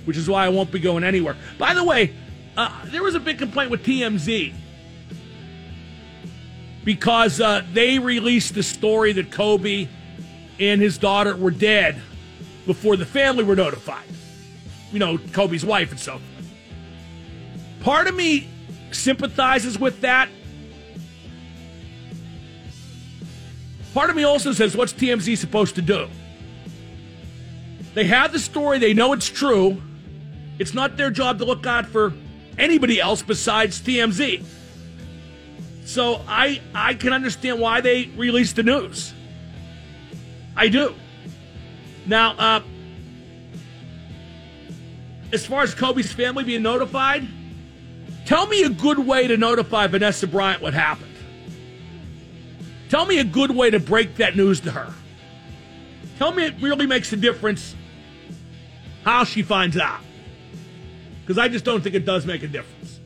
which 0.05 0.17
is 0.17 0.27
why 0.27 0.45
I 0.45 0.49
won't 0.49 0.71
be 0.71 0.79
going 0.79 1.03
anywhere. 1.03 1.35
By 1.57 1.73
the 1.73 1.83
way, 1.83 2.13
uh, 2.57 2.71
there 2.85 3.03
was 3.03 3.15
a 3.15 3.19
big 3.19 3.37
complaint 3.37 3.69
with 3.69 3.83
TMZ 3.85 4.53
because 6.83 7.41
uh, 7.41 7.63
they 7.73 7.99
released 7.99 8.55
the 8.55 8.63
story 8.63 9.11
that 9.13 9.31
Kobe 9.31 9.87
and 10.59 10.81
his 10.81 10.97
daughter 10.97 11.35
were 11.35 11.51
dead 11.51 12.01
before 12.65 12.95
the 12.95 13.05
family 13.05 13.43
were 13.43 13.55
notified. 13.55 14.05
You 14.91 14.99
know, 14.99 15.17
Kobe's 15.17 15.65
wife 15.65 15.91
and 15.91 15.99
so 15.99 16.13
forth. 16.13 16.51
Part 17.81 18.07
of 18.07 18.15
me 18.15 18.47
sympathizes 18.95 19.77
with 19.77 20.01
that. 20.01 20.29
Part 23.93 24.09
of 24.09 24.15
me 24.15 24.23
also 24.23 24.51
says, 24.51 24.75
what's 24.75 24.93
TMZ 24.93 25.37
supposed 25.37 25.75
to 25.75 25.81
do? 25.81 26.07
They 27.93 28.05
have 28.05 28.33
the 28.33 28.39
story, 28.39 28.77
they 28.79 28.93
know 28.93 29.13
it's 29.13 29.29
true. 29.29 29.81
It's 30.59 30.73
not 30.73 30.97
their 30.97 31.09
job 31.11 31.39
to 31.39 31.45
look 31.45 31.65
out 31.65 31.85
for 31.85 32.13
anybody 32.57 32.99
else 32.99 33.21
besides 33.21 33.81
TMZ. 33.81 34.43
So 35.85 36.21
I 36.27 36.61
I 36.73 36.95
can 36.95 37.13
understand 37.13 37.59
why 37.59 37.81
they 37.81 38.07
released 38.17 38.55
the 38.55 38.63
news. 38.63 39.13
I 40.55 40.67
do. 40.67 40.95
Now, 42.05 42.35
uh, 42.37 42.61
as 45.31 45.45
far 45.45 45.63
as 45.63 45.73
Kobe's 45.75 46.11
family 46.11 46.43
being 46.43 46.63
notified, 46.63 47.27
tell 48.25 48.47
me 48.47 48.63
a 48.63 48.69
good 48.69 48.99
way 48.99 49.27
to 49.27 49.37
notify 49.37 49.87
Vanessa 49.87 50.27
Bryant 50.27 50.61
what 50.61 50.73
happened. 50.73 51.15
Tell 52.89 53.05
me 53.05 53.19
a 53.19 53.23
good 53.23 53.51
way 53.51 53.69
to 53.69 53.79
break 53.79 54.17
that 54.17 54.35
news 54.35 54.61
to 54.61 54.71
her. 54.71 54.93
Tell 56.17 56.31
me 56.31 56.45
it 56.45 56.55
really 56.61 56.85
makes 56.85 57.11
a 57.13 57.17
difference 57.17 57.75
how 59.03 59.23
she 59.23 59.41
finds 59.41 59.77
out. 59.77 60.01
Because 61.21 61.37
I 61.37 61.47
just 61.47 61.65
don't 61.65 61.81
think 61.81 61.95
it 61.95 62.05
does 62.05 62.25
make 62.25 62.43
a 62.43 62.47
difference. 62.47 62.99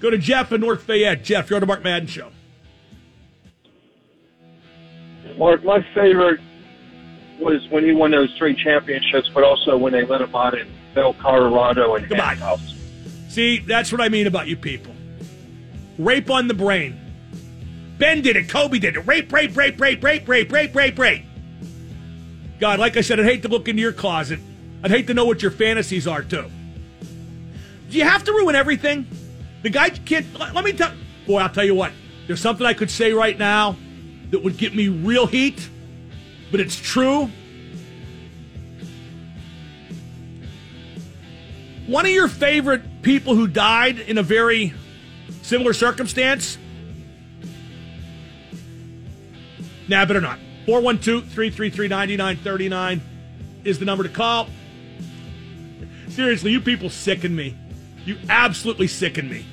Go 0.00 0.08
to 0.10 0.16
Jeff 0.18 0.50
in 0.52 0.62
North 0.62 0.82
Fayette. 0.82 1.22
Jeff, 1.22 1.50
you're 1.50 1.58
on 1.58 1.60
the 1.60 1.66
Mark 1.66 1.84
Madden 1.84 2.08
Show. 2.08 2.30
Mark, 5.36 5.62
my 5.62 5.84
favorite 5.94 6.40
was 7.38 7.66
when 7.70 7.84
he 7.84 7.92
won 7.92 8.10
those 8.10 8.34
three 8.36 8.54
championships, 8.54 9.30
but 9.32 9.44
also 9.44 9.76
when 9.76 9.92
they 9.92 10.04
let 10.04 10.22
him 10.22 10.34
out 10.34 10.58
in 10.58 10.68
Vail, 10.94 11.14
Colorado, 11.14 11.94
and 11.94 12.08
Goodbye. 12.08 12.34
handcuffs. 12.34 12.74
See, 13.30 13.60
that's 13.60 13.92
what 13.92 14.00
I 14.00 14.08
mean 14.08 14.26
about 14.26 14.48
you 14.48 14.56
people. 14.56 14.92
Rape 15.98 16.30
on 16.30 16.48
the 16.48 16.54
brain. 16.54 17.00
Ben 17.96 18.22
did 18.22 18.34
it. 18.34 18.48
Kobe 18.48 18.80
did 18.80 18.96
it. 18.96 19.06
Rape, 19.06 19.32
rape, 19.32 19.56
rape, 19.56 19.80
rape, 19.80 20.02
rape, 20.02 20.28
rape, 20.28 20.50
rape, 20.50 20.74
rape, 20.74 20.98
rape. 20.98 21.24
God, 22.58 22.80
like 22.80 22.96
I 22.96 23.02
said, 23.02 23.20
I'd 23.20 23.26
hate 23.26 23.42
to 23.42 23.48
look 23.48 23.68
into 23.68 23.82
your 23.82 23.92
closet. 23.92 24.40
I'd 24.82 24.90
hate 24.90 25.06
to 25.06 25.14
know 25.14 25.26
what 25.26 25.42
your 25.42 25.52
fantasies 25.52 26.08
are, 26.08 26.22
too. 26.22 26.50
Do 27.88 27.98
you 27.98 28.02
have 28.02 28.24
to 28.24 28.32
ruin 28.32 28.56
everything? 28.56 29.06
The 29.62 29.70
guy 29.70 29.90
can't. 29.90 30.26
Let 30.36 30.64
me 30.64 30.72
tell. 30.72 30.92
Boy, 31.28 31.38
I'll 31.38 31.50
tell 31.50 31.64
you 31.64 31.76
what. 31.76 31.92
There's 32.26 32.40
something 32.40 32.66
I 32.66 32.74
could 32.74 32.90
say 32.90 33.12
right 33.12 33.38
now 33.38 33.76
that 34.30 34.42
would 34.42 34.56
get 34.56 34.74
me 34.74 34.88
real 34.88 35.28
heat, 35.28 35.68
but 36.50 36.58
it's 36.58 36.74
true. 36.74 37.30
One 41.86 42.06
of 42.06 42.10
your 42.12 42.26
favorite 42.26 42.82
people 43.02 43.34
who 43.34 43.46
died 43.46 43.98
in 43.98 44.18
a 44.18 44.22
very 44.22 44.74
similar 45.42 45.72
circumstance? 45.72 46.58
Nah, 49.88 50.04
better 50.04 50.20
not. 50.20 50.38
412 50.66 51.24
333 51.24 51.88
9939 51.88 53.00
is 53.64 53.78
the 53.78 53.84
number 53.84 54.04
to 54.04 54.08
call. 54.08 54.48
Seriously, 56.08 56.52
you 56.52 56.60
people 56.60 56.90
sicken 56.90 57.34
me. 57.34 57.56
You 58.04 58.16
absolutely 58.28 58.86
sicken 58.86 59.28
me. 59.28 59.44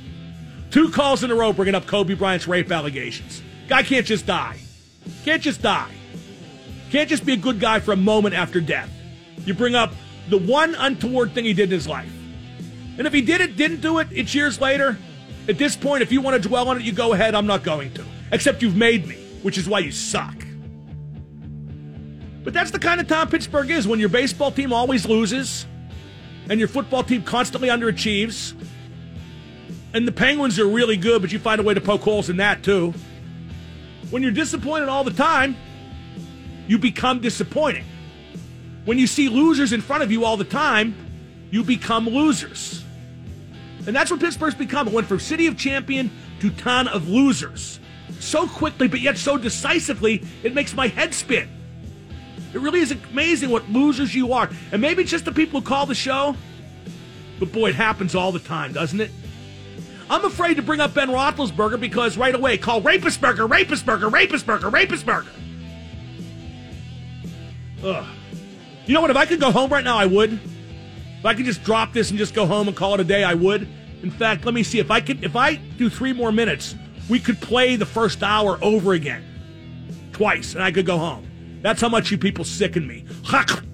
Two 0.72 0.90
calls 0.92 1.24
in 1.24 1.32
a 1.32 1.36
row 1.36 1.54
bringing 1.54 1.76
up 1.76 1.88
Kobe 1.88 2.14
Bryant's 2.14 2.48
rape 2.48 2.72
allegations. 2.72 3.42
Guy 3.68 3.84
can't 3.84 4.06
just 4.06 4.26
die. 4.26 4.60
Can't 5.24 5.42
just 5.42 5.62
die. 5.62 5.92
Can't 6.92 7.10
just 7.10 7.26
be 7.26 7.34
a 7.34 7.38
good 7.38 7.60
guy 7.60 7.80
for 7.80 7.92
a 7.92 7.98
moment 7.98 8.36
after 8.36 8.62
death. 8.62 8.90
You 9.46 9.54
bring 9.54 9.76
up 9.76 9.94
the 10.30 10.38
one 10.38 10.76
untoward 10.76 11.34
thing 11.34 11.46
he 11.46 11.54
did 11.54 11.66
in 11.66 11.72
his 11.72 11.88
life. 11.88 12.12
And 12.98 13.06
if 13.06 13.14
he 13.14 13.22
did 13.22 13.42
it, 13.42 13.56
didn't 13.56 13.82
do 13.82 14.00
it, 14.00 14.08
it's 14.12 14.34
years 14.34 14.60
later. 14.60 14.98
At 15.48 15.58
this 15.58 15.76
point, 15.76 16.02
if 16.02 16.12
you 16.12 16.22
want 16.22 16.42
to 16.42 16.48
dwell 16.48 16.68
on 16.70 16.78
it, 16.78 16.84
you 16.84 16.92
go 16.92 17.14
ahead. 17.14 17.36
I'm 17.36 17.48
not 17.48 17.64
going 17.64 17.94
to. 17.94 18.06
Except 18.32 18.62
you've 18.62 18.76
made 18.76 19.08
me, 19.08 19.16
which 19.44 19.58
is 19.58 19.70
why 19.70 19.80
you 19.80 19.92
suck. 19.92 20.36
But 22.44 22.54
that's 22.54 22.72
the 22.72 22.80
kind 22.80 23.00
of 23.00 23.08
town 23.08 23.30
Pittsburgh 23.30 23.70
is 23.70 23.88
when 23.88 24.00
your 24.00 24.10
baseball 24.10 24.52
team 24.52 24.72
always 24.74 25.06
loses 25.06 25.66
and 26.50 26.60
your 26.60 26.70
football 26.70 27.04
team 27.04 27.24
constantly 27.24 27.70
underachieves. 27.70 28.54
And 29.94 30.08
the 30.08 30.12
Penguins 30.12 30.60
are 30.60 30.68
really 30.68 30.98
good, 30.98 31.22
but 31.22 31.32
you 31.32 31.40
find 31.40 31.60
a 31.60 31.64
way 31.64 31.74
to 31.74 31.82
poke 31.82 32.02
holes 32.02 32.30
in 32.30 32.38
that 32.38 32.64
too. 32.64 32.94
When 34.10 34.22
you're 34.22 34.32
disappointed 34.32 34.90
all 34.90 35.04
the 35.04 35.12
time, 35.12 35.56
you 36.68 36.78
become 36.78 37.20
disappointing. 37.20 37.86
When 38.86 38.98
you 38.98 39.08
see 39.08 39.28
losers 39.28 39.74
in 39.74 39.82
front 39.82 40.04
of 40.04 40.12
you 40.12 40.24
all 40.24 40.38
the 40.38 40.46
time, 40.46 40.96
you 41.52 41.64
become 41.64 42.08
losers. 42.08 42.84
And 43.88 43.96
that's 43.96 44.12
what 44.12 44.20
Pittsburgh's 44.20 44.54
become. 44.54 44.88
It 44.88 44.94
went 44.94 45.08
from 45.08 45.20
city 45.20 45.48
of 45.48 45.58
champion 45.58 46.12
to 46.42 46.52
town 46.52 46.88
of 46.90 47.08
losers. 47.08 47.80
So 48.20 48.48
quickly, 48.48 48.88
but 48.88 49.00
yet 49.00 49.18
so 49.18 49.38
decisively, 49.38 50.24
it 50.44 50.54
makes 50.54 50.74
my 50.74 50.88
head 50.88 51.14
spin. 51.14 51.50
It 52.54 52.60
really 52.60 52.82
is 52.82 52.92
amazing 52.92 53.50
what 53.50 53.70
losers 53.70 54.14
you 54.14 54.34
are. 54.34 54.50
And 54.72 54.82
maybe 54.82 55.04
it's 55.04 55.12
just 55.12 55.26
the 55.26 55.32
people 55.32 55.62
who 55.62 55.66
call 55.66 55.86
the 55.86 55.96
show, 55.96 56.36
but 57.40 57.52
boy, 57.52 57.70
it 57.70 57.76
happens 57.76 58.14
all 58.16 58.32
the 58.32 58.40
time, 58.40 58.74
doesn't 58.74 59.00
it? 59.00 59.12
I'm 60.10 60.26
afraid 60.26 60.56
to 60.56 60.62
bring 60.62 60.80
up 60.80 60.94
Ben 60.94 61.10
Roethlisberger 61.10 61.80
because 61.80 62.18
right 62.18 62.34
away, 62.34 62.58
call 62.58 62.82
Rapist 62.82 63.22
Burger, 63.22 63.46
Rapist 63.46 63.86
Burger. 63.86 64.08
Ugh. 67.84 68.06
You 68.86 68.94
know 68.94 69.02
what? 69.02 69.12
If 69.12 69.18
I 69.18 69.26
could 69.26 69.40
go 69.40 69.52
home 69.52 69.70
right 69.70 69.84
now, 69.84 69.98
I 69.98 70.06
would. 70.06 70.40
If 71.20 71.26
I 71.26 71.34
could 71.34 71.46
just 71.46 71.64
drop 71.64 71.94
this 71.94 72.10
and 72.10 72.20
just 72.20 72.34
go 72.34 72.46
home 72.46 72.68
and 72.68 72.78
call 72.78 72.94
it 72.94 73.00
a 73.00 73.04
day, 73.04 73.24
I 73.24 73.34
would. 73.34 73.68
In 74.04 74.12
fact, 74.12 74.46
let 74.46 74.54
me 74.54 74.64
see 74.64 74.80
if 74.80 74.92
I 74.92 75.02
could. 75.02 75.24
If 75.24 75.36
I 75.36 75.56
do 75.56 75.90
three 75.90 76.14
more 76.14 76.32
minutes, 76.32 76.76
we 77.10 77.20
could 77.20 77.42
play 77.42 77.76
the 77.76 77.86
first 77.86 78.22
hour 78.22 78.60
over 78.62 78.94
again, 78.94 79.24
twice, 80.12 80.54
and 80.54 80.64
I 80.64 80.72
could 80.72 80.86
go 80.86 80.98
home. 80.98 81.60
That's 81.62 81.82
how 81.82 81.90
much 81.90 82.12
you 82.12 82.18
people 82.18 82.46
sicken 82.46 82.86
me. 82.88 83.06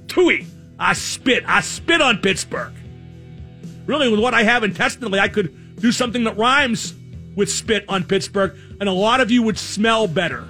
Tui. 0.08 0.46
I 0.80 0.94
spit. 0.94 1.44
I 1.48 1.62
spit 1.62 2.02
on 2.02 2.18
Pittsburgh. 2.20 2.74
Really, 3.86 4.10
with 4.10 4.20
what 4.20 4.34
I 4.34 4.44
have 4.44 4.64
intestinally, 4.64 5.20
I 5.20 5.28
could 5.28 5.76
do 5.80 5.92
something 5.92 6.24
that 6.24 6.38
rhymes 6.38 6.94
with 7.36 7.52
spit 7.52 7.86
on 7.90 8.04
Pittsburgh, 8.04 8.56
and 8.80 8.88
a 8.88 8.94
lot 8.94 9.20
of 9.20 9.32
you 9.32 9.44
would 9.44 9.58
smell 9.58 10.08
better. 10.08 10.48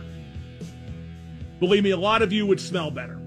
Believe 1.60 1.84
me, 1.84 1.92
a 1.92 1.98
lot 1.98 2.22
of 2.22 2.32
you 2.32 2.46
would 2.46 2.60
smell 2.60 2.92
better. 2.92 3.20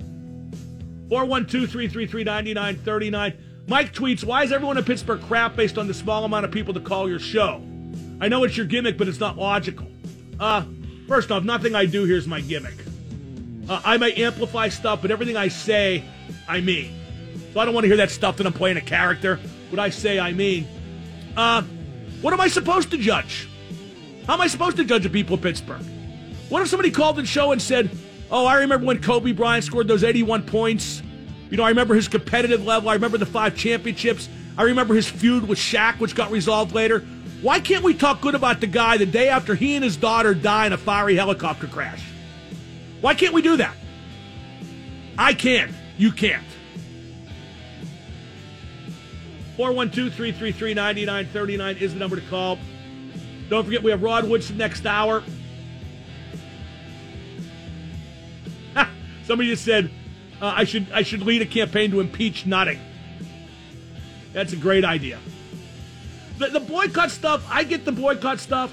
412 1.09 1.71
333 1.71 2.25
9939. 2.25 3.46
Mike 3.69 3.93
tweets, 3.93 4.23
Why 4.23 4.45
is 4.45 4.53
everyone 4.53 4.79
in 4.79 4.85
Pittsburgh 4.85 5.21
crap 5.23 5.57
based 5.57 5.77
on 5.77 5.89
the 5.89 5.95
small 5.95 6.25
amount 6.25 6.45
of 6.45 6.53
people 6.53 6.73
to 6.75 6.81
call 6.81 7.09
your 7.09 7.19
show? 7.19 7.63
I 8.21 8.29
know 8.29 8.45
it's 8.45 8.57
your 8.57 8.67
gimmick, 8.67 8.97
but 8.97 9.09
it's 9.09 9.21
not 9.21 9.37
logical. 9.37 9.89
Uh, 10.39 10.65
first 11.09 11.31
off, 11.31 11.43
nothing 11.43 11.75
I 11.75 11.87
do 11.87 12.05
here 12.05 12.17
is 12.17 12.27
my 12.27 12.41
gimmick. 12.41 12.75
Uh, 13.69 13.81
I 13.85 13.97
may 13.97 14.13
amplify 14.15 14.69
stuff, 14.69 15.03
but 15.03 15.11
everything 15.11 15.37
I 15.37 15.49
say, 15.49 16.05
I 16.49 16.61
mean. 16.61 16.95
So 17.53 17.61
I 17.61 17.65
don't 17.65 17.75
want 17.75 17.85
to 17.85 17.89
hear 17.89 17.97
that 17.97 18.11
stuff 18.11 18.37
that 18.37 18.47
I'm 18.47 18.53
playing 18.53 18.77
a 18.77 18.83
character. 18.83 19.41
What 19.71 19.81
I 19.81 19.91
say, 19.91 20.21
I 20.21 20.33
mean. 20.33 20.69
Uh, 21.37 21.63
what 22.23 22.33
am 22.33 22.41
I 22.41 22.49
supposed 22.49 22.91
to 22.93 22.99
judge? 22.99 23.49
How 24.27 24.35
am 24.35 24.41
I 24.41 24.47
supposed 24.47 24.77
to 24.77 24.85
judge 24.85 25.03
the 25.03 25.11
people 25.11 25.35
of 25.35 25.43
Pittsburgh? 25.43 25.83
What 26.49 26.63
if 26.63 26.69
somebody 26.69 26.91
called 26.93 27.17
the 27.17 27.27
show 27.27 27.51
and 27.53 27.61
said, 27.61 27.91
Oh, 28.31 28.47
I 28.47 28.57
remember 28.59 28.87
when 28.87 29.01
Kobe 29.03 29.33
Bryant 29.33 29.65
scored 29.65 29.89
those 29.89 30.05
81 30.05 30.45
points. 30.45 31.03
You 31.51 31.57
know, 31.57 31.63
I 31.63 31.69
remember 31.69 31.95
his 31.95 32.09
competitive 32.09 32.65
level. 32.65 32.89
I 32.89 32.95
remember 32.95 33.19
the 33.19 33.27
five 33.27 33.57
championships. 33.57 34.29
I 34.59 34.63
remember 34.63 34.95
his 34.95 35.09
feud 35.09 35.47
with 35.47 35.59
Shaq, 35.59 36.01
which 36.01 36.15
got 36.15 36.31
resolved 36.31 36.75
later. 36.75 37.01
Why 37.43 37.61
can't 37.61 37.85
we 37.85 37.95
talk 37.95 38.21
good 38.21 38.35
about 38.35 38.61
the 38.61 38.67
guy 38.67 38.97
the 38.97 39.07
day 39.07 39.29
after 39.29 39.55
he 39.55 39.75
and 39.75 39.85
his 39.85 39.97
daughter 39.97 40.35
die 40.35 40.67
in 40.67 40.73
a 40.73 40.79
fiery 40.79 41.15
helicopter 41.17 41.67
crash? 41.67 42.03
Why 43.01 43.15
can't 43.15 43.35
we 43.35 43.43
do 43.43 43.59
that? 43.59 43.77
I 45.19 45.35
can't. 45.35 45.73
You 45.99 46.13
can't. 46.13 46.45
412 49.57 50.13
333 50.13 50.75
9939 50.75 51.77
is 51.77 51.93
the 51.95 51.99
number 51.99 52.17
to 52.17 52.23
call. 52.29 52.59
Don't 53.49 53.65
forget, 53.65 53.83
we 53.83 53.91
have 53.91 54.03
Rod 54.03 54.29
Woodson 54.29 54.57
next 54.57 54.85
hour. 54.85 55.23
Somebody 59.25 59.51
just 59.51 59.65
said 59.65 59.91
uh, 60.41 60.53
I 60.57 60.65
should 60.65 60.87
I 60.93 61.03
should 61.03 61.23
lead 61.23 61.43
a 61.43 61.47
campaign 61.47 61.91
to 61.93 62.01
impeach 62.01 62.47
Nutting. 62.47 62.81
That's 64.33 64.53
a 64.53 64.57
great 64.57 64.85
idea. 64.85 65.19
The, 66.39 66.49
the 66.49 66.61
boycott 66.61 67.11
stuff, 67.11 67.47
I 67.49 67.65
get 67.65 67.85
the 67.85 67.93
boycott 67.93 68.39
stuff. 68.39 68.73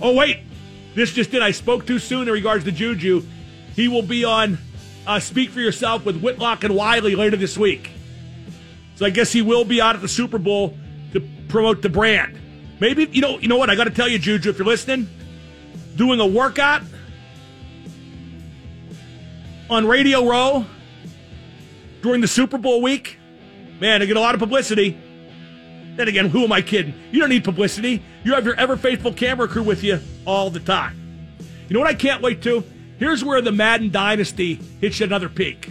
Oh 0.00 0.14
wait, 0.14 0.38
this 0.94 1.12
just 1.12 1.30
did. 1.30 1.42
I 1.42 1.50
spoke 1.50 1.86
too 1.86 1.98
soon 1.98 2.28
in 2.28 2.32
regards 2.32 2.64
to 2.64 2.72
Juju. 2.72 3.22
He 3.76 3.88
will 3.88 4.02
be 4.02 4.24
on 4.24 4.58
uh, 5.06 5.20
Speak 5.20 5.50
for 5.50 5.60
Yourself 5.60 6.06
with 6.06 6.20
Whitlock 6.20 6.64
and 6.64 6.74
Wiley 6.74 7.14
later 7.14 7.36
this 7.36 7.58
week. 7.58 7.90
So 8.94 9.04
I 9.04 9.10
guess 9.10 9.32
he 9.32 9.42
will 9.42 9.64
be 9.64 9.80
out 9.80 9.94
at 9.94 10.00
the 10.00 10.08
Super 10.08 10.38
Bowl 10.38 10.76
to 11.12 11.20
promote 11.48 11.82
the 11.82 11.88
brand. 11.90 12.38
Maybe 12.80 13.06
you 13.12 13.20
know 13.20 13.38
you 13.38 13.48
know 13.48 13.58
what 13.58 13.68
I 13.68 13.76
got 13.76 13.84
to 13.84 13.90
tell 13.90 14.08
you, 14.08 14.18
Juju, 14.18 14.48
if 14.48 14.56
you're 14.56 14.66
listening, 14.66 15.08
doing 15.96 16.20
a 16.20 16.26
workout 16.26 16.82
on 19.70 19.86
Radio 19.86 20.26
Row 20.26 20.66
during 22.02 22.20
the 22.20 22.28
Super 22.28 22.58
Bowl 22.58 22.82
week, 22.82 23.18
man, 23.78 24.02
I 24.02 24.06
get 24.06 24.16
a 24.16 24.20
lot 24.20 24.34
of 24.34 24.40
publicity. 24.40 24.98
Then 25.96 26.08
again, 26.08 26.28
who 26.28 26.42
am 26.42 26.52
I 26.52 26.60
kidding? 26.60 26.92
You 27.12 27.20
don't 27.20 27.28
need 27.28 27.44
publicity. 27.44 28.02
You 28.24 28.34
have 28.34 28.44
your 28.44 28.54
ever 28.56 28.76
faithful 28.76 29.12
camera 29.12 29.46
crew 29.46 29.62
with 29.62 29.84
you 29.84 30.00
all 30.26 30.50
the 30.50 30.60
time. 30.60 31.38
You 31.68 31.74
know 31.74 31.80
what 31.80 31.88
I 31.88 31.94
can't 31.94 32.20
wait 32.20 32.42
to? 32.42 32.64
Here's 32.98 33.24
where 33.24 33.40
the 33.40 33.52
Madden 33.52 33.90
dynasty 33.90 34.54
hits 34.80 35.00
another 35.00 35.28
peak. 35.28 35.70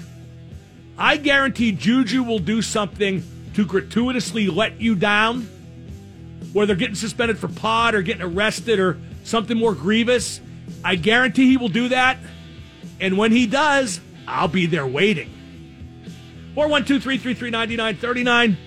I 0.98 1.18
guarantee 1.18 1.74
Juju 1.74 2.24
will 2.24 2.40
do 2.40 2.62
something 2.62 3.24
to 3.54 3.66
gratuitously 3.66 4.48
let 4.48 4.80
you 4.80 4.96
down, 4.96 5.42
where 6.54 6.66
they're 6.66 6.76
getting 6.76 6.96
suspended 6.96 7.38
for 7.38 7.50
pod 7.50 7.96
or 7.96 8.02
getting 8.02 8.22
arrested 8.22 8.80
or 8.80 8.98
something 9.24 9.58
more 9.58 9.76
grievous. 9.76 10.40
I 10.84 10.96
guarantee 10.96 11.48
he 11.48 11.58
will 11.58 11.70
do 11.70 11.90
that. 11.90 12.18
And 13.00 13.18
when 13.18 13.32
he 13.32 13.48
does, 13.48 14.02
I'll 14.28 14.48
be 14.48 14.66
there 14.66 14.86
waiting. 14.86 15.30
412 16.56 17.02
333 17.02 17.50
9939. 17.50 18.58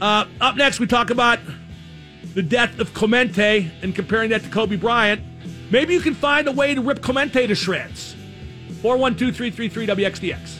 Uh, 0.00 0.26
up 0.40 0.56
next, 0.56 0.80
we 0.80 0.86
talk 0.86 1.10
about 1.10 1.38
the 2.34 2.42
death 2.42 2.78
of 2.78 2.92
Clemente 2.94 3.70
and 3.82 3.94
comparing 3.94 4.30
that 4.30 4.42
to 4.42 4.48
Kobe 4.50 4.76
Bryant. 4.76 5.22
Maybe 5.70 5.94
you 5.94 6.00
can 6.00 6.14
find 6.14 6.46
a 6.48 6.52
way 6.52 6.74
to 6.74 6.80
rip 6.80 7.02
Clemente 7.02 7.46
to 7.46 7.54
shreds. 7.54 8.14
412 8.82 9.34
333 9.34 9.86
WXDX. 9.86 10.58